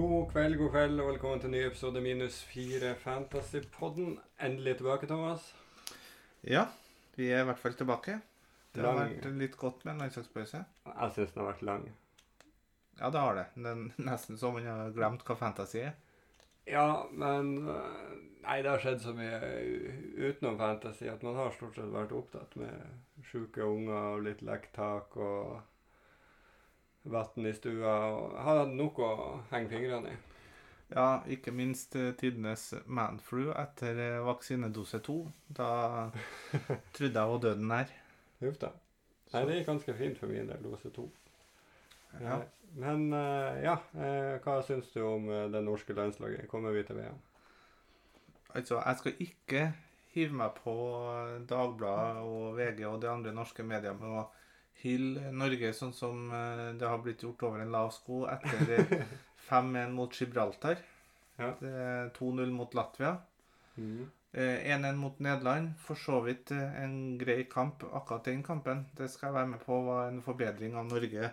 God 0.00 0.30
kveld, 0.32 0.56
god 0.56 0.70
kveld, 0.72 1.00
og 1.02 1.08
velkommen 1.10 1.40
til 1.42 1.50
en 1.50 1.54
ny 1.56 1.60
episode 1.66 2.00
minus 2.00 2.38
fire 2.48 2.94
Fantasypodden. 3.02 4.14
Endelig 4.42 4.76
tilbake, 4.78 5.06
Thomas. 5.10 5.50
Ja, 6.46 6.62
vi 7.18 7.26
er 7.28 7.42
i 7.42 7.48
hvert 7.48 7.58
fall 7.60 7.74
tilbake. 7.76 8.14
Det 8.74 8.84
har 8.84 8.94
Lang- 8.96 9.12
vært 9.18 9.36
litt 9.42 9.56
godt 9.60 9.84
med 9.84 9.92
en 9.94 10.00
landslagspause. 10.04 10.62
Jeg 10.86 11.12
syns 11.16 11.34
den 11.34 11.42
har 11.42 11.50
vært 11.52 11.62
lang. 11.68 11.84
Ja, 13.00 13.10
det 13.10 13.20
har 13.26 13.34
det. 13.40 13.44
Er 13.60 13.82
nesten 14.10 14.38
så 14.40 14.52
man 14.54 14.66
har 14.70 14.90
glemt 14.96 15.24
hva 15.28 15.36
fantasy 15.36 15.82
er. 15.84 15.92
Ja, 16.70 16.86
men 17.12 17.68
øh, 17.68 18.16
Nei, 18.44 18.60
det 18.62 18.70
har 18.70 18.80
skjedd 18.80 19.02
så 19.04 19.12
mye 19.12 19.36
utenom 20.16 20.56
fantasy 20.60 21.08
at 21.12 21.22
man 21.26 21.36
har 21.36 21.50
stort 21.52 21.74
sett 21.76 21.92
vært 21.92 22.12
opptatt 22.16 22.54
med 22.56 23.26
sjuke 23.26 23.60
unger 23.68 24.14
og 24.14 24.22
litt 24.24 24.40
lekktak 24.46 25.16
og 25.20 25.58
vann 27.04 27.46
i 27.46 27.52
stua. 27.56 27.94
og 28.10 28.36
Har 28.38 28.62
hatt 28.64 28.74
nok 28.76 28.98
å 29.04 29.10
henge 29.50 29.70
fingrene 29.72 30.12
i. 30.14 30.18
Ja, 30.90 31.20
ikke 31.30 31.52
minst 31.54 31.94
eh, 31.96 32.10
tidenes 32.18 32.72
manflu 32.86 33.52
etter 33.54 33.98
eh, 33.98 34.20
vaksinedose 34.26 34.98
to. 35.06 35.20
Da 35.46 36.10
trodde 36.96 37.14
jeg 37.14 37.32
var 37.34 37.42
døden 37.44 37.68
nær. 37.70 37.92
Huff 38.40 38.58
da. 38.58 38.72
Nei, 39.32 39.44
det 39.46 39.60
gikk 39.60 39.68
ganske 39.70 39.94
fint 39.94 40.18
for 40.18 40.32
min 40.32 40.48
del, 40.50 40.62
dose 40.64 40.90
to. 40.94 41.06
Ja. 42.20 42.40
Eh, 42.40 42.48
Men 42.80 43.12
øh, 43.12 43.56
ja, 43.64 43.76
eh, 43.98 44.36
hva 44.44 44.60
syns 44.62 44.92
du 44.94 45.00
om 45.02 45.24
eh, 45.30 45.48
det 45.50 45.62
norske 45.66 45.94
landslaget? 45.94 46.48
Kommer 46.50 46.70
vi 46.74 46.84
til 46.86 47.00
VM? 47.00 47.16
Altså, 48.54 48.80
jeg 48.82 48.98
skal 48.98 49.22
ikke 49.24 49.62
hive 50.14 50.34
meg 50.38 50.54
på 50.58 50.74
Dagbladet 51.50 52.22
og 52.26 52.56
VG 52.58 52.84
og 52.86 53.00
de 53.02 53.10
andre 53.10 53.32
norske 53.34 53.62
medier 53.66 53.94
med 53.98 54.10
å 54.10 54.24
hylle 54.82 55.32
Norge 55.36 55.72
sånn 55.76 55.92
som 55.96 56.30
eh, 56.34 56.70
det 56.78 56.88
har 56.88 57.02
blitt 57.04 57.24
gjort 57.24 57.44
over 57.48 57.64
en 57.64 57.74
lav 57.74 57.92
sko 57.96 58.24
etter 58.30 58.72
eh, 58.78 59.12
5-1 59.50 59.92
mot 59.96 60.14
Gibraltar. 60.14 60.80
Ja. 61.40 61.54
Er 61.64 62.10
2-0 62.16 62.50
mot 62.54 62.74
Latvia. 62.76 63.16
Mm. 63.76 64.08
Eh, 64.32 64.72
1-1 64.76 64.98
mot 65.00 65.18
Nederland. 65.18 65.72
For 65.82 65.98
så 65.98 66.20
vidt 66.26 66.52
eh, 66.54 66.82
en 66.82 67.18
grei 67.18 67.44
kamp. 67.50 67.84
Akkurat 67.92 68.24
den 68.28 68.42
kampen 68.46 68.86
det 68.98 69.10
skal 69.10 69.30
jeg 69.30 69.38
være 69.40 69.52
med 69.54 69.64
på 69.64 69.80
var 69.88 70.08
en 70.08 70.22
forbedring 70.22 70.76
av 70.78 70.90
Norge 70.90 71.32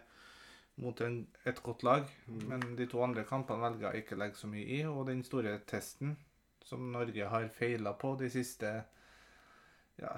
mot 0.81 1.01
en, 1.01 1.19
et 1.45 1.61
godt 1.63 1.83
lag. 1.83 2.09
Mm. 2.27 2.41
Men 2.49 2.65
de 2.79 2.87
to 2.89 3.01
andre 3.05 3.25
kampene 3.27 3.63
velger 3.67 3.91
jeg 3.91 4.05
ikke 4.05 4.17
å 4.17 4.21
legge 4.23 4.41
så 4.41 4.49
mye 4.49 4.67
i. 4.79 4.81
Og 4.89 5.05
den 5.09 5.23
store 5.27 5.57
testen 5.69 6.17
som 6.67 6.91
Norge 6.91 7.29
har 7.31 7.49
feila 7.53 7.93
på 7.97 8.15
de 8.19 8.29
siste 8.33 8.73
ja, 9.97 10.13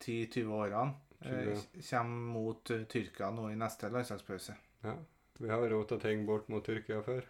10-20 0.00 0.54
årene, 0.56 0.94
eh, 0.94 1.09
kommer 1.90 2.32
mot 2.32 2.70
eh, 2.70 2.84
Tyrkia 2.88 3.30
nå 3.30 3.50
i 3.50 3.56
neste 3.56 3.90
landslagspause. 3.92 4.56
Ja. 4.86 4.96
Vi 5.40 5.48
har 5.50 5.68
rota 5.68 5.98
ting 6.00 6.26
bort 6.26 6.48
mot 6.48 6.64
Tyrkia 6.66 7.02
før. 7.02 7.24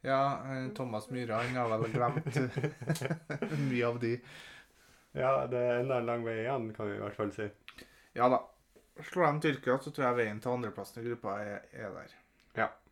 Ja, 0.00 0.20
eh, 0.46 0.68
Thomas 0.76 1.10
Myhre 1.10 1.40
han 1.42 1.56
har 1.56 1.78
vel 1.78 1.92
glemt 1.92 2.36
eh, 2.36 3.58
mye 3.70 3.86
av 3.86 3.98
de. 4.02 4.14
Ja, 5.18 5.32
det 5.50 5.58
er 5.58 5.80
enda 5.80 5.98
en 5.98 6.06
lang 6.06 6.24
vei 6.26 6.38
igjen, 6.44 6.70
kan 6.76 6.90
vi 6.90 6.98
i 6.98 7.02
hvert 7.02 7.18
fall 7.18 7.34
si. 7.34 7.48
Ja 8.18 8.30
da. 8.30 8.44
Slår 9.10 9.32
de 9.32 9.42
Tyrkia, 9.46 9.78
så 9.78 9.90
tror 9.94 10.08
jeg 10.08 10.18
veien 10.18 10.40
til 10.42 10.54
andreplassen 10.54 11.02
i 11.02 11.06
gruppa 11.06 11.38
er, 11.42 11.66
er 11.72 11.94
der. 11.94 12.16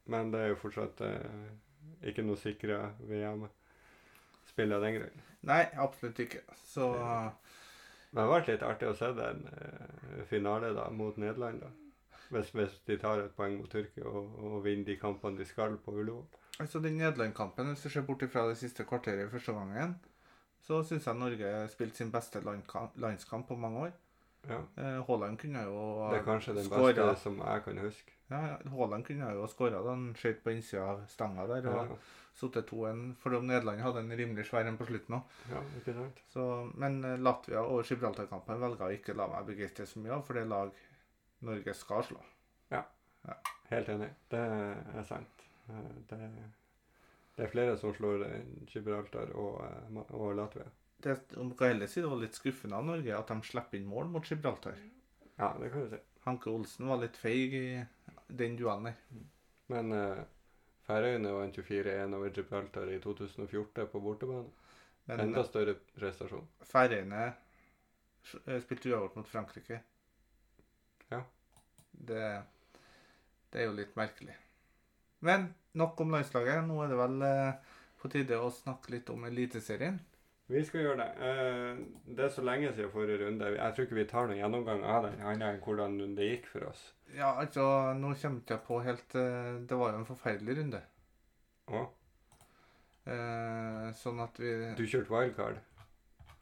Men 0.07 0.31
det 0.31 0.41
er 0.41 0.53
jo 0.53 0.59
fortsatt 0.61 1.01
eh, 1.03 1.47
ikke 2.07 2.23
noe 2.23 2.39
sikra 2.39 2.93
VM-spill 3.09 4.75
av 4.77 4.85
den 4.87 5.01
grunn. 5.01 5.25
Nei, 5.51 5.65
absolutt 5.83 6.21
ikke. 6.23 6.45
Så 6.63 6.93
Men 8.17 8.25
det 8.25 8.33
vært 8.33 8.47
litt 8.49 8.63
artig 8.65 8.89
å 8.89 8.95
se 8.97 9.11
den 9.13 9.43
eh, 9.53 10.23
finale 10.31 10.71
da, 10.73 10.87
mot 10.89 11.19
Nederland. 11.21 11.61
da. 11.61 11.69
Hvis, 12.33 12.49
hvis 12.57 12.79
de 12.89 12.97
tar 12.99 13.21
et 13.23 13.35
poeng 13.37 13.59
mot 13.61 13.69
Tyrkia 13.71 14.09
og, 14.09 14.33
og 14.41 14.55
vinner 14.65 14.89
de 14.89 14.97
kampene 14.99 15.39
de 15.39 15.45
skal 15.47 15.77
på 15.79 15.93
Ullevål. 15.95 16.25
altså 16.59 16.81
den 16.81 16.97
Nederland-kampen, 16.99 17.69
hvis 17.75 17.85
du 17.85 17.89
ser 17.93 18.07
bort 18.09 18.25
fra 18.33 18.49
det 18.49 18.57
siste 18.59 18.85
kvarteret 18.89 19.29
i 19.29 19.31
første 19.31 19.53
gangen, 19.53 19.95
så 20.65 20.81
syns 20.83 21.07
jeg 21.07 21.21
Norge 21.21 21.53
spilte 21.71 22.01
sin 22.01 22.11
beste 22.11 22.41
landskamp 22.43 23.47
på 23.47 23.55
mange 23.61 23.85
år. 23.87 23.93
Ja. 24.49 24.59
Eh, 24.79 24.99
Haaland 25.07 25.39
kunne 25.39 25.63
jo 25.69 26.11
Det 26.11 26.19
er 26.21 26.25
kanskje 26.25 26.55
den 26.57 26.65
skåret. 26.65 26.97
beste 26.97 27.23
som 27.23 27.39
jeg 27.39 27.63
kan 27.65 27.79
huske. 27.85 28.13
Ja, 28.31 28.41
ja, 28.47 28.57
Haaland 28.71 29.05
kunne 29.07 29.31
jo 29.35 29.47
skåra 29.47 29.83
da 29.85 29.91
han 29.95 30.09
skjøt 30.19 30.43
på 30.43 30.55
innsida 30.55 30.83
av 30.97 31.05
stanga 31.11 31.47
der 31.51 31.67
og 31.71 31.77
Ja, 31.77 31.97
sittet 32.37 32.71
2-1. 32.71 33.03
For 33.23 33.37
Nederland 33.41 33.81
hadde 33.85 34.03
en 34.05 34.17
rimelig 34.19 34.47
svær 34.49 34.69
en 34.69 34.79
på 34.79 34.87
slutten 34.89 35.19
òg. 35.19 35.37
ja, 35.51 35.63
men 36.75 36.99
eh, 37.05 37.17
Latvia 37.19 37.63
og 37.65 37.85
Gibraltar-kampen 37.89 38.61
velger 38.61 38.87
å 38.89 38.97
ikke 38.97 39.17
la 39.17 39.29
meg 39.33 39.49
begeistre 39.49 39.87
så 39.89 40.03
mye 40.03 40.17
av, 40.19 40.25
for 40.27 40.37
det 40.37 40.45
er 40.45 40.53
lag 40.53 40.83
Norge 41.47 41.75
skal 41.77 42.05
slå. 42.07 42.23
Ja, 42.73 42.85
Helt 43.71 43.89
enig. 43.91 44.13
Det 44.31 44.39
er 44.41 45.07
sant. 45.09 45.47
Eh, 45.69 45.93
Det, 46.11 46.19
det 47.37 47.45
er 47.45 47.53
flere 47.53 47.77
som 47.81 47.95
slår 47.95 48.27
Gibraltar 48.71 49.33
og, 49.35 49.63
eh, 49.67 50.03
og 50.15 50.37
Latvia. 50.39 50.69
Det 51.03 51.17
om 51.37 51.51
kan 51.57 51.75
heller 51.75 51.91
si 51.91 52.01
det 52.01 52.09
var 52.09 52.21
litt 52.23 52.37
skuffende 52.39 52.79
av 52.79 52.87
Norge 52.87 53.17
at 53.17 53.29
de 53.29 53.37
slipper 53.45 53.77
inn 53.79 53.89
mål 53.91 54.09
mot 54.13 54.25
Gibraltar. 54.25 54.79
Ja, 55.37 55.51
det 55.61 55.69
kan 55.73 55.85
du 55.85 55.91
si. 55.93 55.99
Hanke 56.25 56.51
Olsen 56.51 56.89
var 56.89 57.03
litt 57.03 57.19
feig 57.21 57.53
i 57.55 57.67
den 58.27 58.57
duellen 58.59 58.89
der. 58.89 59.21
Men 59.71 59.93
uh, 59.93 60.23
Færøyene 60.87 61.33
vant 61.35 61.57
jo 61.59 61.65
4-1 61.67 62.15
over 62.15 62.31
Gibraltar 62.35 62.91
i 62.95 63.01
2014 63.03 63.89
på 63.91 64.01
bortebane. 64.01 64.51
Men 65.07 65.23
Enda 65.23 65.43
større 65.47 65.77
prestasjon. 65.99 66.47
Færøyene 66.67 67.23
eh, 67.27 68.59
spilte 68.63 68.91
uavgjort 68.91 69.17
mot 69.19 69.31
Frankrike. 69.31 69.81
Ja. 71.11 71.23
Det, 71.91 72.23
det 73.53 73.63
er 73.63 73.69
jo 73.69 73.77
litt 73.79 73.95
merkelig. 73.99 74.35
Men 75.27 75.49
nok 75.79 76.01
om 76.03 76.15
landslaget. 76.15 76.65
Nå 76.67 76.79
er 76.85 76.93
det 76.93 77.01
vel 77.01 77.27
eh, 77.27 77.75
på 78.03 78.11
tide 78.13 78.39
å 78.43 78.53
snakke 78.55 78.95
litt 78.95 79.11
om 79.15 79.27
Eliteserien. 79.29 79.99
Vi 80.49 80.61
skal 80.65 80.81
gjøre 80.85 80.97
det. 81.01 81.07
Eh, 81.27 81.79
det 82.17 82.25
er 82.25 82.29
så 82.31 82.43
lenge 82.47 82.69
siden 82.75 82.91
forrige 82.93 83.19
runde. 83.25 83.49
Jeg 83.57 83.75
tror 83.75 83.85
ikke 83.89 83.99
vi 83.99 84.05
tar 84.07 84.29
noen 84.29 84.39
gjennomgang 84.39 84.85
av 84.87 85.03
den, 85.09 85.17
annet 85.27 85.43
enn 85.57 85.63
hvordan 85.65 85.97
det 86.17 86.29
gikk 86.31 86.47
for 86.53 86.69
oss. 86.69 86.85
Ja, 87.17 87.33
altså, 87.41 87.65
nå 87.99 88.13
kommer 88.21 88.43
jeg 88.53 88.61
på 88.67 88.79
helt 88.83 89.15
eh, 89.19 89.57
Det 89.67 89.79
var 89.79 89.93
jo 89.95 89.99
en 90.03 90.11
forferdelig 90.11 90.59
runde. 90.63 90.83
Å, 91.71 91.87
Eh, 93.07 93.93
sånn 93.95 94.19
at 94.19 94.35
vi 94.43 94.49
du 94.75 94.83
kjørte 94.91 95.13
wildcard? 95.15 95.61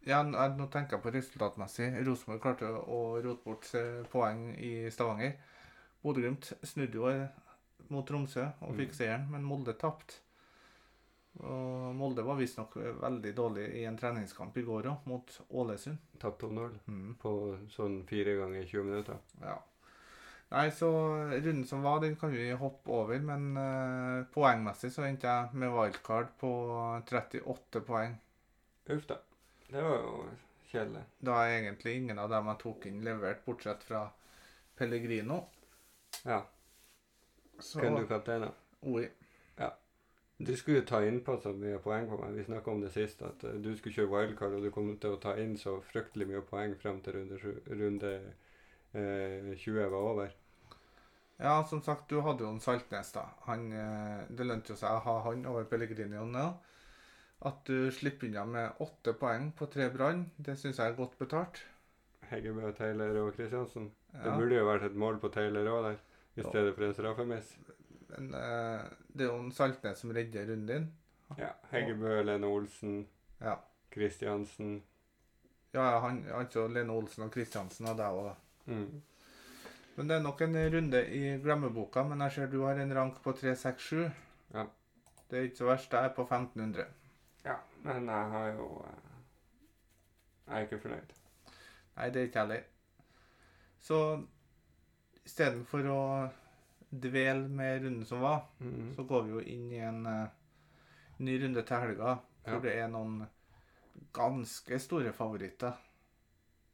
Ja, 0.08 0.22
nå 0.24 0.64
tenker 0.72 0.96
jeg 0.96 1.02
på 1.04 1.10
resultatmessig. 1.12 1.90
Rosenborg 2.06 2.40
klarte 2.40 2.70
å 2.72 3.00
rote 3.20 3.44
bort 3.44 3.68
eh, 3.76 4.00
poeng 4.08 4.46
i 4.56 4.70
Stavanger. 4.92 5.34
Bodø-Glimt 6.00 6.54
snudde 6.64 6.96
jo 6.96 7.12
mot 7.92 8.06
Tromsø 8.08 8.46
og 8.62 8.72
Mm. 8.72 8.78
fikk 8.80 8.94
seieren, 8.96 9.26
men 9.30 9.44
Molde 9.44 9.74
tapte. 9.76 10.22
Og 11.42 11.94
Molde 11.98 12.22
var 12.22 12.36
visstnok 12.38 12.76
veldig 13.02 13.32
dårlig 13.34 13.64
i 13.80 13.84
en 13.88 13.96
treningskamp 13.98 14.56
i 14.56 14.62
går 14.62 14.86
òg, 14.92 15.06
mot 15.10 15.32
Ålesund. 15.50 15.98
Tapt 16.22 16.42
2-0 16.44 16.76
Mm, 16.86 17.14
på 17.18 17.32
sånn 17.74 18.04
fire 18.06 18.36
ganger 18.38 18.64
20 18.70 18.84
minutter. 18.84 19.18
ja. 19.42 19.56
Nei, 20.54 20.68
så 20.70 20.86
runden 21.32 21.64
som 21.66 21.82
var, 21.82 21.98
den 22.00 22.14
kan 22.16 22.30
vi 22.30 22.50
hoppe 22.52 22.90
over, 22.92 23.18
men 23.18 23.56
eh, 23.58 24.24
poengmessig 24.30 24.92
så 24.92 25.02
endte 25.02 25.26
jeg 25.26 25.48
med 25.58 25.72
wildcard 25.74 26.28
på 26.38 26.50
38 27.08 27.80
poeng. 27.82 28.14
Uff 28.94 29.06
da. 29.08 29.16
Det 29.72 29.82
var 29.82 29.96
jo 30.04 30.28
kjedelig. 30.70 31.02
Da 31.24 31.40
er 31.42 31.56
egentlig 31.56 31.96
ingen 31.96 32.18
av 32.22 32.30
dem 32.30 32.46
jeg 32.52 32.60
tok 32.60 32.86
inn, 32.86 33.00
levert, 33.02 33.42
bortsett 33.44 33.82
fra 33.82 34.04
Pellegrino. 34.78 35.40
Ja. 36.22 36.44
Så 37.58 37.80
Kunne 37.80 38.04
du 38.04 38.06
kapteina? 38.06 38.52
Oi. 38.86 39.08
Du 40.38 40.56
skulle 40.56 40.80
jo 40.80 40.86
ta 40.86 40.98
innpå 41.06 41.36
så 41.38 41.52
mye 41.54 41.78
poeng 41.82 42.08
på 42.10 42.16
meg. 42.18 42.32
Vi 42.34 42.44
snakka 42.48 42.72
om 42.72 42.80
det 42.82 42.90
sist, 42.94 43.22
at 43.22 43.44
eh, 43.46 43.58
du 43.62 43.70
skulle 43.78 43.94
kjøre 43.94 44.10
wildcard, 44.10 44.56
og 44.56 44.64
du 44.64 44.70
kom 44.74 44.90
til 44.98 45.14
å 45.14 45.20
ta 45.22 45.36
inn 45.38 45.54
så 45.58 45.76
fryktelig 45.92 46.26
mye 46.30 46.42
poeng 46.48 46.74
frem 46.80 46.98
til 47.04 47.20
runde, 47.20 47.52
runde 47.70 48.14
eh, 48.98 49.52
20 49.54 49.92
var 49.92 50.00
over. 50.00 50.34
Ja, 51.38 51.54
som 51.66 51.82
sagt, 51.82 52.08
du 52.10 52.20
hadde 52.22 52.46
jo 52.46 52.50
en 52.50 52.62
Saltnes, 52.62 53.12
da. 53.14 53.28
Han, 53.46 53.68
eh, 53.72 54.24
det 54.30 54.46
lønte 54.46 54.74
jo 54.74 54.78
seg 54.80 54.90
å 54.90 55.04
ha 55.06 55.14
han 55.28 55.46
over 55.50 55.68
Pellegrino 55.70 56.26
nå. 56.26 56.48
At 57.44 57.62
du 57.68 57.90
slipper 57.92 58.30
unna 58.30 58.44
med 58.48 58.82
åtte 58.82 59.14
poeng 59.20 59.50
på 59.54 59.68
tre 59.70 59.86
brann, 59.92 60.26
det 60.36 60.56
syns 60.58 60.80
jeg 60.80 60.92
er 60.92 60.98
godt 60.98 61.14
betalt. 61.20 61.62
Heggebø, 62.30 62.72
Taylor 62.74 63.20
og 63.20 63.34
Kristiansen. 63.36 63.90
Det 64.14 64.34
burde 64.34 64.56
jo 64.56 64.66
vært 64.66 64.86
et 64.88 64.98
mål 64.98 65.18
på 65.22 65.30
Taylor 65.34 65.68
òg 65.74 65.88
der, 65.90 65.98
i 66.40 66.46
stedet 66.46 66.74
for 66.74 66.86
en 66.86 66.94
straffemiss. 66.96 67.56
Men 68.14 68.34
uh, 68.34 68.84
det 69.12 69.26
er 69.26 69.30
jo 69.32 69.40
en 69.42 69.52
Saltnes 69.52 69.98
som 69.98 70.12
redder 70.14 70.46
runden 70.50 70.66
din. 70.70 70.90
Ja. 71.38 71.50
Heggebø, 71.72 72.22
Lene 72.22 72.46
Olsen, 72.46 73.06
Ja. 73.40 73.56
Kristiansen. 73.90 74.82
Ja, 75.74 75.98
han, 76.00 76.24
altså 76.34 76.68
Lene 76.68 76.92
Olsen 76.92 77.26
og 77.26 77.32
Kristiansen 77.34 77.86
og 77.90 77.98
deg 77.98 78.18
òg. 78.20 78.30
Mm. 78.66 79.02
Men 79.96 80.08
det 80.10 80.16
er 80.16 80.22
nok 80.22 80.40
en 80.42 80.56
runde 80.74 81.00
i 81.14 81.22
glemmeboka. 81.42 82.02
Men 82.02 82.20
jeg 82.26 82.32
ser 82.32 82.50
du 82.50 82.62
har 82.64 82.78
en 82.82 82.94
rank 82.96 83.20
på 83.22 83.32
367. 83.32 84.10
Ja. 84.54 84.64
Det 85.30 85.38
er 85.38 85.48
ikke 85.48 85.56
så 85.62 85.68
verst. 85.70 85.92
Jeg 85.92 86.04
er 86.10 86.14
på 86.14 86.22
1500. 86.22 86.86
Ja, 87.44 87.56
men 87.82 88.08
jeg 88.08 88.30
har 88.34 88.46
jo 88.48 88.68
eh, 88.86 89.10
Jeg 90.46 90.56
er 90.56 90.66
ikke 90.66 90.78
fornøyd. 90.78 91.12
Nei, 91.96 92.08
det 92.10 92.20
er 92.20 92.26
ikke 92.28 92.38
jeg 92.38 92.46
heller. 92.46 92.62
Så 93.84 93.98
istedenfor 95.24 95.88
å 95.92 96.00
dvele 97.00 97.48
med 97.48 97.82
runden 97.84 98.04
som 98.06 98.20
var, 98.20 98.44
Mm. 98.60 98.94
så 98.96 99.02
går 99.08 99.22
vi 99.24 99.30
jo 99.30 99.40
inn 99.40 99.72
i 99.72 99.78
en, 99.78 100.06
uh, 100.06 100.28
ny 101.18 101.38
runde 101.42 101.62
til 101.66 101.76
helga, 101.80 102.18
hvor 102.44 102.54
Ja. 102.54 102.60
det 102.60 102.74
er 102.78 102.88
noen 102.88 103.26
ganske 104.12 104.78
store 104.80 105.12
favoritter. 105.12 105.72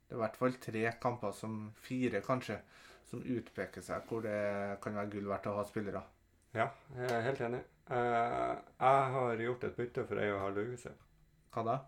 Det 0.08 0.12
er 0.12 0.16
i 0.16 0.22
hvert 0.24 0.36
fall 0.36 0.52
tre 0.52 0.92
kamper, 1.00 1.32
som 1.32 1.72
fire 1.76 2.20
kanskje, 2.20 2.60
som 3.04 3.20
utpeker 3.22 3.82
seg, 3.82 4.02
hvor 4.08 4.22
det 4.22 4.80
kan 4.82 4.94
være 4.94 5.10
gull 5.10 5.26
verdt 5.26 5.46
å 5.46 5.54
ha 5.56 5.64
spillere. 5.64 6.02
Ja, 6.54 6.68
jeg 6.96 7.10
er 7.10 7.22
helt 7.22 7.40
enig. 7.40 7.60
Uh, 7.90 8.56
jeg 8.78 9.12
har 9.12 9.36
gjort 9.36 9.64
et 9.64 9.76
bytte 9.76 10.06
for 10.06 10.18
ei 10.18 10.30
og 10.32 10.40
halv 10.40 10.58
uke. 10.72 10.92
Hva 11.52 11.64
da? 11.64 11.78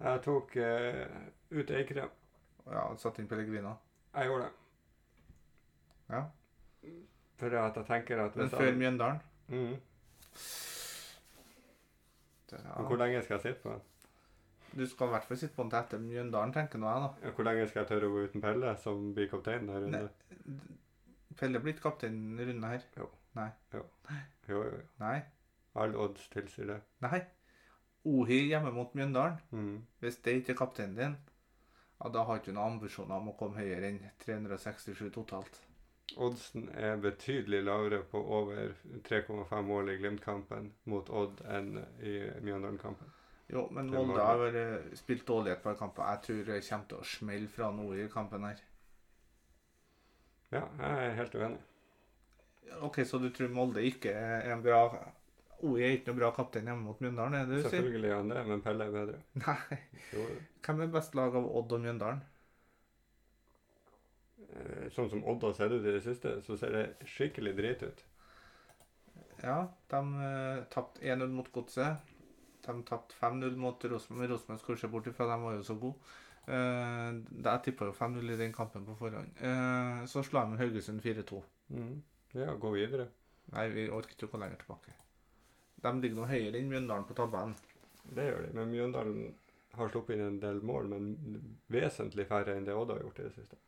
Jeg 0.00 0.22
tok 0.22 0.56
uh, 0.56 1.06
ut 1.50 1.70
Eikrem. 1.70 2.10
Ja, 2.70 2.94
satt 2.96 3.18
inn 3.18 3.26
Pellegrina? 3.28 3.76
Jeg 4.14 4.26
gjorde 4.28 4.44
det. 4.44 4.52
Ja. 6.10 6.24
For 7.42 7.56
at 7.58 7.76
jeg 7.80 7.86
tenker 7.90 8.20
at 8.22 8.36
Men 8.38 8.50
før 8.54 8.72
Mjøndalen 8.78 9.20
Mm. 9.52 9.72
det, 12.50 12.60
Hvor 12.76 12.96
lenge 13.00 13.22
skal 13.22 13.34
jeg 13.34 13.42
sitte 13.42 13.62
på 13.62 13.72
den? 13.72 13.80
Du 14.76 14.86
skal 14.88 15.06
i 15.06 15.10
hvert 15.12 15.24
fall 15.28 15.36
sitte 15.40 15.54
på 15.56 15.62
den 15.66 15.70
til 15.72 15.78
etter 15.82 15.98
Mjøndalen, 16.00 16.52
tenker 16.54 16.80
nå 16.80 16.88
jeg, 16.88 17.02
da. 17.02 17.26
Ja, 17.26 17.32
Hvor 17.36 17.44
lenge 17.48 17.66
skal 17.68 17.80
jeg 17.82 17.88
tørre 17.90 18.08
å 18.08 18.12
gå 18.14 18.22
uten 18.28 18.40
Pelle, 18.44 18.76
som 18.80 19.10
blir 19.16 19.28
kaptein 19.28 19.66
denne 19.66 19.82
under? 19.84 20.06
runden? 20.06 20.78
Pelle 21.36 21.58
blir 21.60 21.72
blitt 21.72 21.82
kaptein 21.82 22.16
denne 22.36 22.46
runden 22.48 22.68
her. 22.70 22.86
Jo, 22.96 23.08
Nei. 23.36 23.48
jo, 23.74 23.82
jo. 24.48 24.62
Nei. 25.00 25.18
All 25.74 25.94
odds 25.96 26.28
tilsier 26.32 26.66
det. 26.66 26.78
Nei. 27.04 27.20
Ohi 28.06 28.38
hjemme 28.48 28.72
mot 28.74 28.94
Mjøndalen. 28.94 29.38
mm. 29.52 29.82
Hvis 30.00 30.16
det 30.24 30.38
ikke 30.40 30.52
er 30.52 30.60
kapteinen 30.62 30.96
din, 30.96 31.16
ja, 32.04 32.08
da 32.08 32.24
har 32.24 32.38
du 32.38 32.40
ikke 32.42 32.54
noen 32.56 32.72
ambisjoner 32.78 33.14
om 33.20 33.28
å 33.28 33.36
komme 33.38 33.56
høyere 33.60 33.88
enn 33.92 34.00
367 34.24 35.10
totalt. 35.14 35.60
Oddsen 36.18 36.68
er 36.76 36.96
betydelig 37.00 37.62
lavere 37.64 38.02
på 38.10 38.20
over 38.20 38.72
3,5 39.08 39.62
mål 39.66 39.88
i 39.92 39.96
Glimt-kampen 40.00 40.70
mot 40.90 41.08
Odd 41.10 41.40
enn 41.48 41.76
i 42.02 42.14
Mjøndalen-kampen. 42.44 43.10
Jo, 43.52 43.66
men 43.70 43.90
Molde 43.92 44.20
har 44.24 44.38
vært- 44.38 44.96
spilt 44.96 45.26
dårlig 45.28 45.52
et 45.52 45.62
par 45.62 45.74
kamper. 45.76 46.02
Jeg 46.14 46.22
tror 46.22 46.44
det 46.44 46.60
kommer 46.68 46.88
til 46.88 46.98
å 46.98 47.04
smelle 47.04 47.48
fra 47.48 47.70
noe 47.72 47.96
i 48.04 48.08
kampen 48.08 48.44
her. 48.44 48.60
Ja, 50.52 50.66
jeg 50.78 51.06
er 51.10 51.14
helt 51.16 51.34
uenig. 51.34 51.58
Ok, 52.82 52.96
Så 53.04 53.18
du 53.20 53.28
tror 53.30 53.48
Molde 53.52 53.82
ikke 53.84 54.12
er 54.12 54.52
en 54.52 54.62
bra 54.62 54.84
Oi 55.62 55.78
er 55.80 55.92
ikke 55.94 56.08
noen 56.10 56.18
bra 56.18 56.30
kaptein 56.34 56.64
hjemme 56.66 56.82
mot 56.82 56.98
Mjøndalen, 56.98 57.34
er 57.38 57.46
det 57.46 57.60
du 57.62 57.68
sier? 57.68 57.70
Selvfølgelig 57.70 58.08
er 58.10 58.16
han 58.16 58.28
det, 58.32 58.40
men 58.48 58.62
Pelle 58.64 58.84
er 58.88 58.90
bedre. 58.90 59.18
Nei. 59.38 59.78
Hvem 60.66 60.80
er 60.82 60.88
best 60.96 61.14
lag 61.14 61.36
av 61.38 61.44
Odd 61.46 61.72
og 61.76 61.80
Mjøndalen? 61.84 62.22
Eh, 64.54 64.88
sånn 64.94 65.10
som 65.12 65.22
Odd 65.28 65.44
har 65.46 65.54
sett 65.58 65.74
ut 65.74 65.84
i 65.84 65.94
det 65.94 66.02
siste, 66.04 66.38
så 66.46 66.56
ser 66.58 66.74
det 66.76 67.10
skikkelig 67.14 67.54
drit 67.58 67.84
ut. 67.86 68.02
Ja, 69.42 69.58
de 69.90 70.00
uh, 70.14 70.64
tapte 70.70 71.02
1-0 71.02 71.32
mot 71.34 71.48
Godset. 71.52 72.12
De 72.62 72.74
tapte 72.86 73.16
5-0 73.18 73.56
mot 73.58 73.84
Rosenborg, 73.84 74.30
Rosenborg 74.30 74.60
skulle 74.62 74.78
se 74.78 74.90
bort 74.90 75.08
ifra, 75.10 75.26
de 75.26 75.38
var 75.42 75.56
jo 75.56 75.64
så 75.66 75.74
gode. 75.82 76.12
Uh, 76.46 77.18
jeg 77.42 77.62
tippa 77.66 77.88
jo 77.90 77.96
5-0 77.96 78.30
i 78.34 78.38
den 78.38 78.54
kampen 78.54 78.86
på 78.86 78.94
forhånd. 78.98 79.34
Uh, 79.42 80.04
så 80.10 80.22
slo 80.26 80.44
de 80.46 80.60
Haugesund 80.62 81.02
4-2. 81.02 81.42
Mm. 81.74 81.96
Ja, 82.38 82.54
gå 82.54 82.70
videre. 82.76 83.08
Nei, 83.52 83.66
vi 83.74 83.88
orker 83.90 84.14
ikke 84.14 84.30
å 84.30 84.34
gå 84.36 84.42
lenger 84.44 84.62
tilbake. 84.62 84.94
De 85.82 85.92
ligger 85.98 86.20
nå 86.20 86.30
høyere 86.30 86.60
enn 86.60 86.70
Mjøndalen 86.70 87.08
på 87.08 87.18
tabellen. 87.18 87.56
Det 88.14 88.28
gjør 88.28 88.46
de. 88.46 88.52
Men 88.58 88.70
Mjøndalen 88.70 89.34
har 89.76 89.90
sluppet 89.90 90.16
inn 90.16 90.26
en 90.26 90.40
del 90.42 90.62
mål, 90.64 90.88
men 90.92 91.42
vesentlig 91.72 92.28
færre 92.30 92.56
enn 92.56 92.66
det 92.68 92.76
Odd 92.76 92.94
har 92.94 93.02
gjort 93.02 93.20
i 93.20 93.26
det 93.26 93.34
siste. 93.34 93.58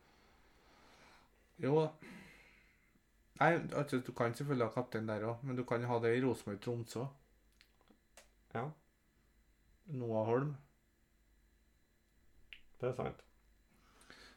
Jo 1.63 1.75
da. 1.81 1.89
Nei, 3.41 3.51
altså, 3.75 3.99
du 3.99 4.13
kan 4.13 4.35
selvfølgelig 4.35 4.67
ha 4.67 4.73
kaptein 4.75 5.09
der 5.09 5.27
òg, 5.27 5.43
men 5.43 5.57
du 5.59 5.65
kan 5.67 5.85
ha 5.91 5.99
det 6.03 6.15
i 6.17 6.23
Rosenborg-Tromsø. 6.23 7.05
Ja, 8.55 8.69
Noah 9.87 10.27
Holm. 10.27 10.57
det 12.81 12.89
er 12.89 12.95
sant. 12.95 13.23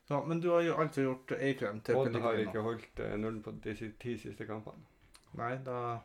Ja, 0.10 0.25
men 0.25 0.40
du 0.42 0.50
har 0.52 0.62
jo 0.62 0.75
altså 0.80 1.02
gjort 1.02 1.31
Eikrem 1.31 1.81
til 1.81 1.96
Odd 2.00 2.16
har 2.24 2.40
ikke 2.40 2.62
holdt 2.64 3.00
eh, 3.04 3.18
nullen 3.20 3.42
på 3.44 3.52
de 3.63 3.74
ti 4.00 4.13
siste 4.18 4.46
kampene. 4.48 4.86
Nei, 5.36 5.58
da, 5.66 6.00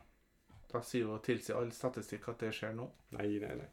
da 0.71 0.81
sier 0.83 1.07
jo 1.07 1.17
tilsier 1.23 1.55
all 1.55 1.71
statistikk 1.71 2.27
at 2.33 2.43
det 2.43 2.51
skjer 2.55 2.75
nå. 2.75 2.89
Nei, 3.15 3.29
nei, 3.39 3.53
nei. 3.61 3.69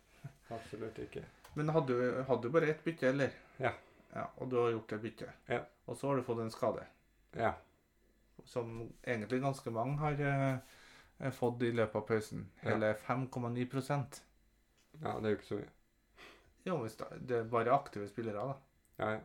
Absolutt 0.55 0.99
ikke. 1.03 1.25
Men 1.59 1.73
hadde 1.75 1.97
du, 1.99 2.23
hadde 2.29 2.47
du 2.47 2.55
bare 2.55 2.71
ett 2.71 2.85
bytte, 2.85 3.11
eller? 3.11 3.35
Ja. 3.59 3.73
ja. 4.15 4.29
Og 4.39 4.51
du 4.51 4.57
har 4.61 4.71
gjort 4.71 4.95
det 4.95 5.01
byttet. 5.03 5.43
Ja. 5.51 5.65
Og 5.87 5.99
så 5.99 6.09
har 6.09 6.21
du 6.21 6.23
fått 6.27 6.45
en 6.45 6.55
skade, 6.55 6.87
Ja. 7.37 7.53
som 8.45 8.93
egentlig 9.05 9.41
ganske 9.43 9.71
mange 9.71 9.99
har 10.01 10.21
eh, 10.27 11.31
fått 11.37 11.63
i 11.63 11.71
løpet 11.73 11.97
av 12.01 12.07
pausen. 12.09 12.47
Ja. 12.63 12.71
Hele 12.71 12.95
5,9% 12.95 14.23
ja, 15.03 15.13
det 15.21 15.27
er 15.27 15.31
jo 15.31 15.37
ikke 15.39 15.47
så 15.49 15.59
mye. 15.61 15.71
Jo, 16.67 16.77
hvis 16.83 16.97
det, 16.99 17.07
det 17.29 17.37
er 17.39 17.45
bare 17.53 17.73
aktive 17.73 18.09
spillere, 18.09 18.43
da. 18.51 18.57
Ja, 18.99 19.11
ja. 19.15 19.21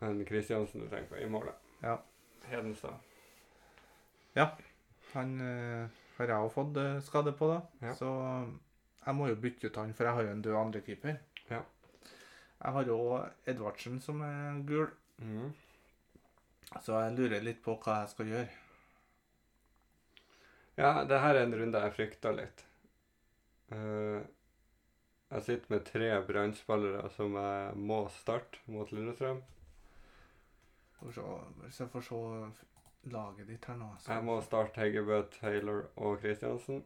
Men 0.00 0.24
Kristiansen 0.26 0.80
du 0.80 0.88
tenker 0.88 1.12
på 1.12 1.20
i 1.20 1.28
målet. 1.30 1.54
Ja. 1.82 1.98
Hedenstad. 2.48 2.96
Han 5.12 5.40
eh, 5.42 5.88
har 6.16 6.30
jeg 6.30 6.38
òg 6.46 6.52
fått 6.54 6.76
eh, 6.80 6.98
skade 7.04 7.32
på, 7.36 7.48
da. 7.50 7.60
Ja. 7.82 7.94
Så 7.98 8.08
eh, 8.24 8.50
jeg 9.06 9.16
må 9.18 9.28
jo 9.30 9.38
bytte 9.42 9.68
ut 9.70 9.78
han, 9.80 9.94
for 9.94 10.06
jeg 10.08 10.16
har 10.16 10.26
jo 10.26 10.32
en 10.34 10.42
død 10.44 10.58
andrekeeper. 10.60 11.18
Ja. 11.50 11.60
Jeg 12.60 12.74
har 12.76 12.88
jo 12.90 12.98
Edvardsen 13.48 14.00
som 14.04 14.22
er 14.26 14.62
gul, 14.68 14.88
Mhm. 15.20 15.50
Så 16.78 17.00
jeg 17.02 17.16
lurer 17.18 17.42
litt 17.42 17.62
på 17.64 17.74
hva 17.82 18.02
jeg 18.02 18.12
skal 18.12 18.30
gjøre. 18.30 18.50
Ja, 20.78 20.92
det 21.04 21.18
her 21.20 21.34
er 21.34 21.44
en 21.44 21.56
runde 21.58 21.80
jeg 21.82 21.96
frykter 21.96 22.36
litt. 22.36 22.62
Uh, 23.70 24.22
jeg 25.30 25.46
sitter 25.46 25.74
med 25.74 25.84
tre 25.86 26.10
brannspillere 26.26 27.10
som 27.14 27.34
jeg 27.38 27.74
må 27.90 28.00
starte 28.14 28.62
mot 28.70 28.90
Lillestrøm. 28.94 29.42
Hvis 31.00 31.80
jeg 31.80 31.90
får 31.92 32.06
se 32.06 32.22
laget 33.10 33.46
ditt 33.48 33.64
her 33.64 33.76
nå 33.76 33.90
så- 33.98 34.12
Jeg 34.12 34.24
må 34.24 34.40
starte 34.42 34.80
Heggebø, 34.80 35.22
Taylor 35.40 35.86
og 35.96 36.20
Kristiansen. 36.20 36.84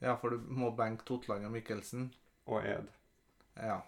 Ja, 0.00 0.14
for 0.14 0.30
du 0.30 0.36
må 0.38 0.70
benke 0.70 1.04
Totland 1.04 1.44
og 1.44 1.52
Mikkelsen. 1.52 2.12
Og 2.46 2.64
Ed. 2.64 2.88
Ja. 3.56 3.80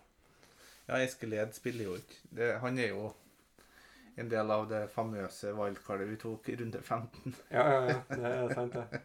Ja, 0.89 0.97
Eskil 0.97 1.33
Ed 1.33 1.53
spiller 1.55 1.85
jo 1.85 1.95
ikke. 1.95 2.17
Det, 2.35 2.61
han 2.61 2.79
er 2.79 2.89
jo 2.89 3.13
en 4.21 4.29
del 4.29 4.51
av 4.53 4.67
det 4.69 4.83
famøse 4.93 5.53
wildcardet 5.57 6.09
vi 6.11 6.19
tok 6.21 6.49
i 6.53 6.57
runde 6.61 6.83
15. 6.83 7.35
Ja, 7.57 7.65
ja, 7.73 7.81
ja. 7.89 8.01
Det 8.11 8.33
er 8.35 8.55
sant, 8.55 8.75
det. 8.77 9.01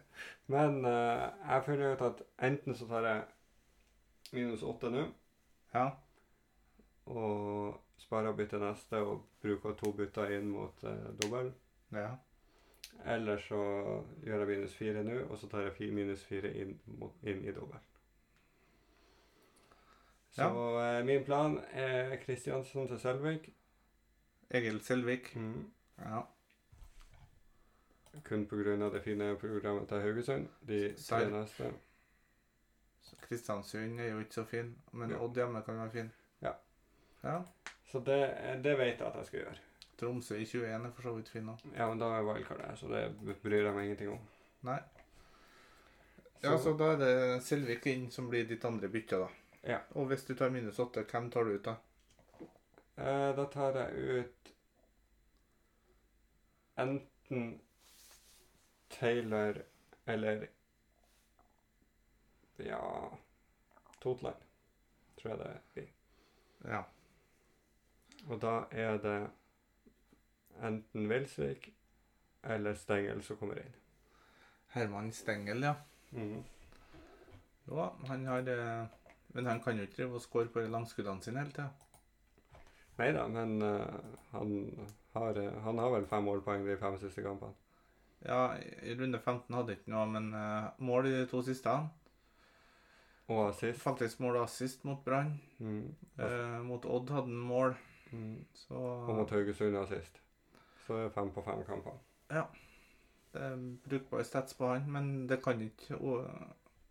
Men 0.52 0.84
uh, 0.84 1.24
jeg 1.40 1.64
føler 1.66 1.94
ut 1.94 2.04
at 2.10 2.22
enten 2.50 2.76
så 2.76 2.88
tar 2.90 3.08
jeg 3.08 3.24
minus 4.36 4.62
åtte 4.66 4.90
nå, 4.92 5.06
Ja. 5.74 5.88
og 7.06 7.80
sparer 7.98 8.46
til 8.46 8.60
neste 8.60 9.00
og 9.00 9.24
bruker 9.42 9.74
to 9.78 9.92
bytter 9.92 10.36
inn 10.36 10.48
mot 10.52 10.84
uh, 10.84 11.10
dobbel. 11.22 11.52
ja. 11.92 12.14
Eller 13.04 13.36
så 13.38 13.58
gjør 14.24 14.38
jeg 14.40 14.48
minus 14.48 14.74
fire 14.74 15.02
nå, 15.04 15.18
og 15.30 15.38
så 15.38 15.48
tar 15.48 15.66
jeg 15.68 15.92
minus 15.92 16.24
fire 16.24 16.48
inn, 16.48 16.78
inn 17.22 17.44
i 17.44 17.52
dobbel. 17.52 17.78
Så 20.32 20.48
ja. 20.48 21.04
min 21.04 21.24
plan 21.24 21.58
er 21.72 22.16
Kristiansen 22.24 22.88
til 22.88 23.00
Selvik. 23.00 23.50
Egil 24.50 24.80
Selvik. 24.80 25.32
Mm. 25.36 25.70
Ja. 25.98 26.22
Kun 28.24 28.46
pga. 28.46 28.76
det 28.90 29.02
fine 29.02 29.36
programmet 29.36 29.88
til 29.88 30.00
Haugesund. 30.00 30.48
De 30.68 30.94
tre 30.98 31.30
neste. 31.30 31.72
Kristiansund 33.20 34.00
er 34.00 34.10
jo 34.10 34.18
ikke 34.18 34.34
så 34.34 34.44
fin, 34.44 34.74
men 34.92 35.10
Ja. 35.10 35.18
Odd 35.18 35.36
hjemme 35.36 35.62
kan 35.62 35.78
være 35.78 35.90
fin. 35.90 36.12
Ja. 36.42 36.52
Ja. 37.22 37.42
Så 37.86 37.98
det, 38.00 38.38
det 38.64 38.78
vet 38.78 38.98
jeg 38.98 39.06
at 39.06 39.16
jeg 39.16 39.26
skal 39.26 39.40
gjøre. 39.40 39.58
Tromsø 39.98 40.36
i 40.36 40.44
21 40.44 40.86
er 40.86 40.90
for 40.90 41.02
så 41.02 41.14
vidt 41.16 41.28
fin 41.28 41.48
òg. 41.48 41.62
Ja, 41.76 41.88
men 41.88 41.98
da 41.98 42.10
er 42.12 42.24
wildcard 42.26 42.58
der, 42.60 42.74
så 42.76 42.88
det 42.88 43.36
bryr 43.42 43.64
jeg 43.64 43.74
meg 43.74 43.84
ingenting 43.84 44.10
om. 44.10 44.18
Nei. 44.62 44.78
Ja, 46.42 46.58
så 46.58 46.74
da 46.76 46.92
er 46.92 46.98
det 47.00 47.42
Selvik 47.42 47.86
inn 47.86 48.10
som 48.10 48.28
blir 48.30 48.44
ditt 48.48 48.64
andre 48.64 48.88
bytte, 48.88 49.22
da. 49.22 49.28
Ja. 49.66 49.78
Og 49.94 50.06
hvis 50.10 50.26
du 50.26 50.34
tar 50.34 50.50
minus 50.50 50.78
åtte, 50.78 51.06
hvem 51.10 51.30
tar 51.30 51.44
du 51.44 51.54
ut 51.54 51.64
da? 51.64 51.76
Eh, 52.96 53.36
da 53.36 53.44
tar 53.52 53.76
jeg 53.76 53.92
ut 54.18 54.52
enten 56.76 57.60
Taylor 58.88 59.62
eller 60.06 60.46
Ja 62.56 63.18
Totland, 64.00 64.36
tror 65.20 65.30
jeg 65.30 65.38
det 65.38 65.60
blir. 65.74 65.88
Ja. 66.64 66.82
Og 68.26 68.40
da 68.42 68.64
er 68.70 68.98
det 68.98 69.30
enten 70.62 71.08
Wilsvik 71.10 71.74
eller 72.42 72.74
Stengel 72.74 73.22
som 73.22 73.36
kommer 73.36 73.60
inn. 73.60 73.74
Herman 74.72 75.12
Stengel, 75.12 75.62
ja. 75.62 75.74
Mm. 76.10 76.44
Jo, 77.66 77.90
han 78.06 78.26
har 78.26 78.38
eh, 78.38 78.86
Men 79.28 79.46
han 79.46 79.60
kan 79.62 79.76
jo 79.76 79.82
ikke 79.82 79.96
drive 79.96 80.14
og 80.14 80.22
skåre 80.22 80.48
på 80.48 80.60
langskuddene 80.60 81.22
sine 81.22 81.42
hele 81.42 81.52
tida. 81.52 81.68
Nei 82.98 83.10
da, 83.12 83.26
men 83.28 83.62
eh, 83.62 84.16
han, 84.32 84.52
har, 85.12 85.36
eh, 85.42 85.58
han 85.66 85.78
har 85.78 85.90
vel 85.92 86.06
fem 86.08 86.24
målpoeng 86.24 86.64
de 86.66 86.76
fem 86.80 86.96
siste 87.00 87.22
kampene. 87.24 87.52
Ja, 88.24 88.54
i 88.82 88.94
runde 88.96 89.18
15 89.20 89.54
hadde 89.54 89.76
ikke 89.76 89.92
noe, 89.92 90.06
men 90.08 90.30
eh, 90.34 90.70
mål 90.82 91.06
i 91.10 91.12
de 91.18 91.26
to 91.30 91.42
siste. 91.44 91.74
Og 93.28 93.42
assist. 93.50 93.80
Faktisk 93.82 94.20
mål 94.22 94.36
og 94.40 94.44
assist 94.46 94.84
mot 94.86 95.02
Brann. 95.04 95.34
Mm. 95.58 95.94
Eh, 96.18 96.60
mot 96.64 96.84
Odd 96.86 97.10
hadde 97.10 97.32
han 97.32 97.44
mål, 97.52 97.76
Mm. 98.12 98.44
så 98.54 98.74
Og 98.78 99.16
mot 99.16 99.30
Haugesund 99.34 99.74
assist. 99.76 100.20
Så 100.86 100.94
er 100.94 101.02
det 101.08 101.12
fem 101.12 101.30
på 101.34 101.42
fem 101.42 101.64
kamper. 101.66 101.96
det 103.32 103.42
er 103.42 103.56
brukbare 103.88 104.24
stats 104.24 104.54
på 104.54 104.68
han, 104.70 104.84
men 104.90 105.26
det 105.26 105.42
kan 105.42 105.60
ikke 105.60 105.98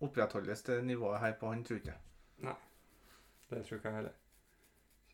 opprettholdes 0.02 0.62
det 0.64 0.84
nivået 0.86 1.20
her 1.20 1.34
på 1.40 1.48
han, 1.54 1.64
tror 1.64 1.80
jeg 1.86 1.96
Nei, 2.44 2.54
Det 3.50 3.64
tror 3.66 3.78
ikke 3.78 3.88
jeg 3.90 3.96
heller. 3.96 4.12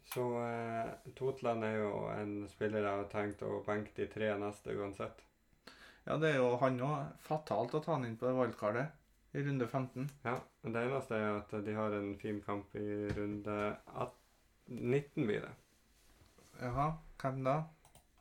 Så 0.10 0.24
eh, 0.44 1.12
Totland 1.16 1.64
er 1.64 1.78
jo 1.78 1.92
en 2.12 2.34
spiller 2.52 2.84
jeg 2.84 3.02
har 3.02 3.12
tenkt 3.12 3.44
å 3.48 3.62
benke 3.66 3.94
de 3.96 4.08
tre 4.12 4.32
neste 4.40 4.76
uansett. 4.76 5.22
Ja, 6.08 6.18
det 6.18 6.34
er 6.34 6.42
jo 6.42 6.56
han 6.62 6.82
òg 6.82 7.22
fatalt 7.24 7.76
å 7.78 7.84
ta 7.84 7.96
han 7.96 8.08
inn 8.08 8.18
på 8.20 8.28
det 8.28 8.36
wildcardet 8.40 9.38
i 9.38 9.44
runde 9.46 9.68
15. 9.68 10.10
Ja, 10.26 10.40
men 10.62 10.76
det 10.76 10.84
eneste 10.88 11.20
er 11.20 11.38
at 11.38 11.54
de 11.66 11.76
har 11.78 11.96
en 11.96 12.16
fin 12.20 12.42
kamp 12.44 12.76
i 12.76 12.88
runde 13.16 13.58
18, 13.94 14.18
19 14.68 15.30
blir 15.30 15.46
det. 15.46 15.54
Jaha, 16.62 16.92
hvem 17.22 17.44
da? 17.46 17.56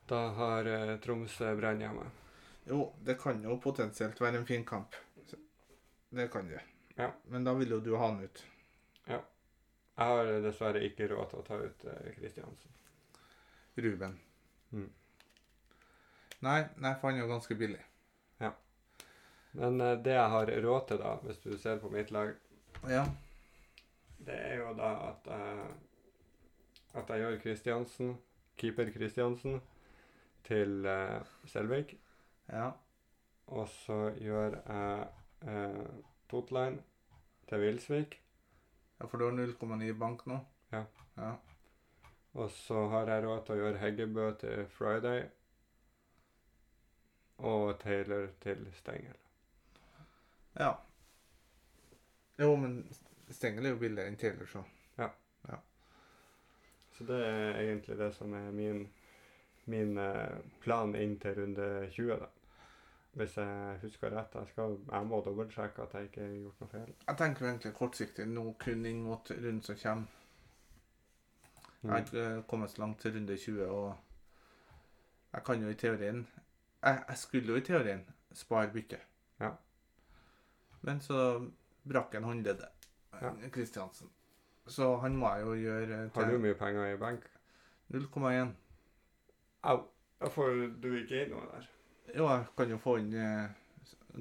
Da 0.07 0.21
har 0.37 0.69
eh, 0.69 0.95
Tromsø 1.03 1.55
Brann 1.59 1.81
hjemme. 1.83 2.07
Jo, 2.69 2.85
det 3.03 3.17
kan 3.19 3.41
jo 3.43 3.57
potensielt 3.61 4.21
være 4.21 4.41
en 4.41 4.47
fin 4.47 4.63
kamp. 4.65 4.95
Det 6.11 6.27
kan 6.31 6.47
det. 6.47 6.61
Ja. 6.95 7.11
Men 7.31 7.43
da 7.43 7.53
vil 7.57 7.71
jo 7.75 7.79
du 7.79 7.93
ha 7.95 8.07
han 8.07 8.23
ut. 8.23 8.43
Jeg 9.97 10.07
har 10.07 10.31
dessverre 10.45 10.81
ikke 10.87 11.09
råd 11.11 11.29
til 11.29 11.41
å 11.41 11.45
ta 11.45 11.57
ut 11.61 11.85
eh, 11.91 12.11
Kristiansen. 12.15 12.77
Ruben. 13.81 14.17
Mm. 14.71 14.89
Nei, 16.41 16.59
nei, 16.81 16.93
for 16.97 17.09
han 17.09 17.19
er 17.19 17.25
jo 17.25 17.31
ganske 17.31 17.57
billig. 17.59 17.81
Ja. 18.41 18.53
Men 19.59 19.81
eh, 19.83 19.97
det 20.03 20.15
jeg 20.15 20.33
har 20.35 20.53
råd 20.65 20.87
til, 20.89 21.01
da, 21.03 21.15
hvis 21.25 21.43
du 21.43 21.51
ser 21.59 21.81
på 21.83 21.91
mitt 21.93 22.11
lag, 22.15 22.33
Ja. 22.89 23.05
det 24.25 24.37
er 24.37 24.55
jo 24.61 24.71
da 24.77 24.91
at 25.11 25.27
jeg, 25.29 25.67
at 26.93 27.09
jeg 27.09 27.21
gjør 27.21 27.37
Kristiansen, 27.43 28.15
keeper 28.57 28.89
Kristiansen, 28.95 29.61
til 30.43 30.85
uh, 30.85 31.21
Selvik. 31.45 31.93
Ja. 32.49 32.71
Og 33.47 33.67
så 33.69 34.11
gjør 34.17 34.57
jeg 34.57 35.07
uh, 35.47 35.85
Totline 36.31 36.81
til 37.49 37.61
Vilsvik. 37.61 38.17
Ja, 39.01 39.07
for 39.07 39.17
du 39.17 39.25
har 39.25 39.31
0,9 39.31 39.93
bank 39.97 40.25
nå? 40.29 40.35
Ja. 40.69 40.83
Ja. 41.15 41.31
Og 42.31 42.51
så 42.51 42.83
har 42.87 43.09
jeg 43.09 43.23
råd 43.25 43.39
til 43.45 43.55
å 43.55 43.63
gjøre 43.63 43.79
Heggebø 43.81 44.25
til 44.43 44.67
Friday. 44.69 45.23
Og 47.37 47.79
Taylor 47.81 48.27
til 48.43 48.67
Stengel. 48.77 49.17
ja. 50.59 50.75
Jo, 52.37 52.55
men 52.55 52.77
Stengel 53.29 53.65
er 53.65 53.73
jo 53.73 53.79
billigere 53.81 54.11
enn 54.11 54.19
Taylor, 54.21 54.45
så. 54.45 54.61
Ja. 54.97 55.09
ja. 55.49 55.57
Så 56.97 57.09
det 57.09 57.17
er 57.25 57.59
egentlig 57.63 57.97
det 57.97 58.11
som 58.15 58.33
er 58.37 58.51
min, 58.53 58.85
min 59.65 59.97
eh, 59.97 60.37
plan 60.61 60.93
inn 60.95 61.17
til 61.19 61.41
runde 61.41 61.67
20, 61.89 62.21
da. 62.21 62.29
Hvis 63.13 63.33
jeg 63.37 63.79
husker 63.81 64.13
rett. 64.15 64.35
Jeg, 64.35 64.47
skal, 64.47 64.77
jeg 64.91 65.05
må 65.07 65.17
dobbeltsjekke 65.25 65.83
at 65.83 65.93
jeg 65.97 66.03
ikke 66.07 66.21
har 66.21 66.35
gjort 66.37 66.61
noe 66.61 66.69
feil. 66.71 66.93
Jeg 67.07 67.17
tenker 67.19 67.47
egentlig 67.49 67.73
kortsiktig 67.75 68.27
nå 68.31 68.43
kun 68.59 68.85
inn 68.87 69.01
mot 69.03 69.31
runden 69.31 69.61
som 69.67 69.75
kommer. 69.75 70.05
Jeg 71.81 71.89
har 71.91 71.99
Mm. 71.99 72.05
ikke 72.05 72.23
eh, 72.37 72.43
kommet 72.47 72.69
så 72.69 72.77
langt 72.81 72.99
til 73.01 73.13
runde 73.15 73.37
20, 73.37 73.67
og 73.67 73.95
jeg 75.33 75.43
kan 75.43 75.61
jo 75.63 75.69
i 75.69 75.73
teorien 75.73 76.27
Jeg, 76.83 77.03
jeg 77.07 77.17
skulle 77.17 77.47
jo 77.47 77.55
i 77.55 77.61
teorien 77.65 78.05
spare 78.33 78.67
byttet. 78.73 78.99
Ja. 79.39 79.49
Men 80.81 80.99
så 81.01 81.49
brakk 81.89 82.13
han 82.13 82.23
håndleddet, 82.23 82.69
Ja. 83.21 83.31
Kristiansen. 83.51 84.09
Så 84.67 84.97
han 85.01 85.15
må 85.17 85.33
jeg 85.33 85.41
jo 85.45 85.53
gjøre 85.53 86.09
Har 86.15 86.29
du 86.31 86.37
mye 86.37 86.53
penger 86.53 86.85
i 86.93 86.97
bank? 86.97 87.25
0,1. 87.89 88.53
Au! 89.63 89.83
Da 90.21 90.29
får 90.29 90.81
du 90.81 90.87
ikke 91.01 91.23
inn 91.25 91.31
noe 91.33 91.47
der. 91.51 91.67
Jo, 92.15 92.27
jeg 92.27 92.47
kan 92.57 92.71
jo 92.73 92.79
få 92.81 92.97
inn 92.99 93.13
eh, 93.15 93.51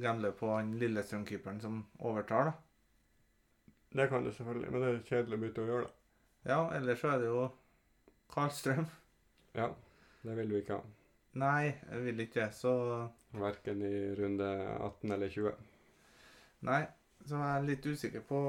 gamle 0.02 0.30
på 0.36 0.50
han 0.54 0.74
Lillestrøm-keeperen 0.78 1.60
som 1.62 1.80
overtar, 1.98 2.50
da. 2.50 2.52
Det 3.90 4.06
kan 4.08 4.24
du 4.24 4.30
selvfølgelig, 4.32 4.70
men 4.70 4.84
det 4.84 4.90
er 4.90 5.02
kjedelig 5.08 5.36
å 5.36 5.42
bytte 5.44 5.62
å 5.62 5.70
gjøre 5.70 5.88
da. 5.88 5.94
Ja, 6.46 6.60
ellers 6.76 7.02
så 7.02 7.10
er 7.10 7.18
det 7.20 7.30
jo 7.32 7.42
Karlstrøm. 8.30 8.86
Ja, 9.58 9.72
det 10.22 10.36
vil 10.38 10.52
du 10.52 10.56
ikke 10.60 10.78
ha. 10.78 10.94
Nei, 11.40 11.72
jeg 11.90 12.04
vil 12.06 12.22
ikke 12.24 12.40
det, 12.44 12.54
så 12.58 12.72
Verken 13.30 13.82
i 13.86 13.94
runde 14.18 14.46
18 14.76 15.12
eller 15.14 15.30
20. 15.30 15.52
Nei, 16.66 16.80
så 17.26 17.38
er 17.38 17.52
jeg 17.52 17.68
litt 17.68 17.86
usikker 17.86 18.24
på 18.26 18.40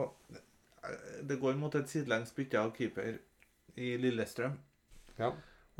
Det 1.29 1.37
går 1.41 1.59
mot 1.61 1.75
et 1.77 1.89
sidelengs 1.89 2.33
bytte 2.33 2.57
av 2.57 2.71
keeper 2.73 3.19
i 3.77 3.91
Lillestrøm. 4.01 4.55
Ja. 5.19 5.29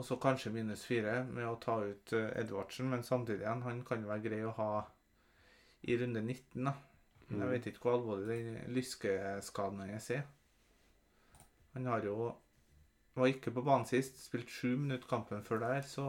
Og 0.02 0.06
så 0.08 0.18
kanskje 0.26 0.52
minus 0.56 0.84
fire 0.90 1.16
med 1.30 1.46
å 1.48 1.58
ta 1.66 1.78
ut 1.86 2.14
eh, 2.18 2.32
Edvardsen, 2.42 2.90
men 2.92 3.04
samtidig 3.08 3.46
igjen, 3.46 3.64
han 3.68 3.84
kan 3.92 4.02
jo 4.04 4.10
være 4.12 4.26
grei 4.28 4.42
å 4.50 4.56
ha 4.60 4.70
i 5.92 5.98
runde 6.02 6.22
19, 6.26 6.66
da. 6.70 6.74
Men 7.30 7.44
jeg 7.46 7.50
Mm. 7.50 7.54
vet 7.54 7.68
ikke 7.72 7.84
hvor 7.86 7.98
alvorlig 8.00 8.40
den 8.48 8.74
lyskeskaden 8.76 9.84
hans 9.86 10.10
er. 10.18 10.26
Han 11.74 11.86
har 11.86 12.02
jo 12.06 12.36
Var 13.16 13.28
ikke 13.28 13.52
på 13.52 13.62
banen 13.68 13.86
sist, 13.86 14.22
spilt 14.24 14.50
sju 14.50 14.78
minutter 14.78 15.08
kampen 15.10 15.44
før 15.44 15.60
der, 15.60 15.82
så 15.82 16.06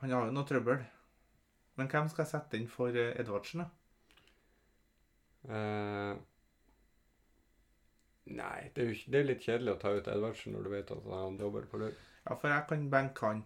Han 0.00 0.10
har 0.14 0.24
jo 0.26 0.32
noe 0.34 0.48
trøbbel. 0.48 0.82
Men 1.76 1.88
hvem 1.92 2.08
skal 2.12 2.24
jeg 2.24 2.32
sette 2.32 2.58
inn 2.60 2.68
for 2.78 2.96
eh, 3.04 3.12
Edvardsen, 3.22 3.62
da? 3.64 3.70
Eh, 5.48 6.16
nei, 8.36 8.70
det 8.74 8.82
er, 8.84 8.92
jo, 8.92 9.10
det 9.12 9.20
er 9.20 9.28
litt 9.28 9.44
kjedelig 9.44 9.74
å 9.74 9.80
ta 9.82 9.92
ut 9.96 10.08
Edvardsen 10.10 10.54
når 10.56 10.66
du 10.66 10.70
vet 10.74 10.94
at 10.94 11.10
han 11.12 11.38
jobber 11.40 11.66
på 11.70 11.82
lur. 11.82 11.98
Ja, 12.24 12.36
for 12.36 12.52
jeg 12.52 12.66
kan 12.70 12.88
benke 12.92 13.26
han 13.26 13.44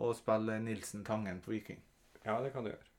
og 0.00 0.16
spille 0.18 0.58
Nilsen 0.62 1.04
Tangen 1.06 1.40
på 1.44 1.54
Viking. 1.54 1.80
Ja, 2.24 2.40
det 2.42 2.52
kan 2.54 2.66
du 2.66 2.72
gjøre. 2.72 2.90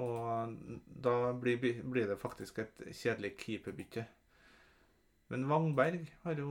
Og 0.00 0.56
da 1.02 1.14
blir, 1.34 1.58
blir 1.82 2.10
det 2.10 2.18
faktisk 2.20 2.60
et 2.62 2.82
kjedelig 2.94 3.34
keeperbytte. 3.40 4.04
Men 5.30 5.46
Wangberg 5.50 6.04
har 6.24 6.38
jo 6.38 6.50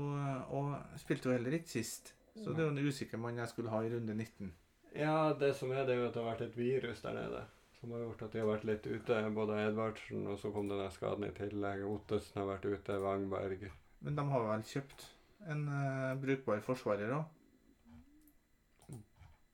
og 0.55 0.99
spilte 0.99 1.29
jo 1.29 1.35
heller 1.35 1.55
ikke 1.59 1.71
sist. 1.71 2.13
Så 2.39 2.51
det 2.51 2.63
er 2.63 2.67
jo 2.69 2.73
en 2.73 2.87
usikker 2.87 3.19
mann 3.19 3.39
jeg 3.39 3.51
skulle 3.51 3.71
ha 3.71 3.81
i 3.83 3.91
runde 3.91 4.15
19. 4.15 4.51
Ja, 4.95 5.33
det 5.39 5.53
som 5.59 5.71
er, 5.71 5.85
det 5.85 5.95
er 5.95 6.01
jo 6.01 6.07
at 6.07 6.13
det 6.15 6.23
har 6.23 6.29
vært 6.31 6.45
et 6.47 6.57
virus 6.57 7.01
der 7.03 7.17
nede. 7.17 7.41
Som 7.79 7.93
har 7.95 8.01
gjort 8.03 8.23
at 8.25 8.33
de 8.33 8.41
har 8.41 8.49
vært 8.49 8.65
litt 8.67 8.87
ute. 8.89 9.17
Både 9.35 9.59
Edvardsen, 9.69 10.25
og 10.27 10.39
så 10.41 10.51
kom 10.51 10.67
denne 10.67 10.89
skaden 10.91 11.23
i 11.29 11.31
tillegg. 11.35 11.85
Ottesen 11.87 12.41
har 12.41 12.49
vært 12.49 12.67
ute, 12.67 12.97
Wangberg. 12.99 13.69
Men 14.03 14.17
de 14.17 14.25
har 14.33 14.47
vel 14.49 14.65
kjøpt 14.67 15.05
en 15.47 15.61
uh, 15.71 16.15
brukbar 16.19 16.63
forsvarer 16.65 17.13
òg. 17.15 17.35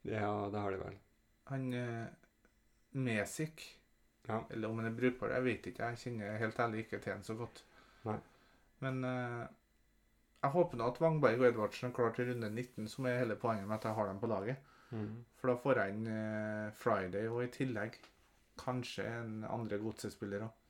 Ja, 0.10 0.30
det 0.54 0.62
har 0.62 0.74
de 0.74 0.80
vel. 0.82 0.98
Han 1.52 1.68
uh, 1.74 2.08
Mesik. 2.98 3.62
Ja. 4.26 4.40
Eller 4.50 4.72
om 4.72 4.82
han 4.82 4.90
er 4.90 4.98
brukbar, 4.98 5.36
jeg 5.38 5.46
vet 5.46 5.70
ikke. 5.70 5.92
Jeg 5.92 6.02
kjenner 6.02 6.42
helt 6.42 6.64
ærlig 6.66 6.86
ikke 6.86 7.02
til 7.04 7.14
han 7.14 7.26
så 7.26 7.38
godt. 7.38 7.62
Nei. 8.10 8.18
Men 8.82 9.06
uh, 9.06 9.44
jeg 10.42 10.54
håper 10.58 10.82
nå 10.82 10.90
at 10.90 11.02
Wangberg 11.02 11.44
og 11.44 11.48
Edvardsen 11.52 11.92
er 11.92 11.94
klar 11.94 12.18
til 12.18 12.32
runde 12.32 12.50
19, 12.50 12.90
som 12.90 13.06
er 13.06 13.22
hele 13.22 13.38
poenget 13.38 13.70
med 13.70 13.78
at 13.78 13.86
jeg 13.92 13.98
har 14.02 14.10
dem 14.10 14.22
på 14.22 14.34
laget. 14.34 14.74
Mm. 14.90 15.14
For 15.38 15.50
da 15.52 15.58
får 15.62 15.82
jeg 15.82 15.94
inn 15.94 16.10
Friday, 16.78 17.30
og 17.30 17.42
i 17.44 17.54
tillegg 17.54 17.98
kanskje 18.60 19.06
en 19.20 19.44
andre 19.50 19.78
godsespiller 19.82 20.48
òg. 20.48 20.62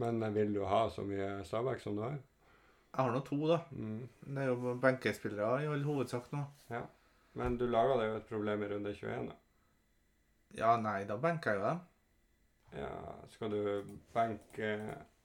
Men 0.00 0.22
eh, 0.22 0.32
vil 0.32 0.54
du 0.54 0.62
ha 0.64 0.84
så 0.90 1.04
mye 1.04 1.44
Stabæk 1.44 1.82
som 1.82 1.96
du 1.98 2.02
har? 2.06 2.16
Jeg 2.90 3.04
har 3.04 3.12
nå 3.12 3.20
to, 3.26 3.36
da. 3.46 3.58
Mm. 3.70 4.08
Det 4.24 4.42
er 4.42 4.48
jo 4.50 4.74
benkespillere 4.82 5.62
i 5.62 5.68
all 5.70 5.84
hovedsak 5.86 6.32
nå. 6.32 6.42
Ja. 6.72 6.82
Men 7.38 7.58
du 7.60 7.66
laga 7.70 7.98
deg 8.00 8.08
jo 8.10 8.16
et 8.18 8.30
problem 8.30 8.64
i 8.64 8.70
runde 8.72 8.94
21. 8.96 9.28
da. 9.28 9.36
Ja, 10.58 10.72
nei, 10.82 11.04
da 11.06 11.18
benker 11.20 11.52
jeg 11.52 11.60
jo 11.60 11.66
dem. 11.68 11.84
Ja, 12.80 12.90
skal 13.34 13.52
du 13.54 13.94
benke 14.14 14.72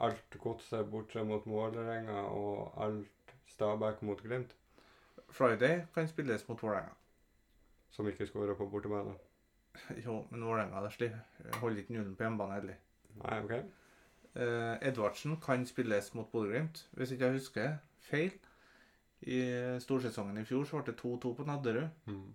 alt 0.02 0.38
godset 0.42 0.90
bortsett 0.92 1.26
mot 1.30 1.46
Vålerenga 1.50 2.26
og 2.34 2.76
alt 2.82 3.34
Stabæk 3.50 4.02
mot 4.06 4.22
Glimt, 4.22 4.56
Friday 5.30 5.86
kan 5.94 6.08
spilles 6.08 6.48
mot 6.50 6.62
Vålerenga. 6.62 6.94
som 7.96 8.08
ikke 8.08 8.28
skårer 8.28 8.58
på 8.60 8.66
bortebane? 8.68 9.14
Jo, 10.06 10.22
men 10.32 10.46
Vålerenga 10.46 10.82
holder 11.62 11.82
ikke 11.82 11.96
nullen 11.98 12.16
på 12.16 12.26
hjemmebane 12.26 12.60
heller. 12.60 12.80
Nei, 13.22 13.40
OK? 13.44 13.54
Eh, 14.36 14.74
Edvardsen 14.90 15.38
kan 15.44 15.66
spilles 15.68 16.12
mot 16.18 16.32
Bodø-Glimt, 16.32 16.86
hvis 16.98 17.14
ikke 17.16 17.30
jeg 17.30 17.40
husker 17.40 17.78
feil. 18.04 18.34
I 19.26 19.40
storsesongen 19.82 20.38
i 20.38 20.46
fjor 20.46 20.66
så 20.68 20.82
ble 20.82 20.92
det 20.92 21.00
2-2 21.00 21.32
på 21.38 21.46
Nadderud. 21.48 21.88
Mm. 22.12 22.34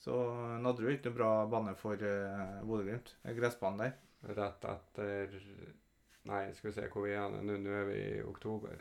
Så 0.00 0.16
Nadderud 0.64 0.88
er 0.88 0.96
ikke 0.96 1.10
noe 1.10 1.18
bra 1.18 1.32
bane 1.52 1.74
for 1.78 2.00
uh, 2.00 2.62
Bodø-Glimt. 2.66 3.12
Gressbanen 3.36 3.84
der. 3.84 3.98
Rett 4.36 4.64
etter 4.68 5.36
Nei, 6.28 6.42
skal 6.52 6.68
vi 6.68 6.76
se 6.76 6.88
hvor 6.92 7.06
vi 7.06 7.14
er 7.16 7.30
nå. 7.32 7.56
Nå 7.60 7.76
er 7.78 7.86
vi 7.88 7.98
i 8.00 8.22
oktober. 8.24 8.80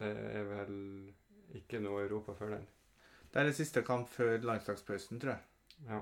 Det 0.00 0.10
er 0.10 0.48
vel 0.48 0.74
ikke 1.56 1.80
noe 1.84 2.02
Europa 2.04 2.34
før 2.36 2.56
den. 2.56 2.66
Det 3.32 3.40
er 3.40 3.48
det 3.48 3.56
siste 3.56 3.82
kamp 3.86 4.10
før 4.12 4.36
landslagspausen, 4.44 5.20
tror 5.20 5.32
jeg. 5.32 5.46
Ja. 5.88 6.00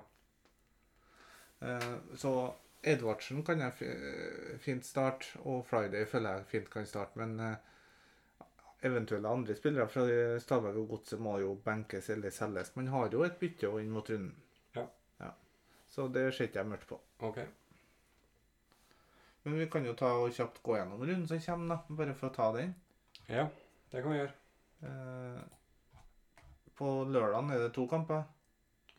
Eh, 1.60 1.94
så 2.16 2.34
Edvardsen 2.82 3.42
kan 3.44 3.60
jeg 3.60 4.60
fint 4.64 4.86
starte, 4.86 5.36
og 5.44 5.66
Friday 5.68 6.06
føler 6.08 6.38
jeg 6.38 6.48
fint 6.54 6.70
kan 6.72 6.86
starte. 6.88 7.20
Men 7.20 7.36
eh, 7.44 8.46
eventuelle 8.88 9.28
andre 9.28 9.56
spillere 9.56 9.88
fra 9.88 10.06
Stabæk 10.40 10.78
og 10.80 10.88
Godset 10.94 11.20
må 11.20 11.38
jo 11.42 11.54
benkes 11.64 12.08
eller 12.10 12.32
selges. 12.32 12.74
Man 12.76 12.88
har 12.88 13.12
jo 13.12 13.24
et 13.26 13.38
bytte 13.40 13.72
inn 13.80 13.92
mot 13.92 14.08
runden. 14.10 14.36
Ja. 14.76 14.86
Så 15.90 16.08
det 16.08 16.30
ser 16.34 16.48
ikke 16.48 16.62
jeg 16.62 16.70
mørkt 16.70 16.88
på. 16.88 17.00
OK. 17.26 17.40
Men 19.42 19.56
vi 19.58 19.66
kan 19.72 19.86
jo 19.88 19.96
ta 19.96 20.10
og 20.20 20.34
kjapt 20.36 20.60
gå 20.62 20.76
gjennom 20.76 21.00
runden 21.00 21.26
som 21.28 21.40
kommer, 21.44 21.74
da. 21.74 21.96
Bare 21.96 22.14
for 22.16 22.28
å 22.28 22.34
ta 22.36 22.50
den. 22.56 22.74
Ja, 23.30 23.46
det 23.92 24.02
kan 24.02 24.12
vi 24.12 24.20
gjøre. 24.20 24.34
Eh, 24.84 25.40
på 26.76 26.92
lørdagen 27.08 27.52
er 27.54 27.64
det 27.64 27.72
to 27.76 27.86
kamper. 27.88 28.24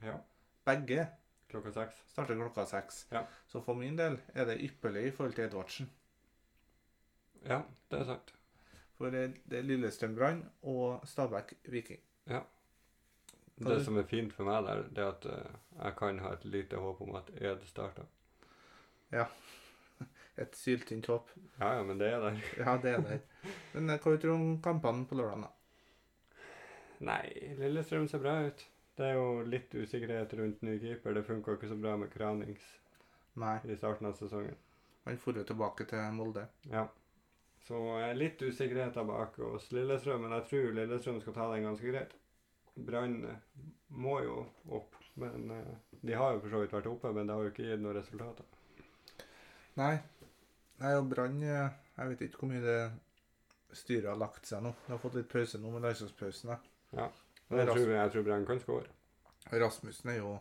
Ja. 0.02 0.18
Begge 0.66 1.08
Klokka 1.52 1.72
seks. 1.76 2.04
starter 2.14 2.38
klokka 2.40 2.66
seks. 2.70 3.02
Ja. 3.12 3.26
Så 3.48 3.62
for 3.66 3.76
min 3.76 3.98
del 4.00 4.20
er 4.34 4.48
det 4.48 4.62
ypperlig 4.64 5.08
i 5.10 5.12
forhold 5.16 5.36
til 5.36 5.50
Edvardsen. 5.50 5.90
Ja, 7.44 7.62
det 7.92 8.00
er 8.00 8.08
sant. 8.14 8.34
For 8.98 9.12
det 9.12 9.24
er 9.52 9.66
Lillestrøm 9.66 10.16
Brann 10.16 10.42
og 10.62 11.08
Stabæk 11.10 11.54
Viking. 11.74 12.00
Ja. 12.30 12.44
Det 13.62 13.78
som 13.86 13.98
er 13.98 14.08
fint 14.10 14.34
for 14.34 14.48
meg 14.48 14.64
der, 14.66 14.84
det 14.90 15.04
er 15.04 15.12
at 15.12 15.26
eh, 15.30 15.56
jeg 15.84 15.96
kan 16.00 16.20
ha 16.24 16.32
et 16.34 16.46
lite 16.50 16.80
håp 16.82 17.02
om 17.06 17.16
at 17.20 17.30
Ed 17.38 17.66
starter. 17.70 18.08
Ja. 19.12 19.28
Et 20.42 20.56
syltynt 20.58 21.06
håp. 21.12 21.30
Ja, 21.60 21.74
ja, 21.78 21.84
men 21.84 22.00
det 22.00 22.08
er 22.14 22.20
der. 22.24 22.40
Ja, 22.64 22.78
det 22.82 22.94
er 22.96 23.02
der. 23.06 23.20
Men 23.74 23.90
eh, 23.90 24.00
hva 24.00 24.16
tror 24.16 24.18
du 24.24 24.34
om 24.34 24.62
kampene 24.64 25.06
på 25.06 25.18
lørdag, 25.20 25.44
da? 25.46 25.52
Nei, 27.06 27.22
Lillestrøm 27.60 28.08
ser 28.10 28.22
bra 28.24 28.38
ut. 28.48 28.66
Det 28.98 29.08
er 29.08 29.16
jo 29.16 29.44
litt 29.48 29.74
usikkerhet 29.74 30.34
rundt 30.38 30.64
ny 30.68 30.78
keeper. 30.80 31.16
Det 31.16 31.24
funka 31.24 31.56
ikke 31.56 31.70
så 31.72 31.78
bra 31.80 31.96
med 31.98 32.12
Kranings 32.14 32.66
Nei, 33.40 33.58
i 33.64 33.78
starten 33.80 34.10
av 34.10 34.18
sesongen. 34.20 34.58
han 35.06 35.18
dro 35.18 35.34
jo 35.40 35.44
tilbake 35.48 35.86
til 35.90 36.12
Molde. 36.14 36.44
Ja. 36.70 36.84
Så 37.68 37.78
eh, 38.00 38.16
litt 38.18 38.42
usikkerhet 38.42 38.98
der 38.98 39.08
bak 39.08 39.38
hos 39.40 39.70
Lillestrøm, 39.72 40.26
men 40.26 40.36
jeg 40.36 40.48
tror 40.50 40.76
Lillestrøm 40.76 41.22
skal 41.22 41.38
ta 41.38 41.48
den 41.54 41.68
ganske 41.70 41.94
greit. 41.94 42.16
Brann 42.76 43.16
eh, 43.30 43.64
må 43.96 44.18
jo 44.26 44.42
opp, 44.78 44.98
men 45.22 45.52
eh, 45.56 45.72
de 46.02 46.18
har 46.18 46.36
jo 46.36 46.44
for 46.44 46.54
så 46.56 46.64
vidt 46.64 46.76
vært 46.76 46.92
oppe, 46.92 47.14
men 47.16 47.30
det 47.30 47.38
har 47.38 47.48
jo 47.48 47.54
ikke 47.54 47.70
gitt 47.70 47.84
noen 47.84 47.98
resultater. 47.98 48.52
Nei. 49.80 49.94
Nei, 50.82 50.94
og 50.98 51.08
Brann 51.10 51.40
Jeg 51.46 52.10
vet 52.10 52.24
ikke 52.26 52.42
hvor 52.42 52.50
mye 52.50 52.64
det 52.66 52.80
styret 53.78 54.10
har 54.10 54.20
lagt 54.20 54.50
seg 54.50 54.64
nå. 54.66 54.74
De 54.86 54.96
har 54.96 55.02
fått 55.02 55.20
litt 55.20 55.30
pause 55.32 55.62
nå 55.62 55.72
med 55.72 55.86
landslagspausen. 55.86 56.52
da. 56.52 56.60
Men 57.52 57.66
jeg 57.66 57.76
tror, 57.76 57.94
jeg 57.94 58.12
tror 58.14 58.24
Brann 58.28 58.46
kan 58.48 58.60
skåre. 58.64 58.88
Rasmussen 59.52 60.10
er 60.14 60.18
jo 60.22 60.36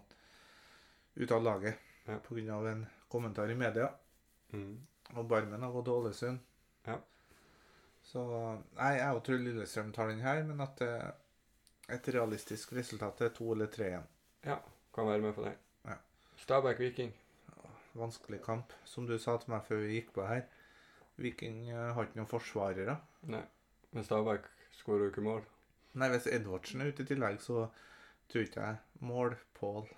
ute 1.17 1.35
av 1.35 1.43
laget 1.43 1.79
Ja. 2.07 2.19
av 2.55 2.67
en 2.67 2.87
kommentar 3.11 3.51
i 3.51 3.55
media. 3.55 3.91
Mm. 4.53 4.79
Og 5.17 5.29
Barmen 5.29 5.63
har 5.63 5.73
gått 5.73 5.85
til 5.85 5.95
Ålesund. 5.95 6.39
Ja. 6.87 6.99
Så 8.03 8.23
Nei, 8.77 8.93
jeg 8.99 9.23
tror 9.27 9.43
Lillestrøm 9.43 9.93
tar 9.93 10.09
den 10.09 10.21
her, 10.25 10.43
men 10.45 10.61
at 10.61 10.81
eh, 10.83 11.11
et 11.89 12.09
realistisk 12.15 12.73
resultat 12.73 13.21
er 13.27 13.35
to 13.35 13.53
eller 13.53 13.67
tre 13.67 13.91
igjen. 13.91 14.07
Ja, 14.47 14.59
Kan 14.95 15.07
være 15.07 15.23
med 15.23 15.35
på 15.35 15.45
det. 15.45 15.53
Ja. 15.87 15.95
Stabæk 16.37 16.79
Viking. 16.79 17.13
Vanskelig 17.95 18.41
kamp. 18.43 18.73
Som 18.85 19.07
du 19.07 19.19
sa 19.19 19.37
til 19.39 19.51
meg 19.53 19.63
før 19.67 19.83
vi 19.85 19.99
gikk 20.01 20.13
på 20.15 20.27
her, 20.27 20.43
Viking 21.21 21.69
eh, 21.71 21.93
har 21.95 22.07
ikke 22.07 22.19
noen 22.19 22.31
forsvarere. 22.31 22.97
Nei, 23.31 23.43
men 23.93 24.05
Stabæk 24.07 24.47
skårer 24.81 25.07
jo 25.09 25.13
ikke 25.13 25.27
mål. 25.27 25.43
Nei, 25.99 26.11
hvis 26.13 26.29
Edvardsen 26.31 26.83
er 26.83 26.93
ute 26.93 27.03
i 27.03 27.09
tillegg, 27.09 27.41
så 27.43 27.65
tror 28.31 28.47
ikke 28.47 28.67
jeg 28.67 29.07
mål 29.07 29.35
Pål 29.59 29.89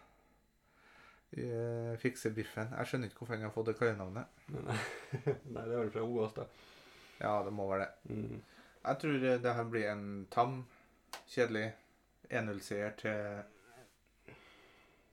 eh, 1.37 1.92
fikser 2.00 2.35
biffen. 2.37 2.72
Jeg 2.78 2.88
skjønner 2.88 3.11
ikke 3.11 3.22
hvorfor 3.22 3.37
han 3.37 3.46
har 3.46 3.55
fått 3.55 3.70
det 3.70 3.76
kallenavnet. 3.78 4.40
Men, 4.52 4.70
Nei, 5.55 5.64
det 5.66 5.76
er 5.76 5.78
vel 5.78 5.92
fra 5.94 6.07
OAS, 6.07 6.35
da. 6.37 6.48
Ja, 7.22 7.37
det 7.46 7.52
må 7.55 7.68
være 7.70 7.87
det. 7.87 8.14
Mm. 8.16 8.40
Jeg 8.83 9.00
tror 9.05 9.26
eh, 9.28 9.40
det 9.44 9.57
her 9.59 9.70
blir 9.70 9.88
en 9.92 10.07
tam, 10.33 10.62
kjedelig 11.31 11.66
1-0-seier 12.33 12.96
til 12.98 13.42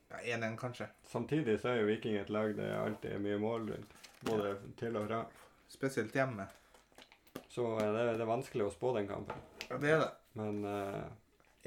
ja, 0.09 0.21
1-1, 0.37 0.55
kanskje. 0.57 0.87
Samtidig 1.11 1.59
så 1.61 1.73
er 1.73 1.81
jo 1.81 1.89
Viking 1.91 2.17
et 2.17 2.31
lag 2.33 2.55
det 2.57 2.71
alltid 2.73 3.11
er 3.13 3.21
mye 3.23 3.41
mål 3.41 3.69
rundt. 3.73 3.99
Både 4.25 4.55
til 4.79 4.97
og 4.99 5.05
fra. 5.07 5.19
Spesielt 5.69 6.15
hjemme. 6.15 6.47
Så 7.49 7.67
eh, 7.77 7.91
det, 7.93 8.07
det 8.17 8.25
er 8.25 8.31
vanskelig 8.31 8.67
å 8.67 8.73
spå 8.73 8.95
den 8.97 9.09
kampen. 9.09 9.45
Ja, 9.67 9.77
det 9.77 9.93
er 9.93 10.03
det. 10.05 10.09
Men 10.39 10.63
eh, 10.65 11.05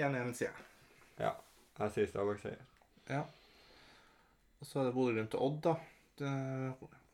1-1, 0.01 0.33
sier 0.39 0.51
jeg. 1.21 1.33
jeg 1.79 1.95
sier 1.95 2.11
Stabæk-seier. 2.11 2.61
Ja. 3.11 3.23
Og 4.63 4.69
så 4.69 4.81
er 4.81 4.89
det 4.89 4.95
Bodø-Glimt 4.97 5.35
og 5.37 5.47
Odd, 5.49 5.61
da. 5.67 5.75
Det 6.21 6.33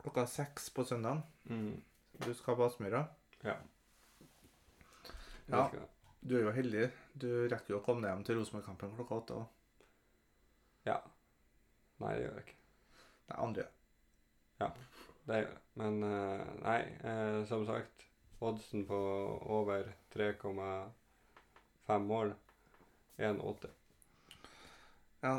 klokka 0.03 0.27
seks 0.31 0.69
på 0.75 0.85
søndagen. 0.87 1.23
Mm. 1.51 1.79
Du 2.25 2.31
skal 2.37 2.57
på 2.59 2.67
Aspmyra. 2.69 3.05
Ja. 3.47 3.55
Ja. 5.49 5.65
Du 6.21 6.35
er 6.37 6.45
jo 6.45 6.53
heldig. 6.53 6.89
Du 7.19 7.29
rekker 7.49 7.73
jo 7.75 7.79
å 7.81 7.85
komme 7.87 8.05
deg 8.05 8.13
hjem 8.13 8.25
til 8.27 8.39
Rosenborg-kampen 8.39 8.95
klokka 8.99 9.21
åtte. 9.23 9.39
også. 9.39 9.87
ja. 10.91 10.99
Nei, 11.99 12.13
det 12.15 12.23
gjør 12.23 12.37
jeg 12.37 12.45
ikke. 12.47 12.59
Nei, 13.29 13.37
andre. 13.43 13.63
Ja, 14.61 14.69
Det 15.27 15.39
gjør 15.41 15.49
jeg. 15.49 15.63
Men 15.81 15.97
eh, 16.07 16.45
nei, 16.63 16.77
eh, 17.11 17.39
som 17.51 17.65
sagt. 17.67 18.05
Oddsen 18.39 18.85
på 18.87 18.99
over 19.57 19.89
3,5 20.15 20.61
mål 21.97 22.35
1,8. 23.17 23.71
Ja, 25.23 25.33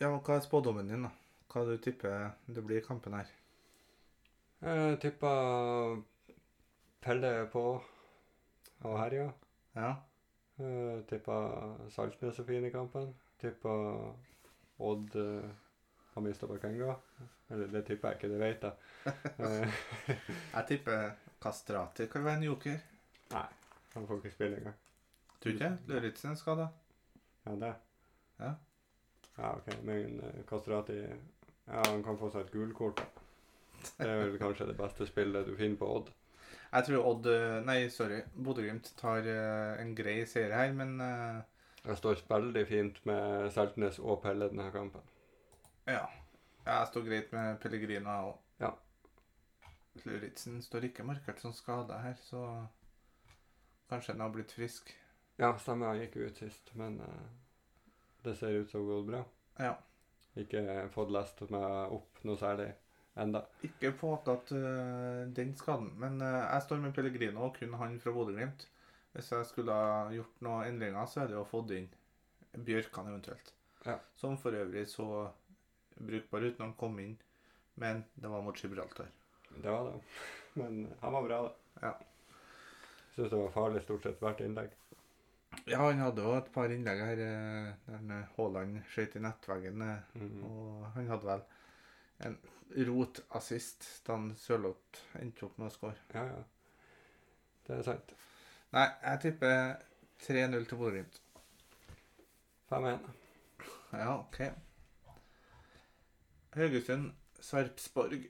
ja, 0.00 0.10
hva 0.10 0.34
er 0.36 0.42
spådommen 0.44 0.90
din, 0.90 1.06
da? 1.06 1.12
Hva 1.52 1.62
du 1.68 1.76
tipper 1.78 2.34
det 2.50 2.64
blir 2.66 2.82
i 2.82 2.84
kampen 2.84 3.14
her? 3.14 3.30
Jeg 4.64 4.98
tipper 5.00 6.02
Pelle 7.04 7.30
på 7.52 7.64
og 8.84 8.98
herja. 8.98 9.30
Ja. 9.76 9.90
Jeg 10.58 11.02
tipper 11.10 11.88
Saltnes 11.92 12.38
er 12.38 12.48
fin 12.48 12.64
i 12.66 12.72
kampen. 12.72 13.10
Tipper 13.40 14.14
Odd 14.84 15.16
uh, 15.16 15.50
har 16.14 16.24
mista 16.24 16.48
Bakenga. 16.50 16.94
Eller 17.52 17.72
det 17.72 17.84
tipper 17.86 18.08
jeg 18.14 18.18
ikke, 18.18 18.32
det 18.32 18.40
vet 18.40 18.64
jeg. 18.64 19.68
Jeg 20.54 20.64
tipper 20.68 21.10
Kastrati 21.42 22.06
kan 22.08 22.24
være 22.24 22.40
en 22.40 22.48
joker. 22.48 22.80
nei, 23.34 23.48
han 23.92 24.06
får 24.08 24.22
ikke 24.22 24.32
spille 24.32 24.56
engang. 24.56 24.83
Tror 25.44 25.52
ikke? 25.58 25.70
Lauritzen 25.92 26.30
er 26.32 26.40
skada. 26.40 26.66
Ja, 27.44 27.54
det. 27.60 27.74
Ja. 28.40 28.50
Ja, 29.36 29.50
OK. 29.58 29.70
Men 29.84 30.18
Kastrati 30.48 30.96
Ja, 31.66 31.82
han 31.90 32.02
kan 32.04 32.16
få 32.20 32.30
seg 32.32 32.46
et 32.46 32.52
gulkort. 32.52 33.00
Det 33.98 34.08
er 34.08 34.20
vel 34.22 34.38
kanskje 34.40 34.66
det 34.70 34.76
beste 34.78 35.06
spillet 35.08 35.46
du 35.46 35.56
finner 35.56 35.76
på 35.80 35.88
Odd. 35.98 36.08
Jeg 36.74 36.86
tror 36.88 37.06
Odd 37.10 37.26
eh, 37.30 37.58
Nei, 37.66 37.76
sorry. 37.92 38.22
Bodø-Glimt 38.34 38.88
tar 38.98 39.26
eh, 39.28 39.74
en 39.82 39.92
grei 39.96 40.22
seier 40.26 40.54
her, 40.56 40.72
men 40.74 40.96
eh, 41.04 41.42
Jeg 41.84 42.00
står 42.00 42.22
veldig 42.28 42.64
fint 42.66 43.00
med 43.06 43.50
Seltnes 43.52 44.00
og 44.00 44.22
Pelle 44.24 44.48
denne 44.48 44.70
kampen. 44.72 45.04
ja. 45.86 46.00
ja. 46.64 46.78
Jeg 46.80 46.86
står 46.88 47.02
greit 47.04 47.32
med 47.36 47.58
Pellegrina 47.60 48.16
og 48.24 48.40
Ja. 48.62 48.70
Lauritzen 50.06 50.62
står 50.64 50.88
ikke 50.88 51.04
markert 51.04 51.40
som 51.40 51.52
skada 51.52 51.98
her, 52.00 52.14
så 52.24 52.40
kanskje 53.90 54.14
han 54.14 54.24
har 54.24 54.32
blitt 54.32 54.52
frisk. 54.52 54.88
Ja, 55.40 55.50
stemmer. 55.58 55.92
Han 55.92 56.02
gikk 56.02 56.16
ut 56.16 56.38
sist, 56.38 56.70
men 56.78 57.00
uh, 57.00 57.26
det 58.26 58.36
ser 58.38 58.60
ut 58.60 58.70
som 58.70 58.84
det 58.84 58.92
går 58.92 59.08
bra. 59.08 59.24
Ja. 59.58 59.74
Ikke 60.38 60.62
fått 60.94 61.12
lest 61.14 61.42
meg 61.54 61.94
opp 61.94 62.22
noe 62.26 62.38
særlig 62.38 62.70
enda. 63.20 63.44
Ikke 63.66 63.92
på 63.98 64.14
akkurat 64.16 64.54
uh, 64.54 65.24
den 65.34 65.54
skaden, 65.58 65.92
men 66.00 66.22
uh, 66.22 66.44
jeg 66.46 66.66
står 66.66 66.82
med 66.82 66.94
Pellegrino 66.96 67.48
og 67.48 67.58
kun 67.58 67.76
han 67.78 67.98
fra 68.02 68.14
Bodø-Glimt. 68.14 68.68
Hvis 69.14 69.30
jeg 69.30 69.46
skulle 69.46 69.74
ha 69.74 70.08
gjort 70.10 70.40
noen 70.42 70.72
endringer, 70.72 71.06
så 71.06 71.22
er 71.22 71.30
det 71.30 71.36
jo 71.38 71.44
fått 71.46 71.70
inn 71.76 71.90
Bjørkan 72.54 73.10
eventuelt. 73.10 73.52
Ja. 73.84 73.98
Som 74.18 74.38
for 74.38 74.54
øvrig 74.58 74.88
så 74.90 75.06
brukbar 75.94 76.42
ut 76.42 76.58
når 76.58 76.66
han 76.66 76.78
kom 76.78 76.98
inn, 77.02 77.14
men 77.78 78.02
det 78.14 78.30
var 78.30 78.42
mot 78.42 78.58
Gibraltar. 78.58 79.10
Det 79.54 79.70
var 79.70 79.90
det. 79.90 80.00
Men 80.54 80.86
han 81.00 81.12
var 81.12 81.22
bra, 81.22 81.38
da. 81.42 81.52
Ja. 81.82 81.92
Syns 83.14 83.30
det 83.30 83.38
var 83.38 83.50
farlig 83.54 83.82
stort 83.82 84.06
sett 84.06 84.20
hvert 84.22 84.42
innlegg. 84.42 84.74
Ja, 85.64 85.78
han 85.78 86.02
hadde 86.02 86.24
jo 86.24 86.34
et 86.36 86.50
par 86.54 86.72
innlegg 86.72 87.00
her 87.00 87.20
eh, 87.24 87.70
der 87.86 88.16
eh, 88.18 88.32
Haaland 88.36 88.80
skjøt 88.92 89.16
i 89.16 89.22
nettveggen. 89.24 89.84
Mm 90.14 90.28
-hmm. 90.28 90.44
Og 90.48 90.86
han 90.94 91.08
hadde 91.08 91.26
vel 91.26 91.42
en 92.26 92.38
rotassist 92.88 94.06
da 94.06 94.16
han 94.16 94.34
Sørloth 94.34 95.00
endte 95.20 95.46
opp 95.46 95.58
med 95.58 95.66
å 95.66 95.74
skåre. 95.74 95.96
Ja, 96.14 96.24
ja. 96.24 96.42
Det 97.66 97.78
er 97.78 97.82
sant. 97.82 98.14
Nei, 98.72 98.88
jeg 99.02 99.20
tipper 99.20 99.76
3-0 100.26 100.64
til 100.68 100.78
Bodø-Glimt. 100.78 101.20
5-1. 102.70 102.98
Ja, 103.92 104.18
OK. 104.18 104.40
Haugesund, 106.54 107.12
Sarpsborg. 107.40 108.26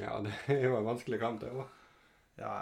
Ja, 0.00 0.20
det 0.24 0.62
jo 0.62 0.76
en 0.78 0.86
vanskelig 0.86 1.20
kamp, 1.20 1.40
det 1.40 1.50
òg. 1.52 1.66
Ja, 2.38 2.52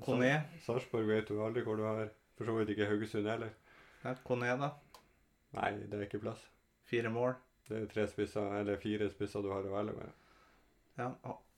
Kone. 0.00 0.32
Sarpsborg 0.64 1.08
vet 1.08 1.28
du 1.28 1.42
aldri 1.44 1.64
hvor 1.66 1.76
du 1.76 1.84
har. 1.86 2.08
For 2.38 2.48
så 2.48 2.56
vidt 2.56 2.72
ikke 2.74 2.88
Haugesund 2.88 3.28
heller. 3.28 3.52
Ja, 4.02 4.14
Kone, 4.24 4.54
da. 4.58 4.70
Nei, 5.58 5.70
det 5.84 5.98
er 5.98 6.06
ikke 6.06 6.22
plass. 6.22 6.46
Fire 6.88 7.12
mål. 7.12 7.36
Det 7.68 7.82
er 7.82 7.86
tre 7.92 8.06
spisser, 8.10 8.56
eller 8.58 8.80
fire 8.82 9.10
spisser 9.12 9.44
du 9.44 9.52
har 9.52 9.68
å 9.68 9.74
velge 9.76 9.94
med. 9.98 10.16
Ja. 10.98 11.12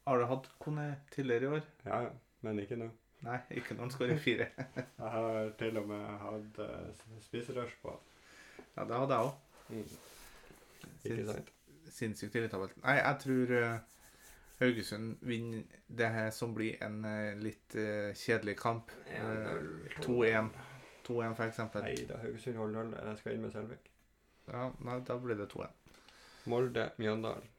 Har 0.05 0.21
du 0.21 0.27
hatt 0.29 0.51
Kone 0.61 0.89
tidligere 1.15 1.47
i 1.47 1.59
år? 1.59 1.65
Ja, 1.87 2.03
ja. 2.09 2.13
Men 2.45 2.61
ikke 2.61 2.77
nå. 2.77 2.91
Nei, 3.25 3.39
ikke 3.57 3.73
når 3.77 3.87
han 3.87 3.95
skårer 3.95 4.19
fire. 4.21 4.51
Jeg 5.01 5.13
har 5.15 5.55
til 5.59 5.81
og 5.81 5.87
med 5.89 6.05
hatt 6.21 6.61
uh, 6.61 7.07
spiserush 7.25 7.79
på. 7.81 7.95
Ja, 8.75 8.85
det 8.85 8.99
hadde 8.99 9.17
jeg 9.17 9.31
òg. 9.31 9.35
Mm. 9.71 9.85
Ikke 11.05 11.27
sant? 11.29 11.51
Sinnssykt 11.95 12.37
irritabelt. 12.37 12.75
Nei, 12.83 12.97
jeg 12.99 13.19
tror 13.23 13.53
eh, 13.55 13.75
Haugesund 14.61 15.17
vinner 15.27 15.65
det 15.87 16.11
her 16.15 16.31
som 16.31 16.55
blir 16.55 16.79
en 16.85 17.01
eh, 17.09 17.33
litt 17.41 17.75
eh, 17.75 18.13
kjedelig 18.15 18.57
kamp. 18.61 18.93
Eh, 19.11 19.57
2-1. 20.05 20.53
2-1 21.07 21.35
for 21.35 21.47
eksempel. 21.47 21.87
Nei 21.89 22.07
da, 22.09 22.21
Haugesund 22.23 22.61
holder 22.63 22.85
null. 22.85 22.95
Jeg 23.01 23.23
skal 23.23 23.35
inn 23.35 23.43
med 23.47 23.55
Selvik. 23.55 23.91
Ja, 24.47 24.69
nei, 24.85 25.01
da 25.09 25.19
blir 25.19 25.41
det 25.41 25.49
2-1. 25.53 25.83
Molde, 26.53 26.91
Mjøndalen 27.01 27.51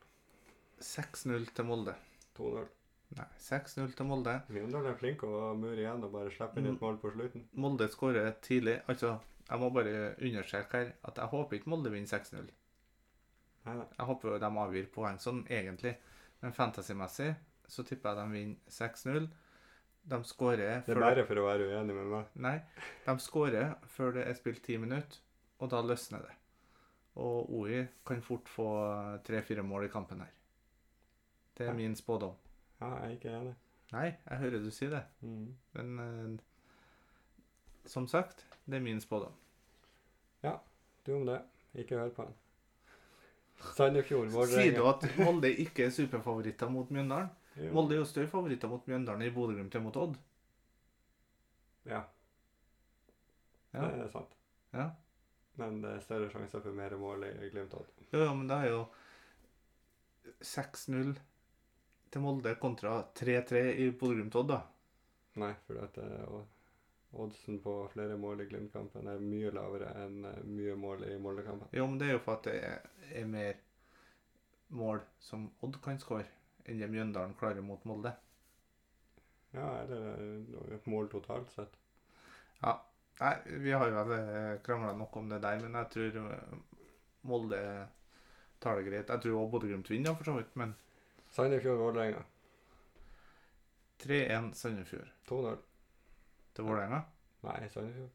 6-0 0.81 1.45
til 1.55 1.65
Molde. 1.65 1.95
2-0. 2.37 2.65
Nei, 3.15 3.27
6-0 3.39 3.93
til 3.95 4.09
Molde. 4.09 4.39
Mjøndalen 4.51 4.91
er 4.91 4.99
flink 4.99 5.23
å 5.25 5.53
mure 5.57 5.77
igjen 5.79 6.03
og 6.03 6.11
bare 6.13 6.33
slippe 6.33 6.61
inn 6.61 6.71
et 6.73 6.81
mål 6.81 6.99
på 7.01 7.11
slutten. 7.13 7.45
Molde 7.61 7.87
skårer 7.91 8.33
tidlig. 8.43 8.79
Altså, 8.91 9.17
jeg 9.49 9.61
må 9.61 9.69
bare 9.73 10.13
understreke 10.15 10.81
her 10.81 10.93
at 11.07 11.21
jeg 11.21 11.31
håper 11.31 11.59
ikke 11.59 11.71
Molde 11.73 11.93
vinner 11.93 12.11
6-0. 12.11 12.49
Nei, 13.65 13.75
nei. 13.79 13.87
Jeg 13.97 14.09
håper 14.09 14.37
de 14.41 14.51
avgir 14.65 14.91
poeng 14.93 15.21
sånn, 15.21 15.45
egentlig. 15.49 15.95
Men 16.45 16.53
fantasymessig 16.53 17.31
så 17.73 17.81
tipper 17.87 18.13
jeg 18.13 18.21
de 18.21 18.37
vinner 18.37 18.57
6-0. 18.69 19.23
De 20.05 20.17
skårer 20.29 20.83
Det 20.85 20.93
er 20.93 20.99
bare 21.01 21.23
for 21.25 21.41
å 21.41 21.45
være 21.47 21.65
uenig 21.71 21.95
med 21.97 22.09
meg. 22.11 22.27
Nei, 22.45 22.59
de 23.07 23.15
skårer 23.23 23.71
før 23.89 24.13
det 24.19 24.27
er 24.29 24.37
spilt 24.37 24.61
ti 24.67 24.75
minutter, 24.77 25.17
og 25.57 25.71
da 25.73 25.79
løsner 25.81 26.21
det. 26.27 26.35
Og 27.17 27.49
OI 27.57 27.79
kan 28.05 28.21
fort 28.21 28.51
få 28.51 28.67
tre-fire 29.25 29.63
mål 29.65 29.87
i 29.87 29.89
kampen 29.89 30.21
her. 30.21 30.29
Det 31.57 31.65
er 31.65 31.71
Ja. 31.71 31.73
min 31.73 31.95
spådom. 31.95 32.35
Ja, 32.81 32.89
jeg 32.99 33.03
er 33.09 33.15
ikke 33.17 33.33
enig. 33.39 33.55
Nei, 33.93 34.05
jeg 34.29 34.37
hører 34.37 34.59
du 34.63 34.69
si 34.71 34.85
det, 34.87 35.03
Mm. 35.23 35.55
men 35.73 35.99
eh, 35.99 36.37
som 37.89 38.07
sagt, 38.07 38.45
det 38.67 38.75
er 38.75 38.81
min 38.81 39.01
spådom. 39.01 39.33
Ja, 40.43 40.59
Du 41.05 41.15
om 41.15 41.25
det. 41.25 41.41
Ikke 41.75 41.97
hør 41.97 42.09
på 42.09 42.23
han. 42.25 42.33
Sandefjord, 43.75 44.29
Sier 44.51 44.75
du 44.75 44.83
at 44.87 45.03
Molde 45.17 45.49
ikke 45.63 45.85
er 45.87 45.93
superfavoritter 45.95 46.69
mot 46.69 46.89
Mjøndalen? 46.93 47.29
Jo. 47.55 47.71
Molde 47.73 47.95
er 47.95 47.99
jo 48.01 48.05
større 48.09 48.27
favoritter 48.27 48.67
mot 48.69 48.85
Mjøndalen 48.87 49.21
i 49.23 49.31
Bodø-Glimt 49.31 49.75
enn 49.75 49.83
mot 49.83 49.95
Odd. 49.97 50.17
Ja, 51.85 52.03
Ja. 53.73 53.81
det 53.91 54.05
er 54.05 54.09
sant. 54.11 54.35
ja. 54.73 54.89
Men 55.57 55.81
det 55.81 55.89
er 55.95 55.99
større 56.03 56.29
sjanser 56.29 56.61
for 56.61 56.71
mer 56.75 56.95
mål 56.99 57.23
i 57.29 57.49
Glimt-Odd. 57.49 57.85
Jo, 58.11 58.19
jo, 58.25 58.33
men 58.35 58.47
det 58.49 58.55
er 58.65 58.69
jo 58.73 58.81
6-0 60.43 61.13
til 62.11 62.21
Molde 62.23 62.55
kontra 62.59 62.97
3-3 63.15 63.61
i 63.79 63.89
Bodø-Glimt-Odd, 63.91 64.47
da. 64.51 64.57
Nei, 65.39 65.53
for 65.67 65.73
det 65.95 66.09
o- 66.27 66.45
oddsen 67.23 67.59
på 67.63 67.73
flere 67.93 68.17
mål 68.19 68.43
i 68.43 68.47
Glimt-kampen 68.49 69.07
er 69.07 69.23
mye 69.23 69.51
lavere 69.55 69.91
enn 70.03 70.25
eh, 70.29 70.41
mye 70.47 70.75
mål 70.79 71.05
i 71.07 71.15
Molde-kampen. 71.21 71.71
Jo, 71.75 71.87
men 71.87 71.99
det 72.01 72.09
er 72.09 72.17
jo 72.17 72.23
for 72.25 72.39
at 72.39 72.49
det 72.49 72.55
er, 72.67 72.89
er 73.21 73.29
mer 73.29 73.61
mål 74.75 75.01
som 75.21 75.47
Odd 75.63 75.79
kan 75.83 75.99
skåre, 76.01 76.27
enn 76.65 76.81
det 76.81 76.91
Mjøndalen 76.91 77.35
klarer 77.39 77.65
mot 77.65 77.83
Molde. 77.87 78.13
Ja, 79.55 79.69
eller 79.83 80.73
et 80.75 80.87
mål 80.91 81.09
totalt 81.11 81.51
sett. 81.55 81.77
Ja. 82.61 82.77
Nei, 83.15 83.35
vi 83.63 83.71
har 83.71 83.87
jo 83.87 84.01
vel 84.09 84.57
krangla 84.65 84.91
nok 84.99 85.13
om 85.15 85.29
det 85.31 85.37
der, 85.43 85.61
men 85.63 85.77
jeg 85.79 85.91
tror 85.93 86.17
eh, 86.25 86.57
Molde 87.29 87.61
tar 88.59 88.79
det 88.79 88.89
greit. 88.89 89.09
Jeg 89.09 89.23
tror 89.23 89.39
også 89.39 89.51
Bodø-Glimt 89.53 89.89
vinner, 89.89 90.17
for 90.17 90.27
så 90.27 90.35
vidt, 90.35 90.51
men 90.59 90.75
Sandefjord, 91.31 91.79
Vålerenga 91.79 92.25
3-1 94.03 94.53
Sandefjord 94.53 95.07
2-0. 95.29 95.57
Til 96.55 96.65
Vålerenga. 96.67 97.01
Nei, 97.45 97.57
Sandefjord. 97.73 98.13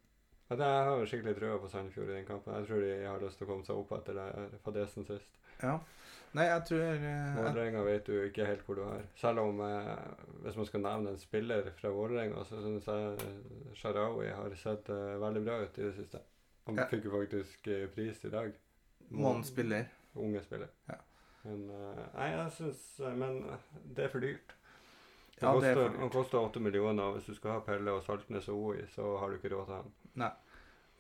Jeg 0.51 0.59
har 0.67 1.05
skikkelig 1.07 1.37
trua 1.39 1.59
på 1.63 1.69
Sandefjord 1.71 2.09
i 2.11 2.15
den 2.17 2.25
kampen. 2.27 2.55
Jeg 2.59 2.67
tror 2.67 2.81
de 2.83 2.95
har 3.07 3.21
lyst 3.23 3.39
til 3.39 3.47
å 3.47 3.51
komme 3.53 3.67
seg 3.69 3.79
opp 3.79 3.93
etter 4.01 4.17
det 4.19 4.59
fadesen 4.65 5.07
sist. 5.07 5.37
Ja. 5.61 5.77
Nei, 6.35 6.45
jeg 6.47 6.63
tror 6.67 6.83
eh, 7.11 7.37
Vålerenga 7.37 7.81
vet 7.85 8.07
du 8.07 8.15
ikke 8.25 8.47
helt 8.49 8.63
hvor 8.67 8.79
du 8.79 8.83
har. 8.87 9.03
Selv 9.19 9.43
om, 9.45 9.61
eh, 9.67 9.93
hvis 10.45 10.57
man 10.59 10.67
skal 10.69 10.83
nevne 10.85 11.13
en 11.15 11.19
spiller 11.21 11.71
fra 11.79 11.91
Vålerenga, 11.95 12.43
så 12.49 12.61
syns 12.65 12.87
jeg 12.87 13.75
Sharawi 13.79 14.31
har 14.35 14.55
sett 14.59 14.89
eh, 14.95 15.15
veldig 15.23 15.43
bra 15.47 15.59
ut 15.65 15.79
i 15.79 15.87
det 15.89 15.95
siste. 15.99 16.23
Han 16.67 16.79
Ja. 16.79 16.87
fikk 16.91 17.07
jo 17.09 17.15
faktisk 17.15 17.67
eh, 17.69 17.87
pris 17.95 18.25
i 18.25 18.31
dag. 18.31 18.53
Månens 19.11 19.51
spiller. 19.51 19.87
Unge 20.19 20.43
spiller. 20.43 20.71
Ja. 20.89 20.99
Men 21.45 21.67
eh, 21.71 22.01
Nei, 22.15 22.27
jeg 22.35 22.51
syns 22.59 22.81
Men 23.17 23.39
eh, 23.55 23.69
det 23.97 24.05
er 24.05 24.13
for 24.13 24.21
dyrt. 24.27 24.55
Det 25.41 25.47
Ja, 25.49 25.53
det 25.61 25.71
er 25.71 25.75
koster, 25.75 25.91
for. 25.91 25.99
Han 26.01 26.11
koster 26.11 26.39
åtte 26.45 26.61
millioner, 26.61 27.13
hvis 27.17 27.27
du 27.31 27.35
skal 27.35 27.51
ha 27.57 27.61
Pelle 27.65 27.91
og 27.97 28.03
Saltnes 28.05 28.49
og 28.53 28.57
OI, 28.67 28.83
så 28.95 29.17
har 29.19 29.31
du 29.31 29.37
ikke 29.39 29.55
råd 29.55 29.67
til 29.67 29.75
han. 29.75 29.93
Nei. 30.21 30.31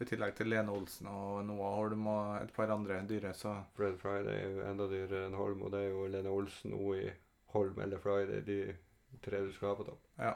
I 0.01 0.05
tillegg 0.09 0.35
til 0.39 0.49
Lene 0.49 0.73
Olsen 0.73 1.07
og 1.13 1.43
Noah 1.45 1.75
Holm 1.77 2.07
og 2.09 2.37
et 2.43 2.53
par 2.57 2.71
andre 2.73 3.03
dyre, 3.07 3.35
så 3.37 3.59
Fred 3.77 3.99
Friday 4.01 4.33
er 4.33 4.55
jo 4.55 4.63
enda 4.71 4.87
dyrere 4.89 5.27
enn 5.29 5.35
Holm, 5.37 5.61
og 5.67 5.73
det 5.75 5.83
er 5.85 5.91
jo 5.91 6.07
Lene 6.09 6.31
Olsen, 6.33 6.73
OI, 6.73 7.11
Holm 7.53 7.81
eller 7.85 7.99
Friday, 8.01 8.41
de 8.47 8.75
tre 9.21 9.43
du 9.45 9.53
skal 9.53 9.69
ha 9.69 9.75
på 9.75 9.85
topp. 9.91 10.07
ja. 10.19 10.33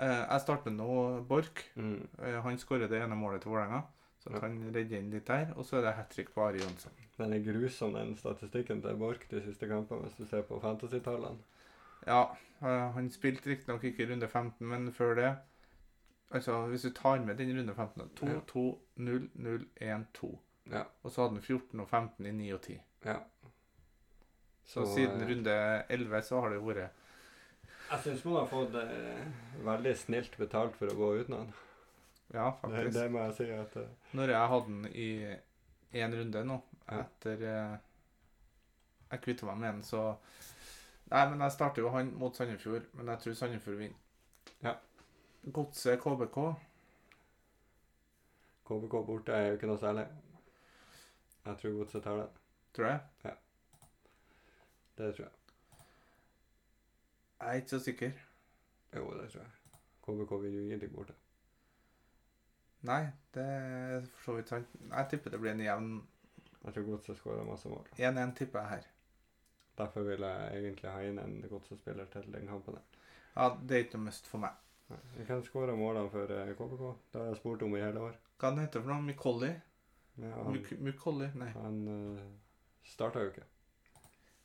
Eh, 0.00 0.08
jeg 0.32 0.40
starter 0.40 0.70
nå 0.72 1.20
Borch. 1.28 1.66
Mm. 1.76 2.08
Eh, 2.24 2.40
Han 2.42 2.56
skårer 2.58 2.88
det 2.88 3.02
ene 3.02 3.14
målet 3.14 3.42
til 3.42 3.50
Vålerenga, 3.52 3.82
så 4.24 4.30
Ja. 4.32 4.40
han 4.40 4.72
redder 4.74 4.96
inn 4.98 5.10
litt 5.10 5.26
der. 5.26 5.52
Og 5.56 5.64
så 5.64 5.76
er 5.76 5.82
det 5.82 5.94
hat 5.94 6.08
trick 6.10 6.30
på 6.34 6.40
Ari 6.40 6.58
Jonsson. 6.58 6.90
Den 7.18 7.32
er 7.34 7.38
grusom, 7.44 7.92
den 7.92 8.16
statistikken 8.16 8.80
til 8.82 8.96
Borch 8.96 9.28
de 9.30 9.42
siste 9.42 9.68
kampene, 9.68 10.00
hvis 10.08 10.16
du 10.16 10.24
ser 10.24 10.40
på 10.42 10.58
fantasy-tallene. 10.58 11.36
Ja, 12.06 12.36
eh, 12.62 12.90
han 12.96 13.10
spilte 13.10 13.50
riktignok 13.50 13.84
ikke 13.84 14.04
i 14.04 14.10
runde 14.12 14.28
15, 14.28 14.66
men 14.66 14.92
før 14.92 15.14
det 15.18 15.30
Altså, 16.30 16.66
hvis 16.70 16.82
du 16.86 16.92
tar 16.94 17.18
med 17.18 17.34
den 17.40 17.58
runde 17.58 17.74
15 17.74 18.10
2, 18.16 18.26
Ja. 18.26 18.40
2, 18.46 18.82
0, 18.96 19.30
0, 19.34 19.66
1, 19.76 20.06
2. 20.14 20.40
Ja. 20.70 20.82
Og 21.02 21.10
så 21.10 21.22
hadde 21.22 21.34
han 21.34 21.42
14 21.42 21.80
og 21.80 21.88
15 21.88 22.26
i 22.26 22.30
9 22.30 22.52
og 22.54 22.60
10. 22.62 22.80
ja. 23.04 23.16
Så, 24.64 24.86
siden 24.94 25.20
eh, 25.22 25.28
runde 25.28 25.82
11 25.88 26.22
så 26.22 26.40
har 26.40 26.50
det 26.50 26.60
vært 26.62 26.90
Jeg 27.90 28.02
syns 28.04 28.24
man 28.24 28.36
har 28.36 28.46
fått 28.46 28.74
eh, 28.78 29.24
veldig 29.66 29.94
snilt 29.98 30.36
betalt 30.38 30.76
for 30.78 30.92
å 30.92 30.94
gå 30.94 31.08
uten 31.20 31.34
han. 31.34 31.48
Ja, 32.30 32.52
faktisk. 32.60 32.94
det 32.94 33.08
må 33.10 33.24
jeg 33.24 33.34
si 33.34 33.48
at 33.50 33.76
uh... 33.76 33.88
Når 34.14 34.30
jeg 34.30 34.50
hadde 34.52 34.66
den 34.68 34.86
i 34.94 35.08
én 35.98 36.14
runde 36.14 36.44
nå, 36.46 36.60
etter 36.86 37.42
eh, 37.42 37.74
Jeg 39.10 39.24
kvitta 39.24 39.48
meg 39.50 39.58
med 39.58 39.72
den, 39.72 39.82
så 39.82 40.04
Nei, 41.10 41.24
men 41.30 41.40
jeg 41.42 41.52
starter 41.52 41.82
jo 41.82 41.90
han 41.90 42.12
mot 42.14 42.36
Sandefjord, 42.36 42.86
men 42.94 43.08
jeg 43.10 43.18
tror 43.18 43.34
Sandefjord 43.34 43.76
vinner. 43.76 43.96
Ja. 44.62 44.76
Godset 45.52 45.98
KBK. 46.02 46.36
KBK 48.68 48.94
borte 49.06 49.32
er 49.34 49.46
jo 49.48 49.56
ikke 49.58 49.70
noe 49.70 49.80
særlig. 49.82 50.06
Jeg 51.44 51.56
tror 51.62 51.78
Godset 51.80 52.04
tar 52.04 52.20
det. 52.20 52.28
Tror 52.76 52.86
jeg. 52.86 53.00
Det 54.98 55.14
tror 55.16 55.24
jeg. 55.24 55.34
Jeg 57.40 57.48
er 57.48 57.52
ikke 57.52 57.68
så 57.68 57.78
sikker. 57.78 58.10
Jo, 58.96 59.10
det 59.22 59.30
tror 59.32 59.42
jeg. 59.42 59.50
KBK 60.04 60.36
vil 60.42 60.54
jo 60.54 60.68
gi 60.68 60.78
deg 60.84 60.94
borte. 60.94 61.16
Nei, 62.86 63.02
det 63.34 63.42
er 63.44 64.06
for 64.06 64.24
så 64.24 64.36
vidt 64.38 64.48
sant. 64.52 64.78
Jeg 64.86 65.10
tipper 65.10 65.34
det 65.34 65.40
blir 65.40 65.52
en 65.52 65.60
jevn 65.60 65.90
Jeg 66.64 66.74
tror 66.74 66.86
Godset 66.86 67.16
skårer 67.16 67.44
masse 67.44 67.68
mål. 67.68 67.86
1-1, 67.96 68.34
tipper 68.36 68.60
jeg 68.60 68.68
her. 68.68 68.88
Derfor 69.80 70.04
vil 70.06 70.26
jeg 70.26 70.62
egentlig 70.62 70.90
ha 70.92 71.04
inn 71.08 71.20
en 71.22 71.38
Godset-spiller 71.48 72.10
til 72.12 72.26
den 72.34 72.48
kampen. 72.50 72.76
Ja, 73.36 73.52
det 73.56 73.76
er 73.76 73.86
ikke 73.86 73.98
noe 73.98 74.10
mest 74.10 74.28
for 74.28 74.42
meg. 74.42 74.58
Hvem 75.26 75.42
skåra 75.46 75.74
målene 75.78 76.10
for 76.10 76.32
eh, 76.34 76.52
KBK? 76.58 76.82
Det 77.12 77.20
har 77.20 77.28
jeg 77.30 77.38
spurt 77.38 77.62
om 77.62 77.76
i 77.76 77.82
hele 77.82 78.02
år. 78.10 78.16
Hva 78.40 78.50
han 78.50 78.62
heter 78.64 78.82
for 78.82 78.92
noe? 78.92 79.06
Mikolli? 79.06 79.50
Ja, 80.20 80.32
han 80.34 80.56
Muk 80.56 80.70
Mukolli? 80.82 81.28
Nei. 81.38 81.50
han 81.54 81.78
uh, 81.86 82.24
starta 82.84 83.22
jo 83.22 83.30
ikke. 83.30 83.46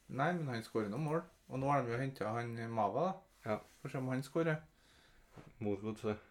Nei, 0.08 0.30
men 0.38 0.52
han 0.54 0.64
skårer 0.64 0.92
noen 0.94 1.08
mål. 1.08 1.24
Og 1.50 1.62
nå 1.62 1.70
har 1.72 1.84
de 1.84 1.94
jo 1.94 2.00
henta 2.00 2.30
han 2.38 2.54
Mava, 2.74 3.08
da. 3.10 3.50
Ja. 3.50 3.58
Får 3.82 3.94
se 3.94 4.02
om 4.02 4.12
han 4.14 4.24
skårer. 4.26 4.62
Mot 5.66 5.82
Godset. 5.82 6.22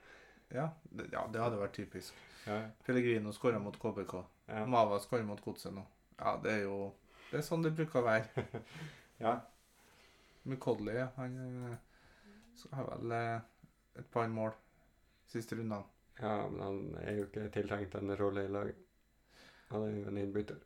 Ja, 0.54 0.68
det, 0.84 1.08
ja, 1.12 1.24
det 1.32 1.42
hadde 1.42 1.58
vært 1.58 1.74
typisk. 1.76 2.14
Ja, 2.46 2.60
Pellegrino 2.86 3.32
skåra 3.34 3.58
mot 3.58 3.76
KBK. 3.80 4.14
ja. 4.48 4.64
Mava 4.70 5.00
skårer 5.02 5.26
mot 5.26 5.42
Godset 5.42 5.74
nå. 5.74 5.82
Ja, 6.20 6.36
det 6.42 6.52
er 6.52 6.62
jo 6.68 6.92
Det 7.34 7.40
er 7.40 7.46
sånn 7.48 7.64
det 7.64 7.72
bruker 7.74 7.98
å 7.98 8.06
være. 8.06 8.44
ja. 9.24 9.32
Mukolli, 10.46 10.94
han 11.16 11.32
har 11.42 11.80
skal 12.54 12.86
vel 12.86 13.14
eh, 13.16 13.40
et 13.98 14.10
par 14.14 14.28
mål 14.30 14.52
siste 15.26 15.58
rundene. 15.58 15.82
ja, 16.20 16.36
men 16.46 16.62
han 16.62 16.78
er 17.00 17.16
jo 17.18 17.24
ikke 17.26 17.48
tiltenkt 17.56 17.96
en 17.98 18.14
rolle 18.20 18.44
i 18.46 18.52
laget. 18.54 18.78
Han 19.72 19.82
er 19.82 19.96
jo 19.96 20.06
en 20.12 20.20
innbytter. 20.22 20.60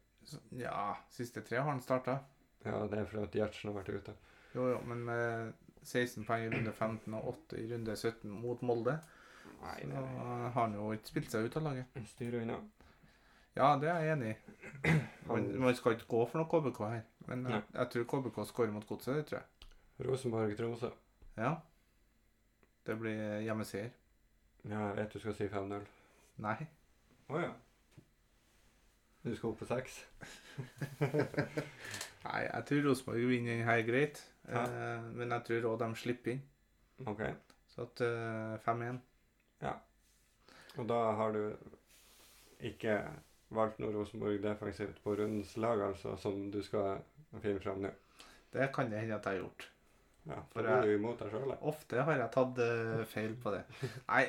Ja, 0.60 0.98
siste 1.08 1.40
tre 1.40 1.62
har 1.62 1.70
han 1.70 1.80
starta. 1.80 2.18
Ja, 2.66 2.82
det 2.84 3.00
er 3.00 3.08
for 3.08 3.24
at 3.24 3.40
Gjertsen 3.40 3.70
har 3.70 3.78
vært 3.78 3.94
ute. 3.94 4.16
Jo, 4.52 4.68
jo, 4.74 4.80
men 4.90 5.06
med 5.08 5.54
16 5.86 6.26
poeng 6.28 6.44
i 6.44 6.50
runde 6.52 6.74
15 6.74 7.16
og 7.16 7.30
8 7.32 7.62
i 7.62 7.68
runde 7.72 7.96
17 7.96 8.28
mot 8.42 8.60
Molde, 8.60 8.98
Nei, 9.62 9.78
så 9.88 10.02
har 10.04 10.52
han 10.52 10.76
jo 10.76 10.92
ikke 10.92 11.14
spilt 11.14 11.32
seg 11.32 11.48
ut 11.48 11.56
av 11.58 11.64
laget. 11.70 11.96
Styrer 12.12 12.44
unna. 12.44 12.58
Ja, 12.60 12.77
det 13.80 13.90
er 13.90 14.04
jeg 14.06 14.16
enig 14.16 14.32
i. 14.32 14.36
Man, 15.28 15.48
man 15.60 15.74
skal 15.76 15.92
ikke 15.92 16.06
gå 16.08 16.22
for 16.30 16.40
noe 16.40 16.48
KBK 16.48 16.78
her. 16.88 17.00
Men 17.28 17.42
jeg, 17.50 17.62
jeg 17.74 17.90
tror 17.92 18.04
KBK 18.08 18.38
skårer 18.48 18.70
mot 18.72 18.86
Godset, 18.88 19.16
det 19.18 19.26
tror 19.28 19.42
jeg. 19.42 20.08
Rosenborg-Tromsø. 20.08 20.88
Ja. 21.36 21.50
Det 22.86 22.96
blir 22.96 23.40
hjemmeseier. 23.44 23.90
Ja, 24.64 24.86
jeg 24.86 24.96
vet 24.96 25.12
du 25.12 25.20
skal 25.20 25.36
si 25.36 25.48
5-0. 25.52 25.84
Nei. 26.46 26.56
Å 27.28 27.42
ja. 27.42 27.50
Du 29.26 29.34
skal 29.36 29.50
opp 29.50 29.60
på 29.60 29.68
6? 29.68 29.98
Nei, 32.24 32.40
jeg 32.46 32.64
tror 32.70 32.86
Rosenborg 32.88 33.28
vinner 33.28 33.58
den 33.58 33.66
her 33.68 33.82
greit. 33.84 34.22
Ja. 34.48 34.64
Eh, 34.64 35.10
men 35.18 35.34
jeg 35.36 35.44
tror 35.50 35.68
òg 35.74 35.82
de 35.82 35.90
slipper 36.00 36.36
inn. 36.36 36.42
OK. 37.04 37.22
Så 37.74 37.84
at 37.84 38.02
eh, 38.06 38.56
5-1. 38.64 39.02
Ja. 39.66 39.74
Og 40.78 40.88
da 40.88 41.02
har 41.18 41.36
du 41.36 41.42
ikke 42.64 43.02
valgt 43.54 43.78
noe 43.80 43.94
Rosenborg 43.94 44.42
defensivt 44.44 45.00
på 45.04 45.16
rundens 45.16 45.56
lag, 45.56 45.80
altså, 45.88 46.16
som 46.20 46.50
du 46.52 46.60
skal 46.62 47.00
finne 47.42 47.60
fram 47.62 47.82
nå? 47.84 47.90
Det 48.52 48.70
kan 48.74 48.90
det 48.90 49.02
hende 49.02 49.16
at 49.16 49.26
jeg 49.28 49.38
har 49.38 49.42
gjort. 49.44 49.66
Ja, 50.28 50.38
For 50.52 50.60
for 50.60 50.68
jeg- 50.68 50.84
du 50.84 50.94
imot 50.98 51.18
deg 51.22 51.30
selv, 51.32 51.56
Ofte 51.62 52.02
har 52.04 52.18
jeg 52.18 52.30
tatt 52.34 52.58
uh, 52.58 53.04
feil 53.08 53.34
på 53.42 53.52
det. 53.54 53.62
Nei, 54.08 54.24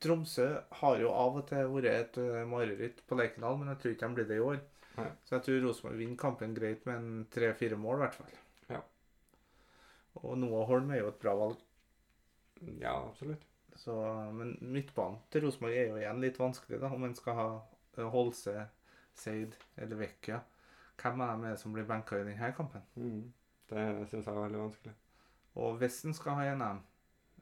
Tromsø 0.00 0.46
har 0.80 0.98
jo 1.00 1.12
av 1.12 1.36
og 1.40 1.46
til 1.48 1.68
vært 1.72 1.90
et 1.92 2.18
uh, 2.20 2.44
mareritt 2.48 3.00
på 3.08 3.16
Lerkendal, 3.16 3.56
men 3.58 3.68
jeg 3.72 3.78
tror 3.82 3.94
ikke 3.94 4.08
de 4.08 4.14
blir 4.18 4.28
det 4.28 4.36
i 4.36 4.44
år. 4.44 4.58
Nei. 4.96 5.08
Så 5.24 5.36
jeg 5.36 5.44
tror 5.46 5.62
Rosenborg 5.66 5.98
vinner 6.00 6.16
kampen 6.20 6.54
greit 6.56 6.84
med 6.88 6.96
en 6.96 7.26
tre-fire 7.32 7.76
mål, 7.80 7.96
i 8.00 8.04
hvert 8.04 8.14
fall. 8.18 8.36
Ja. 8.72 8.80
Og 10.22 10.36
Noah 10.40 10.66
Holm 10.68 10.90
er 10.92 11.00
jo 11.02 11.08
et 11.12 11.20
bra 11.20 11.34
valg. 11.36 11.56
Ja, 12.80 12.94
absolutt. 13.08 13.44
Så, 13.76 13.92
men 14.32 14.54
midtbanen 14.60 15.18
til 15.30 15.44
Rosenborg 15.44 15.76
er 15.76 15.90
jo 15.90 15.98
igjen 16.00 16.20
litt 16.24 16.38
vanskelig, 16.40 16.80
da, 16.80 16.88
om 16.92 17.04
en 17.04 17.16
skal 17.16 17.36
ha 17.36 17.48
Holse, 18.04 18.68
Seid 19.14 19.56
eller 19.76 19.96
Vecchia. 19.96 20.40
Hvem 21.00 21.20
er 21.20 21.36
det 21.42 21.58
som 21.60 21.72
blir 21.72 21.84
benka 21.84 22.16
i 22.16 22.24
denne 22.24 22.52
kampen? 22.56 22.82
Mm. 22.96 23.32
Det 23.68 24.08
syns 24.08 24.26
jeg 24.26 24.34
er 24.34 24.40
veldig 24.40 24.58
vanskelig. 24.58 24.94
Og 25.56 25.76
hvis 25.80 26.04
en 26.04 26.14
skal 26.14 26.32
ha 26.38 26.44
en 26.44 26.62
av 26.62 26.74
dem, 26.74 26.82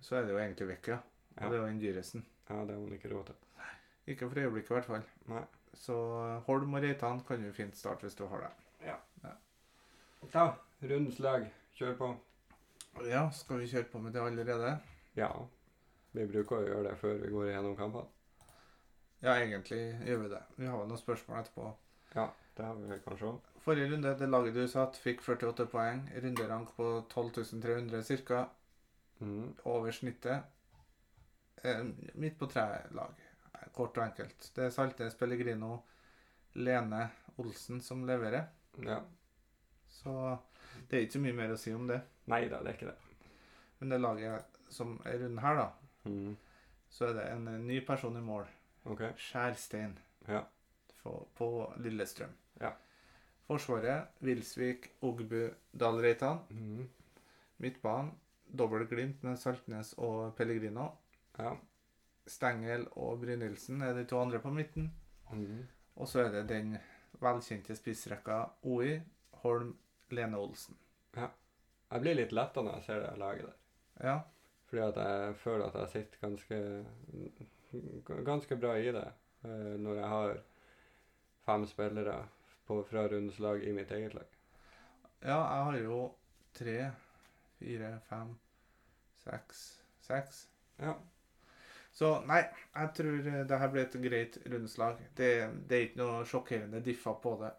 så 0.00 0.16
er 0.16 0.22
det 0.24 0.32
jo 0.32 0.38
egentlig 0.38 0.68
Vecchia. 0.68 1.00
Og 1.36 1.42
Ja, 1.42 1.48
det 1.48 1.56
er 1.56 1.60
jo 1.62 1.66
den 1.66 1.80
dyreste. 1.80 2.22
ja 2.48 2.54
det 2.64 2.74
har 2.74 2.80
hun 2.80 2.92
ikke 2.92 3.10
råd 3.14 3.24
til. 3.26 3.34
Ikke 4.06 4.28
for 4.28 4.38
øyeblikket, 4.38 4.70
i 4.70 4.74
hvert 4.74 4.84
fall. 4.84 5.02
Nei. 5.26 5.44
Så 5.74 5.94
eh, 5.94 6.42
Holm 6.46 6.74
og 6.74 6.82
Reitan 6.82 7.20
kan 7.26 7.42
jo 7.44 7.52
fint 7.52 7.76
starte 7.76 8.06
hvis 8.06 8.14
du 8.14 8.26
har 8.26 8.40
det. 8.44 8.50
Ja. 8.86 8.96
Da, 10.32 10.54
rundens 10.82 11.18
lag. 11.18 11.46
Kjør 11.74 11.96
på. 11.98 12.16
Ja, 13.08 13.30
skal 13.30 13.58
vi 13.58 13.66
kjøre 13.66 13.88
på 13.90 13.98
med 13.98 14.12
det 14.12 14.20
allerede? 14.22 14.78
Ja. 15.16 15.28
Vi 16.12 16.26
bruker 16.30 16.56
å 16.60 16.66
gjøre 16.68 16.84
det 16.90 16.98
før 17.00 17.18
vi 17.24 17.30
går 17.32 17.48
igjennom 17.48 17.74
kampene. 17.76 18.06
Ja, 19.24 19.34
egentlig 19.40 19.78
gjør 20.04 20.18
vi 20.22 20.28
det. 20.34 20.40
Vi 20.58 20.66
har 20.68 20.78
jo 20.82 20.86
noen 20.90 21.00
spørsmål 21.00 21.40
etterpå. 21.40 21.70
Ja, 22.14 22.28
Det 22.56 22.64
har 22.64 22.74
vi 22.78 22.98
kanskje 23.02 23.26
òg. 23.32 23.38
Forrige 23.64 23.88
runde, 23.90 24.10
det 24.18 24.28
laget 24.28 24.54
du 24.54 24.66
satt, 24.68 24.98
fikk 25.00 25.22
48 25.24 25.64
poeng. 25.72 26.02
Runderank 26.22 26.74
på 26.76 26.88
12.300 27.10 28.02
ca. 28.28 28.42
Mm. 29.24 29.54
Over 29.64 29.90
snittet. 29.96 30.44
Eh, 31.64 31.80
midt 32.14 32.36
på 32.38 32.46
tre-lag. 32.52 33.14
Kort 33.74 33.96
og 33.98 34.04
enkelt. 34.04 34.50
Det 34.54 34.66
er 34.66 34.70
Saltnes, 34.70 35.16
Pellegrino, 35.18 35.78
Lene 36.54 37.08
Olsen 37.38 37.80
som 37.82 38.04
leverer. 38.06 38.44
Ja. 38.84 39.00
Så 39.88 40.38
det 40.90 40.96
er 40.98 41.06
ikke 41.06 41.16
så 41.16 41.22
mye 41.24 41.38
mer 41.40 41.54
å 41.54 41.58
si 41.58 41.72
om 41.74 41.86
det. 41.88 42.00
Nei 42.30 42.44
da, 42.52 42.60
det 42.62 42.70
er 42.74 42.76
ikke 42.76 42.92
det. 42.92 42.98
Men 43.80 43.88
det 43.96 44.00
laget 44.04 44.60
som 44.70 44.98
er 45.06 45.18
rundt 45.24 45.40
her, 45.42 45.56
da, 45.56 45.70
Mm. 46.04 46.36
så 46.90 47.06
er 47.08 47.12
det 47.14 47.24
en 47.32 47.48
eh, 47.48 47.58
ny 47.64 47.80
person 47.86 48.16
i 48.16 48.20
mål. 48.20 48.44
OK. 48.84 49.00
Skjærstein 49.16 49.98
Ja. 50.28 50.42
på, 51.02 51.28
på 51.36 51.48
Lillestrøm. 51.84 52.32
Ja. 52.60 52.70
Forsvaret 53.46 54.06
Vilsvik, 54.24 54.90
Ogbu, 55.02 55.48
Dalreitan. 55.72 56.38
Mm. 56.50 56.88
Midtbanen 57.58 58.12
dobbel 58.58 58.86
glimt 58.88 59.22
med 59.22 59.36
Saltnes 59.38 59.94
og 59.98 60.34
Pellegrino. 60.36 60.88
Ja. 61.38 61.54
Stengel 62.26 62.86
og 62.96 63.20
Brynildsen 63.20 63.82
er 63.82 63.92
de 63.94 64.04
to 64.08 64.20
andre 64.20 64.38
på 64.40 64.50
midten. 64.52 64.90
Mm. 65.32 65.64
Og 65.96 66.08
så 66.08 66.24
er 66.24 66.30
det 66.32 66.46
den 66.48 66.76
velkjente 67.20 67.76
spissrekka 67.76 68.38
OI, 68.62 69.00
Holm, 69.44 69.74
Lene 70.10 70.38
Olsen. 70.40 70.76
Ja. 71.16 71.28
Jeg 71.92 72.00
blir 72.02 72.16
litt 72.18 72.32
letta 72.34 72.62
når 72.64 72.78
jeg 72.78 72.86
ser 72.88 73.02
det 73.04 73.18
laget 73.20 73.44
der. 73.46 73.58
Ja, 74.08 74.16
Fordi 74.66 74.82
at 74.82 74.96
jeg 74.96 75.34
føler 75.36 75.66
at 75.68 75.74
jeg 75.80 75.88
sitter 75.92 76.18
ganske 76.28 76.56
ganske 78.26 78.56
bra 78.56 78.74
i 78.78 78.92
det. 78.92 79.06
eh, 79.44 79.74
Når 79.80 79.94
jeg 80.00 80.08
har 80.08 80.36
fem 81.44 81.66
spillere 81.66 82.18
på, 82.66 82.82
fra 82.84 83.06
rundens 83.08 83.38
lag 83.38 83.62
i 83.64 83.72
mitt 83.72 83.90
eget 83.90 84.14
lag. 84.14 84.26
ja 85.22 85.38
jeg 85.38 85.64
har 85.64 85.78
jo 85.78 85.98
tre, 86.54 86.90
fire, 87.58 88.00
fem, 88.08 88.36
seks 89.24 89.64
Seks. 90.04 90.48
Ja. 90.76 90.94
Så 91.92 92.08
nei, 92.28 92.42
jeg 92.74 92.90
tror 92.96 93.28
eh, 93.30 93.44
det 93.48 93.58
her 93.58 93.70
blir 93.72 93.86
et 93.86 93.94
greit 94.02 94.38
rundslag. 94.52 94.98
Det, 95.16 95.30
det 95.68 95.76
er 95.78 95.86
ikke 95.86 96.00
noe 96.02 96.24
sjokkerende 96.28 96.82
diffa 96.84 97.14
på 97.22 97.36
det. 97.40 97.52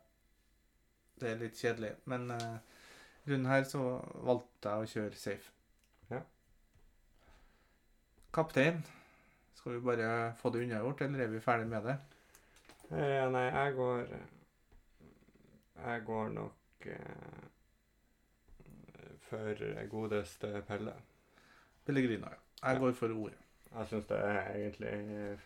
Det 1.22 1.30
er 1.32 1.40
litt 1.40 1.58
kjedelig. 1.58 1.94
Men 2.12 2.28
uh, 2.36 2.58
runden 3.26 3.50
her 3.50 3.64
så 3.64 3.82
valgte 4.28 4.74
jeg 4.76 4.84
å 4.86 4.92
kjøre 4.94 5.22
safe. 5.22 5.54
Ja. 6.12 6.20
Kaptein. 8.36 8.84
Skal 9.66 9.74
vi 9.74 9.80
bare 9.82 10.34
få 10.38 10.50
det 10.54 10.60
unnagjort, 10.62 11.00
eller 11.02 11.24
er 11.24 11.28
vi 11.28 11.40
ferdig 11.42 11.66
med 11.66 11.88
det? 11.90 11.94
Eh, 12.92 13.24
nei, 13.34 13.48
jeg 13.50 13.74
går 13.74 14.04
Jeg 15.86 16.04
går 16.06 16.30
nok 16.36 16.86
eh, 16.86 17.48
for 19.26 19.64
godeste 19.90 20.52
Pelle. 20.68 20.94
Pellegrino, 21.86 22.30
ja. 22.30 22.38
Jeg 22.68 22.76
Ja. 22.76 22.80
går 22.80 22.94
for 22.94 23.08
ordet. 23.08 23.42
Jeg 23.74 23.88
syns 23.88 24.06
det 24.06 24.20
er 24.20 24.54
egentlig 24.54 24.94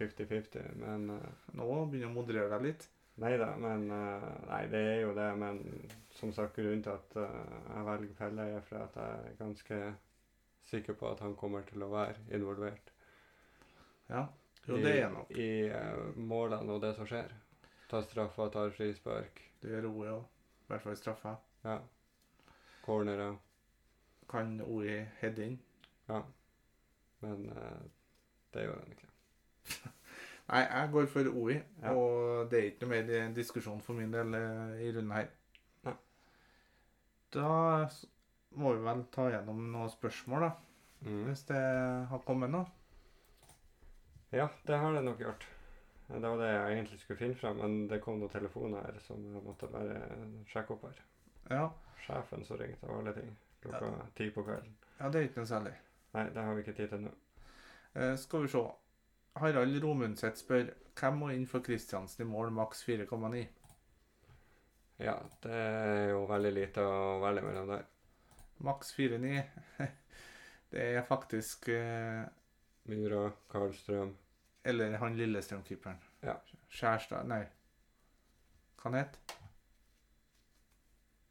50-50, 0.02 0.68
men 0.84 1.10
eh, 1.16 1.56
Nå 1.56 1.86
begynner 1.86 2.12
å 2.12 2.18
moderere 2.20 2.50
deg 2.58 2.68
litt. 2.68 2.90
Nei 3.24 3.38
da, 3.38 3.54
men 3.56 3.88
eh, 3.90 4.30
Nei, 4.52 4.62
det 4.68 4.84
er 4.98 5.02
jo 5.06 5.16
det, 5.16 5.32
men 5.38 5.64
som 6.20 6.36
sagt, 6.36 6.60
grunnen 6.60 6.84
til 6.84 6.92
at 6.92 7.16
eh, 7.16 7.42
jeg 7.72 7.88
velger 7.94 8.14
Pelle, 8.20 8.52
er 8.60 8.68
for 8.68 8.84
at 8.84 9.00
jeg 9.00 9.32
er 9.32 9.42
ganske 9.46 9.82
sikker 10.76 10.94
på 10.94 11.08
at 11.16 11.20
han 11.24 11.40
kommer 11.40 11.62
til 11.72 11.88
å 11.88 11.94
være 11.96 12.20
involvert 12.36 12.92
Ja. 14.10 14.26
Jo, 14.68 14.78
det 14.78 14.96
er 15.02 15.10
nok. 15.14 15.30
i 15.32 15.50
eh, 15.70 16.16
målene 16.18 16.74
og 16.76 16.82
det 16.84 16.96
som 16.98 17.08
skjer. 17.10 17.32
Tar 17.90 18.02
straffa, 18.06 18.50
tar 18.54 18.70
frispark, 18.76 19.40
Det 19.62 19.72
gjør 19.72 19.88
OI 19.90 20.08
òg. 20.14 20.24
I 20.24 20.68
hvert 20.74 20.82
fall 20.82 20.98
straffa. 20.98 21.36
ja. 21.66 21.80
cornerer. 22.86 23.36
Kan 24.30 24.62
OI 24.62 25.06
heade 25.22 25.46
inn? 25.46 25.60
Ja. 26.10 26.22
Men 27.22 27.50
eh, 27.50 27.82
det 28.54 28.64
gjør 28.68 28.80
han 28.80 28.94
ikke. 28.94 29.10
Nei, 30.50 30.62
jeg 30.66 30.90
går 30.92 31.06
for 31.12 31.28
OI, 31.34 31.58
Ja. 31.84 31.92
og 31.94 32.50
det 32.52 32.60
er 32.60 32.70
ikke 32.72 32.86
noe 32.86 32.90
mer 32.96 33.04
di- 33.10 33.34
diskusjon 33.42 33.82
for 33.86 33.94
min 33.94 34.12
del 34.14 34.34
eh, 34.38 34.80
i 34.88 34.92
runden 34.96 35.12
her. 35.14 35.28
Ja. 35.86 35.94
Da 37.34 37.52
må 38.58 38.74
vi 38.74 38.82
vel 38.86 39.04
ta 39.14 39.28
gjennom 39.30 39.60
noen 39.74 39.90
spørsmål, 39.94 40.48
da. 40.48 40.52
Mm. 41.06 41.20
Hvis 41.28 41.44
det 41.52 41.60
har 42.10 42.24
kommet 42.26 42.50
noe. 42.54 42.66
Ja, 44.30 44.50
det 44.68 44.78
har 44.78 44.94
det 44.94 45.02
nok 45.06 45.22
gjort. 45.22 45.48
Det 46.08 46.20
var 46.26 46.38
det 46.42 46.50
jeg 46.50 46.74
egentlig 46.74 47.00
skulle 47.00 47.20
finne 47.20 47.38
frem, 47.38 47.58
men 47.62 47.88
det 47.90 48.02
kom 48.02 48.18
noen 48.18 48.32
telefoner 48.34 48.86
her 48.86 48.98
som 49.06 49.22
jeg 49.22 49.44
måtte 49.46 49.70
bare 49.70 50.00
sjekke 50.50 50.74
opp 50.74 50.88
her. 50.90 51.02
Ja. 51.50 51.68
Sjefen 52.06 52.46
som 52.46 52.58
ringte 52.58 52.88
av 52.88 53.00
alle 53.00 53.14
ting 53.14 53.36
klokka 53.62 53.92
ti 54.18 54.30
på 54.34 54.44
kvelden. 54.44 54.76
ja, 55.00 55.10
det 55.10 55.20
er 55.20 55.28
ikke 55.30 55.44
noe 55.44 55.50
særlig. 55.50 55.74
Nei, 56.14 56.26
det 56.34 56.44
har 56.44 56.56
vi 56.56 56.64
ikke 56.64 56.78
tid 56.78 56.94
til 56.94 57.04
nå. 57.04 57.12
Eh, 57.94 58.16
skal 58.18 58.46
vi 58.46 58.52
se. 58.54 58.64
Harald 59.40 59.84
Romundset 59.84 60.40
spør 60.42 60.72
hvem 61.00 61.20
må 61.22 61.30
inn 61.34 61.46
for 61.48 61.64
Kristiansen 61.64 62.26
i 62.26 62.30
mål 62.30 62.52
maks 62.52 62.82
4,9? 62.88 63.44
Ja, 65.00 65.16
det 65.44 65.54
er 65.56 66.10
jo 66.12 66.26
veldig 66.28 66.52
lite 66.56 66.84
å 66.84 67.20
velge 67.24 67.46
mellom 67.46 67.70
der. 67.72 67.86
Maks 68.66 68.92
4,9. 68.98 69.44
det 70.74 70.90
er 70.98 71.08
faktisk 71.08 71.70
eh, 71.72 72.26
Myra, 72.90 73.32
Karlstrøm 73.52 74.16
Eller 74.66 74.98
han 74.98 75.16
Lillestrøm-keeperen. 75.18 76.00
Ja. 76.24 76.36
Skjærstad 76.70 77.28
Nei. 77.30 77.44
Hva 78.80 78.90
han 78.92 79.00
het 79.00 79.20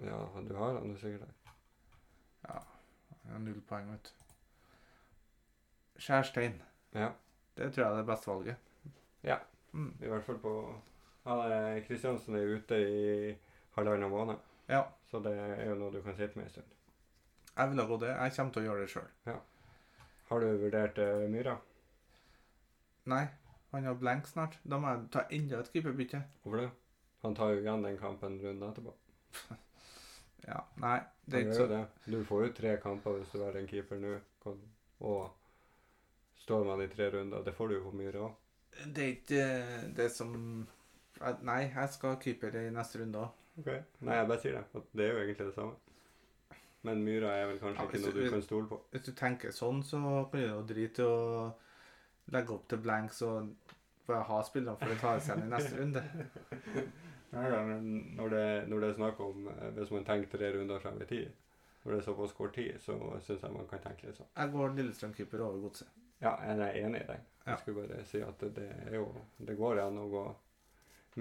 Ja, 0.00 0.18
du 0.48 0.54
har 0.56 0.78
han 0.78 0.90
jo 0.92 0.96
sikkert 1.00 1.20
der. 1.26 1.52
Ja, 2.48 2.58
han 3.22 3.32
har 3.32 3.38
null 3.42 3.60
poeng, 3.66 3.88
vet 3.92 4.04
du. 4.04 4.10
Skjærstein. 5.98 6.60
Ja, 6.94 7.08
Det 7.56 7.72
tror 7.74 7.84
jeg 7.84 7.92
er 7.92 7.96
det 7.96 8.06
beste 8.06 8.30
valget. 8.30 8.56
Ja. 9.22 9.38
Mm. 9.72 9.94
i 10.02 10.06
hvert 10.08 10.24
fall 10.24 10.38
på 10.38 10.52
Kristiansen 11.86 12.34
er 12.34 12.54
ute 12.56 12.76
i 12.78 13.34
halvannen 13.76 14.10
måned, 14.10 14.36
Ja, 14.68 14.82
så 15.10 15.18
det 15.20 15.32
er 15.38 15.68
jo 15.68 15.74
noe 15.74 15.92
du 15.92 16.02
kan 16.02 16.16
sitte 16.16 16.36
med 16.38 16.44
en 16.44 16.50
stund. 16.50 16.66
jeg 17.56 17.70
vil 17.70 17.80
ha 17.80 17.86
gått 17.86 18.00
det. 18.00 18.08
Jeg 18.08 18.32
kommer 18.36 18.52
til 18.52 18.62
å 18.62 18.64
gjøre 18.64 18.80
det 18.80 18.90
sjøl. 18.90 19.08
Har 20.28 20.40
du 20.44 20.48
vurdert 20.60 20.98
uh, 20.98 21.24
Myra? 21.30 21.56
Nei, 23.08 23.26
Han 23.72 23.84
har 23.84 23.96
blank 24.00 24.26
snart. 24.28 24.58
Da 24.64 24.78
må 24.80 24.90
jeg 24.92 25.08
ta 25.12 25.24
enda 25.32 25.60
et 25.60 25.72
keeperbytte. 25.72 26.22
Hvorfor 26.42 26.62
det? 26.62 26.68
Han 27.24 27.34
tar 27.36 27.52
jo 27.52 27.62
igjen 27.62 27.84
den 27.84 27.98
kampen 28.00 28.38
runden 28.42 28.68
etterpå. 28.70 28.94
Ja, 30.48 30.62
nei, 30.80 30.98
det 31.28 31.36
er 31.36 31.42
ikke 31.44 31.56
så 31.58 31.64
det. 31.68 31.80
Du 32.08 32.22
får 32.24 32.44
jo 32.46 32.52
tre 32.56 32.70
kamper 32.80 33.18
hvis 33.18 33.32
du 33.34 33.42
er 33.44 33.56
en 33.58 33.66
keeper 33.68 33.98
nå. 34.00 34.14
Og 35.04 35.26
står 36.40 36.64
man 36.64 36.80
i 36.80 36.88
tre 36.88 37.10
runder, 37.12 37.42
det 37.44 37.52
får 37.56 37.68
du 37.68 37.74
jo 37.74 37.82
på 37.84 37.92
Myra 37.98 38.22
òg. 38.24 38.38
Det 38.94 39.04
er 39.04 39.12
ikke 39.12 39.42
eh, 39.42 39.82
det 39.98 40.06
som 40.14 40.32
Nei, 41.42 41.60
jeg 41.66 41.90
skal 41.90 42.14
ha 42.14 42.20
keeper 42.22 42.54
i 42.60 42.68
neste 42.70 43.02
runde 43.02 43.24
òg. 43.26 43.44
Nei, 43.66 44.16
jeg 44.20 44.28
bare 44.30 44.40
sier 44.40 44.56
det. 44.56 44.82
Det 44.94 45.04
er 45.04 45.12
jo 45.12 45.22
egentlig 45.24 45.48
det 45.48 45.54
samme. 45.56 45.87
Men 46.88 47.04
myra 47.06 47.30
er 47.36 47.46
vel 47.52 47.58
kanskje 47.62 47.82
Ja, 47.84 47.88
ikke 47.88 48.00
noe 48.04 48.12
du- 48.16 48.20
du 48.24 48.30
kan 48.34 48.42
stole 48.46 48.68
på. 48.70 48.80
Hvis 48.92 49.04
du 49.08 49.12
tenker 49.12 49.52
sånn, 49.54 49.82
så 49.84 50.00
kan 50.30 50.40
du 50.40 50.46
jo 50.46 50.62
drite 50.68 51.02
i 51.04 51.08
å 51.08 51.52
legge 52.32 52.54
opp 52.54 52.68
til 52.68 52.78
blanks 52.84 53.22
og 53.22 53.50
bare 54.08 54.22
ha 54.24 54.38
spillerne 54.42 54.78
for 54.80 54.94
å 54.94 54.98
ta 55.00 55.18
seg 55.20 55.36
igjen 55.36 55.46
i 55.46 55.56
neste 55.56 55.76
runde. 55.80 56.02
Ja, 57.32 57.42
ja, 57.52 57.60
når 57.64 58.30
det, 58.32 58.44
når 58.70 58.80
det 58.80 58.88
er 58.88 58.94
snakk 58.96 59.18
om 59.20 59.48
eh, 59.52 59.70
Hvis 59.76 59.90
man 59.92 60.04
tenker 60.08 60.30
tre 60.38 60.48
runder 60.54 60.78
frem 60.80 61.02
i 61.02 61.04
tid, 61.10 61.28
når 61.84 61.92
det 61.92 61.98
er 62.00 62.06
såpass 62.06 62.32
kort 62.36 62.54
tid, 62.56 62.78
så 62.80 62.96
syns 63.20 63.42
jeg 63.44 63.52
man 63.52 63.68
kan 63.68 63.80
tenke 63.84 64.06
litt 64.08 64.16
sånn. 64.16 64.30
Jeg 64.36 64.52
går 64.54 64.72
Lillestrøm-keeper 64.78 65.40
over 65.44 65.60
godset. 65.66 65.88
Ja, 66.24 66.32
jeg 66.40 66.58
er 66.58 66.80
enig 66.86 67.02
i. 67.04 67.06
Ja. 67.12 67.52
Jeg 67.52 67.58
skulle 67.60 67.84
bare 67.86 68.04
si 68.08 68.20
at 68.24 68.40
det, 68.40 68.54
det 68.56 68.68
er 68.88 68.96
jo 68.96 69.04
Det 69.46 69.56
går 69.56 69.78
an 69.84 70.00
å 70.00 70.08
gå 70.10 70.24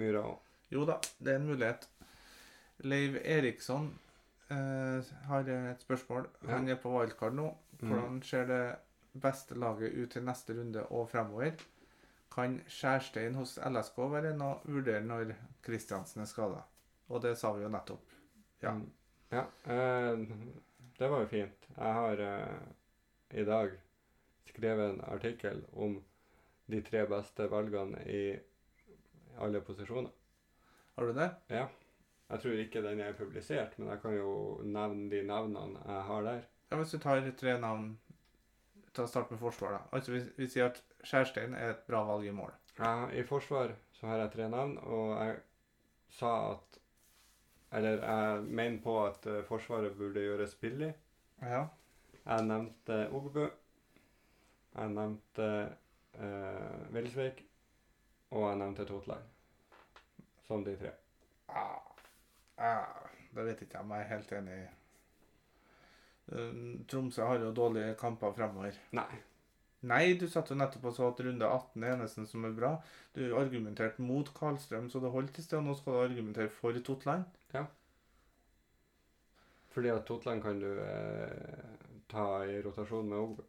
myra 0.00 0.24
òg. 0.32 0.38
Jo 0.72 0.84
da, 0.88 0.96
det 1.20 1.32
er 1.32 1.38
en 1.42 1.46
mulighet. 1.48 1.86
Leiv 2.84 3.16
Eriksson 3.24 3.90
eh, 4.54 5.10
har 5.28 5.48
et 5.54 5.82
spørsmål. 5.82 6.28
Han 6.48 6.68
er 6.68 6.78
på 6.82 6.92
wildcard 6.92 7.36
nå. 7.36 7.48
Mm. 7.80 7.88
Hvordan 7.88 8.22
ser 8.22 8.46
det 8.48 8.62
beste 9.22 9.54
laget 9.58 9.94
ut 9.94 10.10
til 10.10 10.24
neste 10.24 10.56
runde 10.58 10.84
og 10.86 11.08
fremover? 11.10 11.52
Kan 12.34 12.60
Skjærstein 12.68 13.34
hos 13.34 13.56
LSK 13.58 13.98
være 14.12 14.32
en 14.34 14.44
å 14.44 14.52
vurdere 14.64 15.04
når 15.04 15.32
Kristiansen 15.64 16.22
er 16.22 16.30
skada? 16.30 16.62
Og 17.08 17.22
det 17.24 17.34
sa 17.40 17.52
vi 17.56 17.64
jo 17.64 17.72
nettopp. 17.72 18.14
Ja. 18.62 18.74
Mm. 18.74 18.84
ja 19.32 19.44
eh, 19.64 20.26
det 20.98 21.08
var 21.08 21.24
jo 21.24 21.30
fint. 21.30 21.68
Jeg 21.76 21.94
har 22.00 22.22
eh, 22.24 22.60
i 23.40 23.44
dag 23.48 23.74
skrevet 24.48 24.92
en 24.92 25.02
artikkel 25.08 25.64
om 25.72 25.98
de 26.68 26.80
tre 26.84 27.04
beste 27.08 27.48
valgene 27.48 28.02
i 28.12 28.22
alle 29.40 29.60
posisjoner. 29.64 30.10
Har 30.96 31.06
du 31.06 31.12
det? 31.14 31.28
Ja. 31.54 31.68
Jeg 32.28 32.40
tror 32.40 32.60
ikke 32.60 32.82
den 32.84 33.00
er 33.00 33.16
publisert, 33.16 33.78
men 33.78 33.88
jeg 33.88 34.00
kan 34.02 34.16
jo 34.16 34.60
nevne 34.64 35.08
de 35.10 35.22
navnene 35.24 35.80
jeg 35.86 36.02
har 36.10 36.22
der. 36.22 36.40
Ja, 36.70 36.76
Hvis 36.76 36.90
du 36.90 36.98
tar 36.98 37.30
tre 37.36 37.60
navn 37.60 37.98
Ta 38.94 39.06
Start 39.06 39.30
med 39.30 39.38
forsvar, 39.38 39.70
da. 39.70 39.78
Altså, 39.92 40.12
vi, 40.12 40.20
vi 40.36 40.46
sier 40.48 40.72
at 40.72 40.82
Skjærstein 41.04 41.54
er 41.54 41.70
et 41.70 41.84
bra 41.86 42.02
valg 42.04 42.26
i 42.26 42.34
mål. 42.34 42.50
Ja, 42.78 43.08
I 43.14 43.22
forsvar 43.22 43.74
så 43.92 44.06
har 44.06 44.22
jeg 44.22 44.32
tre 44.32 44.48
navn, 44.50 44.78
og 44.78 45.12
jeg 45.22 45.36
sa 46.18 46.32
at 46.52 46.78
Eller 47.72 48.00
jeg 48.00 48.42
mener 48.42 48.78
på 48.82 48.94
at 49.04 49.26
eh, 49.26 49.44
Forsvaret 49.44 49.96
burde 49.96 50.20
gjøres 50.20 50.54
billig. 50.54 50.94
Ja. 51.42 51.66
Jeg 52.24 52.46
nevnte 52.46 53.10
Ogbu. 53.12 53.42
Jeg 54.74 54.88
nevnte 54.94 55.48
uh, 56.14 56.94
Vilsvik. 56.94 57.44
Og 58.30 58.48
jeg 58.48 58.58
nevnte 58.58 58.84
Totland. 58.88 59.28
Som 60.46 60.64
de 60.64 60.76
tre. 60.80 60.94
Ah, 61.48 61.97
ah, 62.58 63.08
det 63.34 63.46
vet 63.46 63.64
ikke 63.64 63.82
om 63.82 63.94
jeg 63.94 64.04
er 64.04 64.12
helt 64.12 64.34
enig 64.38 64.58
i. 64.58 64.66
Um, 66.28 66.84
Tromsø 66.88 67.24
har 67.24 67.40
jo 67.40 67.54
dårlige 67.56 67.96
kamper 68.00 68.34
fremover. 68.36 68.76
Nei. 68.96 69.08
Nei, 69.88 70.02
du 70.18 70.26
satt 70.26 70.50
jo 70.50 70.56
nettopp 70.58 70.88
og 70.90 70.94
sa 70.96 71.08
at 71.08 71.20
runde 71.22 71.46
18 71.46 71.84
er 71.86 71.92
eneste 71.94 72.24
som 72.26 72.44
er 72.44 72.56
bra. 72.56 72.72
Du 73.14 73.22
argumenterte 73.38 74.02
mot 74.02 74.28
Karlstrøm, 74.34 74.88
så 74.90 75.00
det 75.00 75.12
holdt 75.14 75.38
i 75.38 75.44
sted. 75.44 75.60
Og 75.60 75.68
nå 75.68 75.76
skal 75.78 75.94
du 75.94 76.00
argumentere 76.08 76.50
for 76.50 76.74
Totland. 76.84 77.28
Fordi 79.78 79.88
at 79.88 80.04
Totland 80.08 80.42
kan 80.42 80.58
du 80.58 80.80
eh, 80.82 81.64
ta 82.10 82.42
i 82.42 82.58
rotasjon 82.64 83.08
med 83.08 83.18
Ogbu. 83.18 83.42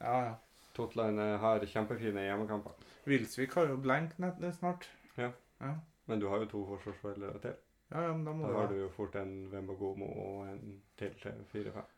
Ja, 0.00 0.16
ja. 0.24 0.32
Totland 0.74 1.20
eh, 1.20 1.36
har 1.38 1.66
kjempefine 1.66 2.24
hjemmekamper. 2.26 2.74
Wilsvik 3.06 3.54
har 3.54 3.68
jo 3.70 3.76
blenk 3.82 4.16
snart. 4.58 4.88
Ja. 5.16 5.30
Ja, 5.60 5.76
Men 6.08 6.20
du 6.20 6.28
har 6.28 6.42
jo 6.42 6.50
to 6.50 6.64
forsvarsspillere 6.72 7.40
til. 7.44 7.56
ja, 7.90 8.02
ja 8.02 8.12
men 8.12 8.24
da 8.26 8.32
må 8.32 8.46
Da 8.46 8.52
du 8.52 8.58
har 8.58 8.68
du 8.72 8.76
jo 8.80 8.88
fort 8.96 9.16
en 9.16 9.48
Wembagomo 9.52 10.06
og 10.24 10.48
en 10.48 10.82
til 10.98 11.14
til 11.22 11.44
fire-fem. 11.52 11.88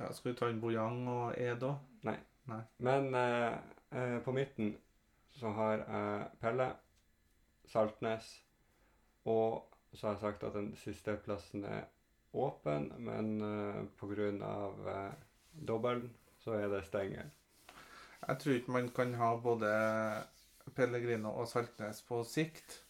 ja, 0.00 0.12
Skal 0.12 0.32
du 0.32 0.38
ta 0.38 0.48
inn 0.50 0.60
Bojang 0.60 1.08
og 1.08 1.34
Ed 1.38 1.62
òg? 1.62 1.78
Men 2.78 3.14
eh, 3.14 3.56
eh, 3.92 4.18
på 4.24 4.32
midten 4.32 4.76
så 5.36 5.50
har 5.52 5.72
jeg 5.76 6.28
Pelle, 6.40 6.72
Saltnes, 7.68 8.42
og 9.24 9.64
så 9.92 10.06
har 10.06 10.14
jeg 10.14 10.20
sagt 10.20 10.42
at 10.44 10.54
den 10.54 10.70
siste 10.76 11.16
plassen 11.24 11.64
er 11.64 11.84
åpen, 12.32 12.92
men 12.98 13.40
eh, 13.42 13.84
pga. 14.00 14.30
Eh, 14.94 15.12
dobbelen 15.68 16.10
så 16.38 16.52
er 16.52 16.68
det 16.68 16.84
Stengel. 16.86 17.30
Jeg 18.28 18.38
tror 18.38 18.52
ikke 18.52 18.72
man 18.72 18.88
kan 18.88 19.14
ha 19.14 19.36
både 19.36 19.68
Pellegrino 20.74 21.28
og 21.28 21.48
Saltnes 21.48 22.02
på 22.02 22.22
sikt. 22.24 22.84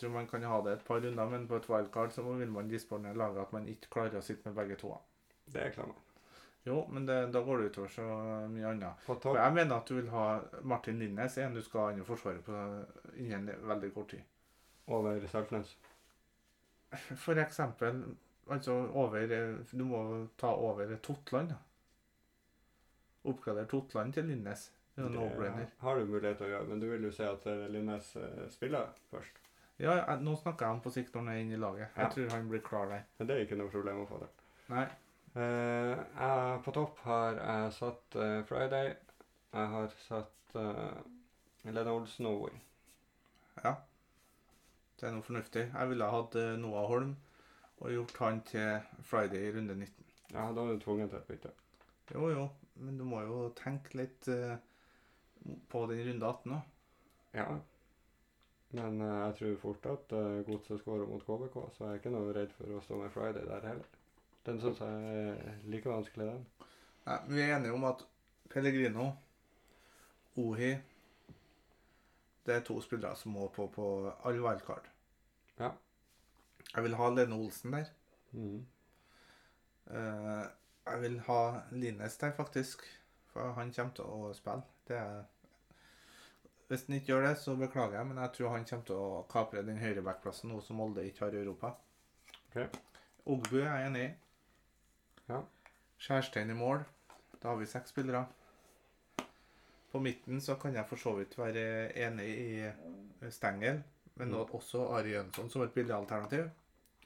Tror 0.00 0.12
man 0.14 0.28
kan 0.28 0.44
ha 0.48 0.60
det 0.64 0.72
et 0.78 0.84
par 0.86 1.00
runder, 1.04 1.32
men 1.32 1.48
på 1.48 1.58
et 1.60 1.66
wildcard 1.68 2.14
så 2.16 2.22
vil 2.24 2.52
man 2.52 2.68
disponere 2.70 3.18
laget 3.18 3.42
at 3.42 3.52
man 3.52 3.66
ikke 3.68 3.90
klarer 3.92 4.20
å 4.20 4.24
sitte 4.24 4.48
med 4.48 4.56
begge 4.56 4.78
to. 4.80 4.94
Det 5.50 5.66
er 5.66 5.74
klart. 5.74 5.98
Jo, 6.64 6.86
men 6.92 7.06
det, 7.08 7.18
da 7.32 7.40
går 7.44 7.58
det 7.58 7.70
utover 7.70 7.92
så 7.92 8.06
mye 8.52 8.68
annet. 8.68 9.04
For 9.04 9.36
jeg 9.36 9.56
mener 9.56 9.76
at 9.76 9.88
du 9.88 9.94
vil 9.96 10.10
ha 10.12 10.24
Martin 10.62 10.98
Linnes, 11.00 11.38
en 11.40 11.56
du 11.56 11.62
skal 11.64 11.86
ha 11.86 11.92
inn 11.92 12.02
i 12.02 12.08
Forsvaret 12.08 12.44
på 12.44 12.64
innen 13.16 13.48
veldig 13.68 13.94
kort 13.94 14.10
tid. 14.12 14.26
over 14.86 15.26
Saltnes. 15.30 15.76
For 17.24 17.38
eksempel 17.38 18.02
altså 18.50 18.72
over 18.98 19.26
Du 19.72 19.84
må 19.84 20.26
ta 20.36 20.52
over 20.52 20.96
Totland. 20.96 21.54
Oppgradere 23.24 23.66
Totland 23.66 24.12
til 24.12 24.24
Linnes. 24.24 24.72
Det. 24.96 25.08
Det 25.08 25.68
har 25.78 25.96
du 25.96 26.04
mulighet 26.04 26.36
til 26.36 26.46
å 26.46 26.50
gjøre, 26.50 26.66
men 26.68 26.80
du 26.80 26.86
vil 26.90 27.04
jo 27.06 27.12
si 27.14 27.24
at 27.24 27.46
eh, 27.48 27.68
Linnes 27.72 28.16
eh, 28.20 28.48
spiller 28.52 28.90
først. 29.12 29.38
Ja, 29.80 29.94
jeg, 29.96 30.20
nå 30.20 30.34
snakker 30.36 30.66
jeg 30.66 30.76
om 30.76 30.80
på 30.84 30.90
sikt 30.92 31.14
når 31.14 31.22
han 31.24 31.30
er 31.32 31.38
inne 31.44 31.56
i 31.56 31.60
laget. 31.60 31.86
Jeg 31.96 32.04
Ja. 32.04 32.08
tror 32.12 32.34
han 32.34 32.48
blir 32.50 32.60
klar 32.64 32.88
der. 32.90 33.02
Men 33.18 33.28
det 33.28 33.36
er 33.36 33.46
ikke 33.46 33.56
noe 33.60 33.72
problem 33.72 34.02
å 34.02 34.08
få 34.10 34.18
det. 34.20 34.28
Nei. 34.68 34.84
Eh, 35.40 35.94
jeg, 36.20 36.58
på 36.66 36.74
topp 36.74 36.98
har 37.06 37.38
jeg 37.38 37.72
satt 37.78 38.16
eh, 38.16 38.42
Friday. 38.48 38.92
Jeg 39.54 39.66
har 39.72 39.88
satt 40.04 40.54
uh, 40.54 41.00
Lene 41.64 41.90
Olsen 41.90 42.26
og 42.30 42.44
Oi. 42.48 42.52
Ja. 43.64 43.72
Det 45.00 45.08
er 45.08 45.14
noe 45.16 45.24
fornuftig. 45.26 45.64
Jeg 45.72 45.88
ville 45.90 46.04
ha 46.06 46.20
hatt 46.20 46.36
eh, 46.38 46.56
Noah 46.60 46.86
Holm 46.90 47.16
og 47.80 47.90
gjort 47.94 48.18
han 48.20 48.42
til 48.44 48.80
Friday 49.08 49.48
i 49.48 49.52
runde 49.56 49.74
19. 49.74 50.04
Ja, 50.34 50.44
da 50.54 50.60
er 50.66 50.76
du 50.76 50.82
tvunget 50.84 51.10
til 51.10 51.18
et 51.22 51.30
bytte. 51.30 51.50
Jo, 52.12 52.28
jo, 52.30 52.44
men 52.76 52.98
du 53.00 53.04
må 53.08 53.22
jo 53.24 53.38
tenke 53.56 53.96
litt 53.98 54.28
eh, 54.28 54.58
på 55.72 55.86
den 55.90 56.04
runde 56.10 56.26
18 56.28 56.52
òg. 56.58 56.68
Ja. 57.34 57.46
Men 58.70 59.00
uh, 59.02 59.06
jeg 59.26 59.34
tror 59.38 59.56
fort 59.62 59.86
at 59.90 60.12
uh, 60.16 60.42
Godset 60.46 60.80
skårer 60.80 61.08
mot 61.10 61.24
KBK, 61.26 61.56
så 61.74 61.84
jeg 61.84 61.90
er 61.90 62.02
ikke 62.02 62.12
noe 62.14 62.34
redd 62.36 62.52
for 62.54 62.76
å 62.76 62.82
stå 62.84 63.00
med 63.00 63.10
Friday 63.14 63.48
der 63.48 63.66
heller. 63.66 63.96
Den 64.46 64.60
syns 64.62 64.80
jeg 64.80 65.16
er 65.24 65.56
like 65.68 65.90
vanskelig, 65.90 66.30
den. 66.30 66.46
Vi 67.28 67.40
er 67.42 67.56
enige 67.56 67.74
om 67.74 67.84
at 67.88 68.04
Pellegrino, 68.50 69.10
Ohi 70.38 70.70
Det 72.46 72.54
er 72.54 72.62
to 72.64 72.78
spillere 72.80 73.16
som 73.16 73.34
må 73.34 73.48
på 73.52 73.66
på 73.74 73.86
all 74.24 74.38
wildcard. 74.40 74.86
Ja. 75.58 75.70
Jeg 76.74 76.84
vil 76.84 76.94
ha 76.94 77.10
Lene 77.10 77.36
Olsen 77.36 77.74
der. 77.74 77.90
Mm. 78.32 78.66
Uh, 79.90 80.46
jeg 80.86 81.00
vil 81.02 81.20
ha 81.26 81.60
Linnes 81.70 82.16
der, 82.16 82.32
faktisk. 82.32 82.86
For 83.32 83.52
han 83.52 83.72
kommer 83.74 83.94
til 83.94 84.04
å 84.04 84.32
spille. 84.34 84.62
Det 84.88 84.96
er 84.96 85.20
Hvis 86.70 86.84
han 86.86 86.94
ikke 87.00 87.10
gjør 87.10 87.24
det, 87.26 87.32
så 87.42 87.56
beklager 87.58 87.96
jeg, 87.98 88.06
men 88.06 88.20
jeg 88.22 88.30
tror 88.36 88.52
han 88.54 88.64
kommer 88.68 88.86
til 88.86 88.98
å 89.02 89.22
kapre 89.30 89.62
den 89.66 89.80
høyrebackplassen 89.82 90.52
nå 90.52 90.60
som 90.62 90.78
Molde 90.78 91.02
ikke 91.08 91.24
har 91.26 91.34
i 91.34 91.40
Europa. 91.42 91.72
Ok. 92.52 92.76
Ogbu 93.26 93.56
er 93.58 93.66
jeg 93.66 93.86
enig 93.88 94.04
i. 94.04 94.10
Ja. 95.32 95.40
Skjærstein 96.00 96.52
i 96.54 96.56
mål. 96.58 96.84
Da 97.42 97.48
har 97.50 97.58
vi 97.58 97.66
seks 97.66 97.90
spillere. 97.90 98.22
På 99.90 99.98
midten 99.98 100.38
så 100.40 100.54
kan 100.62 100.74
jeg 100.78 100.86
for 100.86 101.02
så 101.02 101.16
vidt 101.18 101.34
være 101.38 101.90
enig 101.98 102.28
i 102.38 103.30
Stengel, 103.34 103.82
men 104.14 104.30
Mm. 104.30 104.54
også 104.54 104.84
Ari 104.94 105.10
Jønsson 105.16 105.50
som 105.50 105.62
et 105.62 105.74
billig 105.74 105.94
alternativ. 105.94 106.50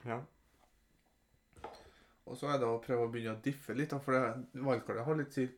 Ja. 0.05 0.21
Og 2.27 2.37
så 2.37 2.49
er 2.53 2.59
det 2.59 2.69
å 2.69 2.81
prøve 2.85 3.07
å 3.07 3.11
begynne 3.13 3.37
å 3.39 3.43
diffe 3.45 3.75
litt, 3.77 3.93
for 4.05 4.13
wildcardet 4.55 5.05
har 5.05 5.15
litt 5.19 5.39
å 5.39 5.49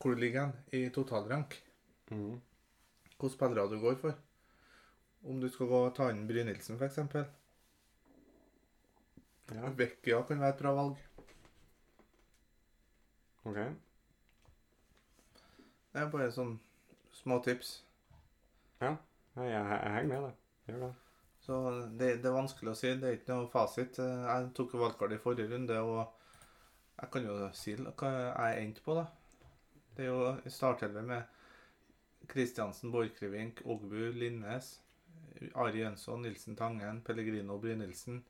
hvor 0.00 0.14
ligger 0.14 0.40
han 0.40 0.52
i 0.72 0.88
totalrank. 0.90 1.56
Mhm. 2.10 2.40
Hvilke 3.18 3.34
spillere 3.34 3.70
du 3.70 3.80
går 3.82 3.96
for. 3.98 4.14
Om 5.26 5.40
du 5.40 5.48
skal 5.50 5.66
gå 5.66 5.78
og 5.88 5.94
ta 5.96 6.08
inn 6.12 6.26
Brynildsen, 6.28 6.78
f.eks. 6.78 6.98
ja. 9.54 9.70
Vecchia 9.80 10.22
kan 10.28 10.40
være 10.40 10.54
et 10.54 10.60
bra 10.62 10.72
valg. 10.76 10.96
OK. 13.48 13.58
Det 15.92 16.02
er 16.04 16.10
bare 16.12 16.30
sånn 16.30 16.54
små 17.16 17.40
tips. 17.42 17.72
Ja. 18.78 18.94
jeg, 19.40 19.50
jeg 19.50 19.94
henger 19.96 20.10
med 20.12 20.26
deg. 20.28 20.34
Gjør 20.68 20.82
det. 20.84 20.92
Så 21.48 21.58
det, 21.96 22.08
det 22.22 22.28
er 22.28 22.36
vanskelig 22.36 22.70
å 22.70 22.76
si. 22.78 22.92
Det 23.00 23.08
er 23.08 23.18
ikke 23.18 23.32
noe 23.32 23.50
fasit. 23.50 23.98
Jeg 23.98 24.50
tok 24.54 24.76
valgkart 24.78 25.16
i 25.16 25.20
forrige 25.22 25.50
runde, 25.50 25.80
og 25.80 26.04
jeg 27.00 27.10
kan 27.14 27.26
jo 27.26 27.38
si 27.56 27.74
hva 27.80 28.12
jeg 28.12 28.62
endte 28.62 28.84
på, 28.84 28.94
da. 28.98 29.06
Det 29.96 30.06
er 30.06 30.12
jo 30.12 30.52
startelver 30.52 31.06
med 31.08 31.37
Kristiansen, 32.28 32.92
Borchgrevink, 32.92 33.62
Ogbu, 33.64 34.10
Linnes, 34.12 34.82
Ari 35.54 35.80
Jønsson, 35.82 36.22
Nilsen 36.22 36.56
Tangen, 36.56 37.02
Pellegrino 37.02 37.58
Brynildsen, 37.58 38.24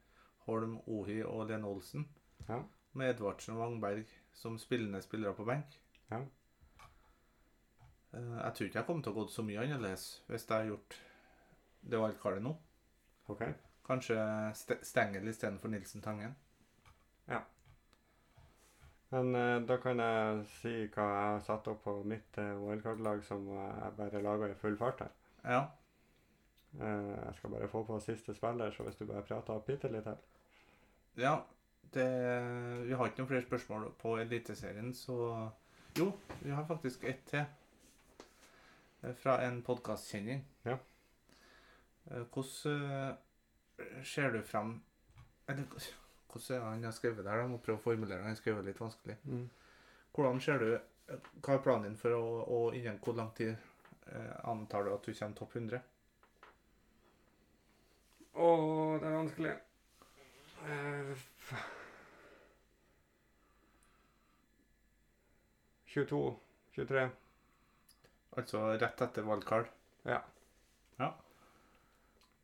Holm, 0.47 0.79
Ohi 0.87 1.23
og 1.25 1.47
Lene 1.49 1.67
Olsen. 1.67 2.09
Ja. 2.49 2.63
Med 2.93 3.11
Edvardsen 3.15 3.55
og 3.57 3.61
Wangberg 3.63 4.07
som 4.33 4.59
spillende 4.59 5.03
spillere 5.03 5.35
på 5.35 5.45
benk. 5.45 5.79
Ja. 6.11 6.21
Eh, 8.15 8.37
Jeg 8.45 8.53
tror 8.55 8.67
ikke 8.67 8.79
jeg 8.79 8.87
kommer 8.87 9.03
til 9.03 9.13
å 9.13 9.19
gå 9.21 9.27
så 9.29 9.43
mye 9.45 9.61
annerledes 9.65 10.05
hvis 10.29 10.47
jeg 10.49 10.57
har 10.57 10.71
gjort 10.71 10.99
det 11.83 12.01
valgkartet 12.01 12.43
nå. 12.43 12.55
OK. 13.29 13.43
Kanskje 13.89 14.17
St 14.55 14.79
Stengel 14.85 15.29
istedenfor 15.29 15.69
Nilsen 15.73 16.03
Tangen. 16.05 16.35
Men 19.11 19.35
eh, 19.35 19.57
da 19.69 19.79
kan 19.81 20.01
jeg 20.05 20.47
si 20.59 20.73
hva 20.93 21.05
jeg 21.09 21.29
har 21.33 21.45
satt 21.47 21.69
opp 21.73 21.85
på 21.87 21.95
mitt 22.05 22.37
uh, 22.37 22.59
wildcard-lag 22.61 23.23
som 23.25 23.47
jeg 23.55 23.93
bare 23.97 24.25
laga 24.25 24.51
i 24.53 24.57
full 24.61 24.77
fart 24.81 25.01
her. 25.07 25.15
Ja. 25.45 25.63
Eh, 26.81 27.15
jeg 27.27 27.35
skal 27.39 27.51
bare 27.51 27.69
få 27.69 27.85
på 27.89 28.01
siste 28.05 28.35
spiller, 28.37 28.71
så 28.71 28.85
hvis 28.85 28.99
du 29.01 29.07
bare 29.09 29.25
prater 29.25 29.65
bitte 29.67 29.89
litt 29.93 30.05
her. 30.11 30.19
ja 31.17 31.39
det, 31.95 32.05
vi 32.85 32.93
har 32.93 33.09
ikke 33.09 33.23
noen 33.23 33.31
flere 33.31 33.47
spørsmål 33.47 33.87
på 33.99 34.19
Eliteserien, 34.21 34.93
så 34.95 35.49
Jo, 35.97 36.13
vi 36.43 36.51
har 36.51 36.67
faktisk 36.69 37.05
ett 37.05 37.25
til. 37.27 37.45
Eh, 39.03 39.15
Fra 39.15 39.39
en 39.47 39.63
podkastkjenning. 39.63 40.45
Ja. 40.65 40.77
Eh, 42.11 42.23
Hvordan 42.35 43.17
eh, 43.79 44.05
ser 44.05 44.31
du 44.31 44.43
fram 44.43 44.83
Eller 45.49 45.65
hvordan 46.29 46.57
er 46.57 46.61
det 46.61 46.71
han 46.71 46.85
har 46.85 46.95
skrevet 46.97 47.25
der? 47.25 47.41
Jeg 47.43 47.51
må 47.51 47.59
prøve 47.65 47.81
å 47.81 47.83
formulere 47.83 48.19
det. 48.19 48.25
Han 48.27 48.35
har 48.35 48.41
skrevet 48.41 48.67
litt 48.67 48.81
vanskelig. 48.81 49.17
Hvordan 50.15 50.41
ser 50.45 50.59
du 50.65 50.71
Hva 51.41 51.55
er 51.55 51.63
planen 51.65 51.87
din 51.89 51.97
for 51.97 52.13
å 52.13 52.25
Og 52.53 52.75
innen 52.77 52.99
hvor 53.01 53.15
lang 53.17 53.31
tid 53.37 53.55
eh, 53.55 54.35
antar 54.45 54.85
du 54.85 54.93
at 54.93 55.07
du 55.07 55.15
kommer 55.15 55.39
topp 55.39 55.57
100? 55.57 55.81
Å, 58.39 58.49
det 59.01 59.09
er 59.09 59.17
vanskelig. 59.17 59.55
Uh, 60.69 61.25
22, 65.89 66.21
23. 66.77 67.09
Altså 68.39 68.67
rett 68.79 69.01
etter 69.09 69.27
valgkart? 69.27 69.73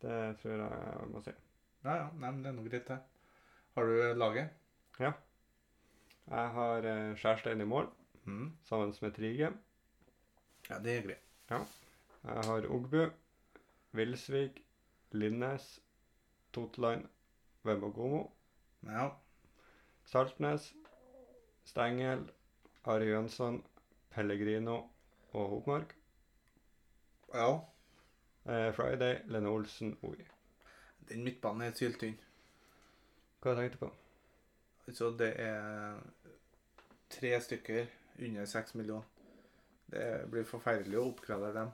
Det 0.05 0.37
tror 0.41 0.53
jeg 0.53 0.71
jeg 0.85 1.11
må 1.13 1.21
si. 1.25 1.33
Ja, 1.85 1.95
ja. 2.01 2.09
Nei, 2.13 2.31
men 2.31 2.43
det 2.45 2.51
er 2.51 2.57
noe 2.57 2.69
greit, 2.69 2.89
det. 2.91 2.99
Har 3.75 3.85
du 3.85 4.15
laget? 4.15 4.49
Ja. 5.01 5.13
Jeg 6.31 6.49
har 6.57 6.87
eh, 6.89 7.17
Skjærstein 7.17 7.61
i 7.61 7.65
mål, 7.65 7.91
Mm. 8.25 8.53
sammen 8.65 8.95
med 9.03 9.13
Trige. 9.15 9.51
Ja, 10.71 10.79
det 10.79 10.93
er 10.99 11.03
greit. 11.03 11.19
Jeg 12.25 12.45
har 12.47 12.67
Ogbu, 12.71 13.11
Vilsvik, 13.93 14.63
Linnes, 15.13 15.81
Totland, 16.53 17.05
Vembogomo, 17.63 18.31
Ja. 18.83 19.09
Saltnes, 20.05 20.73
Stengel, 21.65 22.31
Ari 22.85 23.05
Jønsson, 23.11 23.65
Pellegrino 24.11 24.89
og 25.33 25.49
Hopmark. 25.49 25.95
ja. 27.35 27.61
Eh, 28.47 28.75
Friday, 28.75 29.19
Lene 29.27 29.49
Olsen, 29.49 29.99
Oi. 30.03 30.17
Den 31.09 31.25
midtbanen 31.25 31.63
er 31.63 31.73
syltynn. 31.75 32.19
Hva 33.45 33.53
tenkte 33.59 33.77
du 33.77 33.83
på? 33.83 33.91
Så 34.97 35.11
det 35.21 35.35
er 35.41 35.99
tre 37.13 37.33
stykker 37.45 37.91
under 38.25 38.47
seks 38.49 38.73
millioner. 38.75 39.05
Det 39.93 40.05
blir 40.33 40.47
forferdelig 40.49 40.97
å 40.97 41.11
oppgradere 41.11 41.53
dem. 41.59 41.73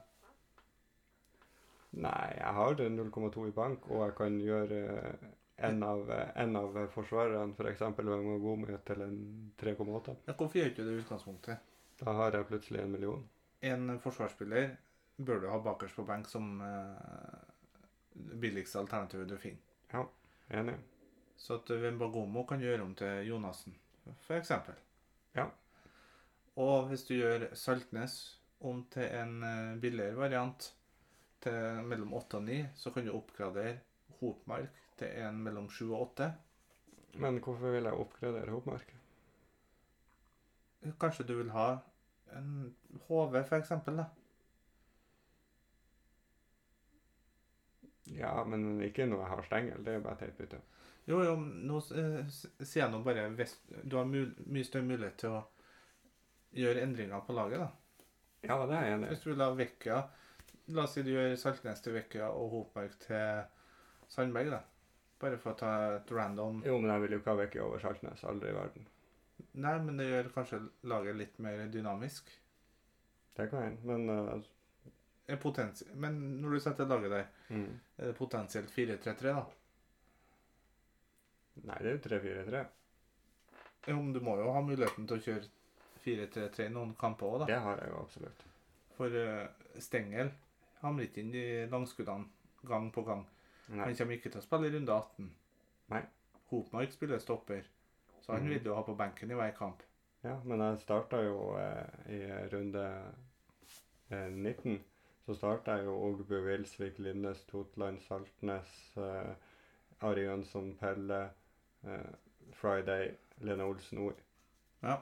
Nei, 2.03 2.27
jeg 2.37 2.55
har 2.57 2.75
0,2 2.75 3.47
i 3.47 3.55
bank, 3.55 3.87
og 3.91 4.03
jeg 4.03 4.15
kan 4.19 4.37
gjøre 4.39 4.81
eh, 4.99 5.25
en 5.69 5.81
av, 5.83 6.03
eh, 6.11 6.29
en 6.43 6.59
av 6.59 6.77
forsvarerne, 6.93 7.55
f.eks. 7.55 7.83
For 7.95 8.61
med 8.65 8.85
til 8.87 9.03
en 9.07 9.17
3,8. 9.59 10.15
Men 10.27 10.37
hvorfor 10.37 10.59
gjør 10.59 10.71
ikke 10.71 10.87
det 10.87 10.93
i 10.93 11.01
utgangspunktet? 11.05 11.73
Da 12.03 12.15
har 12.19 12.35
jeg 12.35 12.47
plutselig 12.51 12.83
en 12.83 12.95
million. 12.95 13.27
En 13.63 13.99
forsvarsspiller 14.03 14.73
bør 15.21 15.43
du 15.43 15.51
ha 15.51 15.59
bakerst 15.63 15.99
på 15.99 16.07
benk 16.07 16.27
som 16.31 16.53
eh, 16.67 18.31
billigste 18.43 18.83
alternativet 18.83 19.29
du 19.31 19.37
finner. 19.39 19.67
Ja, 19.91 20.07
Enig. 20.51 20.75
Så 21.41 21.57
at 21.57 21.71
Wembagomo 21.81 22.43
kan 22.45 22.61
gjøre 22.61 22.83
om 22.85 22.93
til 22.97 23.25
Jonassen, 23.31 23.73
eksempel. 24.29 24.77
Ja. 25.35 25.47
Og 26.61 26.91
hvis 26.91 27.07
du 27.07 27.15
gjør 27.15 27.47
Saltnes 27.57 28.19
om 28.61 28.83
til 28.93 29.07
en 29.17 29.41
eh, 29.47 29.79
billigere 29.81 30.19
variant, 30.19 30.67
til 31.41 31.81
mellom 31.89 32.13
8 32.13 32.37
og 32.37 32.43
9, 32.45 32.57
så 32.77 32.91
kan 32.93 33.05
du 33.07 33.15
oppgradere 33.17 33.79
Hopmark 34.19 34.81
til 34.99 35.09
en 35.23 35.39
mellom 35.41 35.69
7 35.73 35.87
og 35.89 36.01
8. 36.11 36.27
Men 37.23 37.39
hvorfor 37.41 37.73
vil 37.73 37.89
jeg 37.89 38.03
oppgradere 38.03 38.53
Hopmark? 38.53 38.93
Kanskje 41.01 41.25
du 41.25 41.35
vil 41.37 41.49
ha 41.55 41.67
en 42.37 42.75
HV, 43.07 43.35
eksempel, 43.57 43.97
da. 43.97 44.05
Ja, 48.11 48.43
men 48.43 48.81
ikke 48.83 49.05
noe 49.07 49.23
jeg 49.23 49.31
har 49.33 49.43
stengel. 49.47 49.83
Det 49.85 49.95
er 49.95 50.05
bare 50.05 50.19
teit 50.19 50.37
bytte. 50.37 50.61
Jo, 51.11 51.19
jo, 51.25 51.35
nå 51.35 51.79
eh, 51.99 52.21
sier 52.31 52.85
jeg 52.85 52.91
nå 52.93 53.01
bare 53.03 53.27
hvis 53.35 53.57
du 53.83 53.97
har 53.99 54.07
mye 54.07 54.63
større 54.63 54.87
mulighet 54.87 55.17
til 55.19 55.35
å 55.35 55.41
gjøre 56.55 56.85
endringer 56.85 57.23
på 57.27 57.35
laget, 57.35 57.63
da. 57.63 57.69
Ja, 58.47 58.57
det 58.65 58.77
er 58.77 58.85
jeg 58.87 58.97
enig 58.97 59.07
i. 59.07 59.13
Hvis 59.13 59.23
du 59.23 59.29
vil 59.31 59.43
ha 59.43 59.51
Vekka 59.53 60.01
La 60.71 60.85
oss 60.85 60.93
si 60.95 61.03
du 61.03 61.11
gjør 61.11 61.33
Saltnes 61.41 61.81
til 61.83 61.95
Vekka 61.97 62.29
og 62.31 62.53
Hopberg 62.53 62.93
til 63.01 63.41
Sandberg, 64.11 64.53
da. 64.53 64.61
Bare 65.21 65.37
for 65.41 65.53
å 65.53 65.59
ta 65.59 65.71
et 65.97 66.13
random 66.15 66.61
Jo, 66.65 66.77
men 66.79 66.93
jeg 66.93 67.03
vil 67.03 67.15
jo 67.15 67.21
ikke 67.21 67.33
ha 67.33 67.39
Vekka 67.41 67.63
over 67.65 67.83
Saltnes. 67.83 68.23
Aldri 68.29 68.53
i 68.53 68.55
verden. 68.55 68.87
Nei, 69.59 69.75
men 69.83 69.99
det 69.99 70.07
gjør 70.07 70.31
kanskje 70.35 70.61
laget 70.87 71.17
litt 71.19 71.41
mer 71.43 71.65
dynamisk. 71.73 72.31
Det 73.35 73.49
kan 73.51 73.67
hende, 73.67 73.83
men 73.83 74.45
Er 75.27 75.95
Men 75.95 76.41
når 76.41 76.49
du 76.49 76.59
setter 76.59 76.85
laget 76.85 77.11
der, 77.11 77.27
mm. 77.49 77.79
er 77.97 78.07
det 78.07 78.17
potensielt 78.17 78.71
4-3-3, 78.71 79.21
da? 79.23 79.45
Nei, 81.61 81.79
det 81.81 81.89
er 81.89 81.97
jo 81.97 82.03
3-4-3. 82.05 82.61
Jo, 83.87 83.97
men 83.97 84.13
du 84.13 84.21
må 84.23 84.37
jo 84.39 84.53
ha 84.53 84.61
muligheten 84.63 85.07
til 85.09 85.17
å 85.17 85.25
kjøre 85.25 85.49
4-3-3 86.05 86.69
i 86.69 86.73
noen 86.73 86.93
kamper 86.99 87.27
òg, 87.27 87.43
da. 87.43 87.49
Det 87.51 87.59
har 87.65 87.81
jeg 87.81 87.91
jo 87.91 87.99
absolutt. 88.01 88.45
For 88.97 89.17
uh, 89.17 89.81
Stengel 89.81 90.31
hamrer 90.81 91.09
ikke 91.09 91.23
inn 91.23 91.33
de 91.33 91.45
langskuddene 91.71 92.67
gang 92.67 92.89
på 92.93 93.03
gang. 93.05 93.23
Nei. 93.71 93.85
Han 93.85 93.95
kommer 93.97 94.17
ikke 94.17 94.31
til 94.33 94.41
å 94.41 94.45
spille 94.45 94.69
i 94.69 94.73
runde 94.75 94.95
18. 94.95 95.29
Nei. 95.93 96.01
Hopmark 96.51 96.93
spiller 96.93 97.21
stopper, 97.23 97.67
så 98.21 98.35
han 98.35 98.45
mm. 98.45 98.53
vil 98.55 98.69
jo 98.71 98.75
ha 98.75 98.83
på 98.85 98.95
benken 98.99 99.31
i 99.31 99.37
hver 99.39 99.53
kamp. 99.57 99.83
Ja, 100.21 100.35
men 100.45 100.61
jeg 100.61 100.81
starta 100.83 101.21
jo 101.23 101.53
eh, 101.57 102.09
i 102.13 102.19
runde 102.51 102.83
eh, 104.11 104.27
19. 104.29 104.81
Så 105.25 105.37
starta 105.37 105.77
jeg 105.79 105.87
jo 105.87 105.95
Ogbu, 106.09 106.35
Wilsvik, 106.45 106.99
Linnes, 106.99 107.45
Totland, 107.49 108.01
Saltnes, 108.05 108.75
eh, 109.01 109.31
Ari 110.05 110.25
Jønsson, 110.27 110.75
Pelle, 110.77 111.23
Friday, 112.57 113.13
Lene 113.41 113.65
Olsen 113.65 114.03
Ord. 114.03 114.19
Ja. 114.85 114.99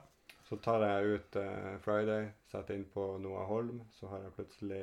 Så 0.50 0.58
tar 0.58 0.82
jeg 0.82 1.20
ut 1.20 1.36
eh, 1.38 1.76
Friday, 1.84 2.32
setter 2.50 2.80
inn 2.80 2.88
på 2.90 3.04
Noah 3.22 3.46
Holm, 3.46 3.84
så 3.94 4.10
har 4.10 4.24
jeg 4.24 4.36
plutselig 4.38 4.82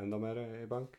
enda 0.00 0.18
mer 0.22 0.40
i 0.40 0.64
bank. 0.70 0.96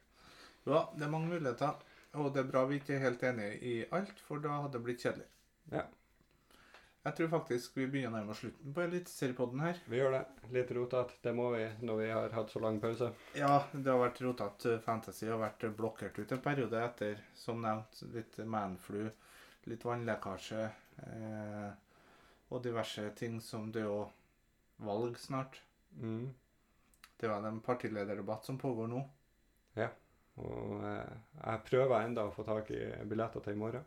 Ja, 0.68 0.86
det 0.94 1.08
er 1.08 1.12
mange 1.12 1.32
muligheter. 1.32 1.80
Og 2.14 2.30
det 2.36 2.44
er 2.44 2.52
bra 2.52 2.62
vi 2.70 2.78
ikke 2.78 2.94
er 3.00 3.08
helt 3.08 3.24
enige 3.26 3.58
i 3.66 3.74
alt, 3.90 4.20
for 4.22 4.44
da 4.44 4.60
hadde 4.62 4.78
det 4.78 4.84
blitt 4.86 5.02
kjedelig. 5.02 5.26
Ja. 5.74 5.88
Jeg 7.04 7.18
tror 7.18 7.32
faktisk 7.34 7.76
vi 7.76 7.88
begynner 7.92 8.14
å 8.14 8.20
nærme 8.20 8.32
oss 8.32 8.40
slutten 8.40 8.76
på 8.76 8.84
Eliteseriepodden 8.86 9.64
her. 9.66 9.80
Vi 9.92 9.98
gjør 9.98 10.14
det. 10.16 10.22
Litt 10.56 10.70
rotete. 10.78 11.18
Det 11.26 11.34
må 11.36 11.50
vi 11.52 11.66
når 11.84 12.00
vi 12.00 12.12
har 12.14 12.38
hatt 12.38 12.54
så 12.54 12.62
lang 12.64 12.78
pause. 12.84 13.10
Ja, 13.36 13.58
det 13.74 13.90
har 13.90 14.00
vært 14.00 14.22
rotete. 14.24 14.78
Fantasy 14.86 15.28
har 15.28 15.42
vært 15.42 15.66
blokkert 15.76 16.22
ut 16.22 16.32
en 16.32 16.46
periode 16.46 16.80
etter, 16.80 17.20
som 17.36 17.60
nevnt, 17.66 18.06
litt 18.14 18.38
manflu, 18.48 19.10
litt 19.70 19.86
vannlekkasje 19.86 20.64
eh, 21.08 21.72
og 22.54 22.64
diverse 22.64 23.08
ting 23.18 23.40
som 23.42 23.72
det 23.74 23.84
er 23.84 23.90
jo 23.90 24.04
valg 24.84 25.18
snart. 25.20 25.60
Mm. 25.98 26.34
Det 27.18 27.30
var 27.30 27.46
en 27.48 27.62
partilederdebatt 27.64 28.46
som 28.46 28.58
pågår 28.60 28.90
nå. 28.92 29.02
Ja. 29.80 29.90
Og 30.44 30.84
eh, 30.86 31.14
jeg 31.40 31.66
prøver 31.70 32.00
enda 32.00 32.28
å 32.28 32.34
få 32.34 32.46
tak 32.48 32.72
i 32.74 32.82
billetter 33.10 33.44
til 33.46 33.58
i 33.58 33.62
morgen. 33.62 33.86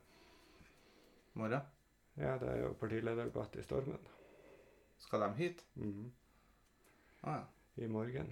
Morgen. 1.36 1.72
Ja, 2.16 2.36
det 2.40 2.48
er 2.48 2.62
jo 2.62 2.76
partilederdebatt 2.80 3.58
i 3.60 3.64
Stormen. 3.66 4.08
Skal 5.04 5.26
de 5.26 5.34
hit? 5.36 5.60
Mm. 5.74 6.08
Ah, 7.22 7.42
ja. 7.42 7.44
I 7.76 7.90
morgen. 7.92 8.30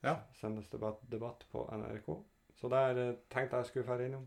Ja. 0.00 0.16
Sendes 0.40 0.70
debatt, 0.72 1.02
debatt 1.12 1.44
på 1.52 1.66
NRK. 1.68 2.08
Så 2.56 2.70
der 2.72 3.02
eh, 3.02 3.18
tenkte 3.30 3.60
jeg 3.60 3.68
skulle 3.70 3.86
dra 3.90 4.00
innom. 4.06 4.24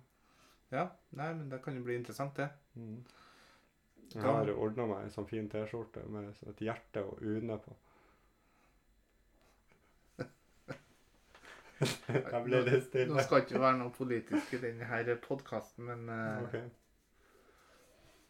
Ja, 0.72 0.86
nei, 1.18 1.34
men 1.34 1.50
det 1.50 1.62
kan 1.64 1.76
jo 1.78 1.84
bli 1.86 1.96
interessant, 1.98 2.36
det. 2.38 2.50
Mm. 2.78 3.00
Jeg 4.14 4.26
har 4.26 4.50
ordna 4.54 4.86
meg 4.90 5.06
en 5.06 5.14
sånn 5.14 5.28
fin 5.30 5.48
T-skjorte 5.50 6.02
med 6.10 6.34
et 6.50 6.62
hjerte 6.66 7.04
og 7.06 7.22
UNE 7.22 7.58
på. 7.62 7.76
Da 12.34 12.42
ble 12.44 12.60
Nå 12.66 12.80
stille. 12.84 13.24
skal 13.24 13.46
ikke 13.46 13.62
være 13.62 13.78
noe 13.80 13.94
politisk 13.96 14.54
i 14.58 14.62
denne 14.64 15.16
podkasten, 15.24 15.86
men 15.88 16.10
uh, 16.12 16.44
Ok. 16.44 16.56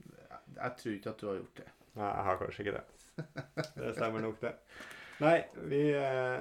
jeg, 0.06 0.40
jeg 0.60 0.72
tror 0.82 0.94
ikke 0.98 1.14
at 1.14 1.22
du 1.24 1.28
har 1.32 1.40
gjort 1.40 1.62
det. 1.64 1.70
Nei, 1.96 2.10
jeg 2.10 2.26
har 2.30 2.40
kanskje 2.44 2.66
ikke 2.66 2.76
det. 2.78 2.86
Det 3.80 3.94
stemmer 3.98 4.22
nok, 4.28 4.38
det. 4.44 4.54
Nei, 5.20 5.38
vi 5.68 5.82
eh, 5.92 6.38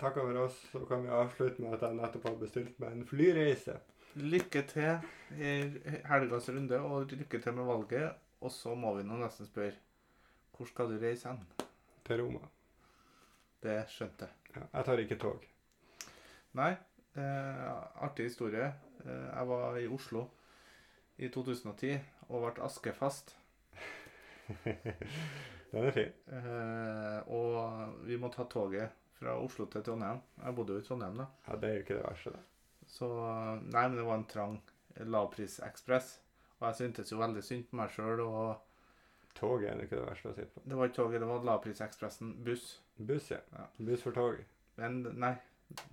takker 0.00 0.26
for 0.26 0.40
oss. 0.44 0.58
Så 0.72 0.84
kan 0.88 1.04
vi 1.04 1.14
avslutte 1.14 1.62
med 1.62 1.76
at 1.76 1.86
jeg 1.86 1.98
nettopp 1.98 2.28
har 2.30 2.40
bestilt 2.40 2.80
meg 2.82 2.96
en 2.96 3.06
flyreise. 3.08 3.78
Lykke 4.18 4.64
til 4.70 5.38
i 5.38 5.52
helgas 6.08 6.48
runde, 6.50 6.80
og 6.80 7.12
lykke 7.12 7.42
til 7.42 7.56
med 7.58 7.68
valget. 7.68 8.24
Og 8.40 8.54
så 8.54 8.74
må 8.78 8.94
vi 8.96 9.06
nå 9.06 9.18
nesten 9.20 9.48
spørre 9.48 9.76
hvor 10.58 10.66
skal 10.66 10.90
du 10.90 10.98
reise 10.98 11.30
hen? 11.30 11.44
til 12.08 12.22
Roma. 12.22 12.40
Det 13.62 13.82
skjønte 13.92 14.28
jeg. 14.28 14.52
Ja, 14.54 14.62
jeg 14.78 14.86
tar 14.86 15.02
ikke 15.02 15.18
tog. 15.20 15.44
Nei, 16.56 16.70
eh, 17.20 17.64
artig 18.04 18.30
historie. 18.30 18.70
Eh, 19.04 19.26
jeg 19.26 19.48
var 19.50 19.76
i 19.76 19.88
Oslo 19.92 20.24
i 21.18 21.28
2010 21.28 21.98
og 22.28 22.46
ble 22.46 22.64
askefast. 22.64 23.34
Den 25.72 25.84
er 25.84 25.92
fin. 25.92 26.14
Eh, 26.32 27.28
og 27.28 28.00
vi 28.08 28.16
må 28.16 28.32
ta 28.32 28.48
toget 28.48 28.88
fra 29.18 29.34
Oslo 29.42 29.66
til 29.66 29.82
Trondheim. 29.86 30.20
Jeg 30.44 30.54
bodde 30.54 30.76
jo 30.76 30.82
i 30.82 30.86
Trondheim, 30.86 31.18
da. 31.18 31.26
Ja, 31.48 31.56
Det 31.56 31.68
er 31.68 31.74
jo 31.74 31.84
ikke 31.84 31.98
det 31.98 32.04
verste, 32.06 32.32
da. 32.36 32.44
Så 32.88 33.08
Nei, 33.64 33.82
men 33.88 33.96
det 33.98 34.06
var 34.06 34.14
en 34.20 34.24
trang 34.30 34.56
lavprisekspress. 34.98 36.14
Og 36.58 36.66
jeg 36.68 36.78
syntes 36.80 37.12
jo 37.12 37.18
veldig 37.20 37.42
synd 37.44 37.66
på 37.70 37.78
meg 37.78 37.92
sjøl. 37.94 38.22
Og 38.24 38.64
Toget 39.38 39.68
er 39.70 39.82
ikke 39.84 39.98
det 40.00 40.06
verste 40.08 40.30
å 40.32 40.34
sitte 40.34 40.50
på. 40.54 40.62
det 40.66 40.78
var 40.78 40.88
ikke 40.88 40.96
toget, 40.96 41.20
det 41.22 41.26
var 41.28 41.44
lavprisekspressen 41.46 42.32
buss. 42.44 42.64
Buss, 42.96 43.28
ja. 43.30 43.38
Ja. 43.54 43.66
Buss 43.86 44.02
for 44.02 44.16
tog. 44.16 44.40
Men 44.80 44.96
nei, 45.14 45.34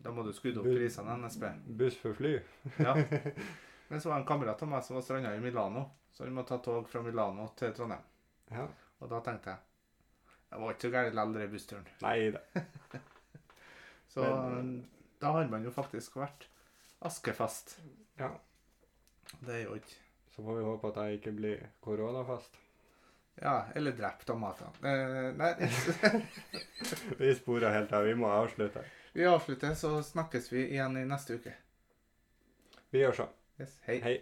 da 0.01 0.13
må 0.15 0.23
du 0.25 0.31
skudde 0.33 0.63
opp 0.63 0.69
prisene, 0.71 1.17
NSB. 1.21 1.45
Buss 1.77 1.99
for 2.01 2.17
fly. 2.17 2.39
Ja. 2.79 2.95
Men 3.91 4.01
så 4.01 4.09
var 4.09 4.17
det 4.17 4.23
en 4.23 4.27
kamerat 4.31 4.63
av 4.65 4.71
meg 4.71 4.81
som 4.83 4.97
var 4.97 5.05
stranda 5.05 5.35
i 5.35 5.43
Milano, 5.43 5.83
så 6.13 6.25
vi 6.25 6.33
måtte 6.33 6.55
ta 6.55 6.63
tog 6.65 6.89
fra 6.89 7.03
Milano 7.05 7.51
til 7.59 7.75
Trondheim. 7.77 8.01
Ja. 8.49 8.65
Og 8.97 9.11
da 9.11 9.21
tenkte 9.21 9.53
jeg 9.53 9.61
det 10.55 10.61
var 10.61 10.71
ikke 10.71 10.87
så 10.87 10.89
gærent 10.93 11.15
likevel, 11.17 11.37
den 11.41 11.51
bussturen. 11.51 11.87
Nei 12.01 12.31
da. 12.31 12.41
Så 14.15 14.23
Men- 14.23 14.85
da 15.19 15.31
har 15.35 15.47
man 15.51 15.63
jo 15.67 15.71
faktisk 15.75 16.15
vært 16.17 16.47
askefast. 17.05 17.77
Ja. 18.19 18.31
Det 19.41 19.53
er 19.59 19.63
jo 19.65 19.75
ikke 19.75 19.95
Så 20.35 20.43
får 20.43 20.57
vi 20.57 20.63
håpe 20.67 20.87
at 20.91 20.95
jeg 21.03 21.19
ikke 21.19 21.31
blir 21.35 21.61
koronafast. 21.83 22.57
Ja, 23.41 23.65
eller 23.75 23.91
drept 23.95 24.29
av 24.31 24.37
matene. 24.39 24.71
Eh, 24.83 25.31
nei, 25.35 25.53
Vi 27.19 27.33
sporer 27.35 27.71
helt 27.75 27.91
av. 27.93 28.03
Vi 28.07 28.15
må 28.15 28.27
avslutte. 28.31 28.83
vi 29.13 29.25
avslutter, 29.27 29.73
så 29.75 30.01
snakkes 30.03 30.51
vi 30.53 30.65
igjen 30.69 30.97
i 30.97 31.05
neste 31.07 31.35
uke. 31.39 31.53
Vi 32.91 32.99
gjør 33.03 33.15
så. 33.21 33.27
Yes, 33.59 33.77
hei. 33.87 33.99
Hei. 34.03 34.15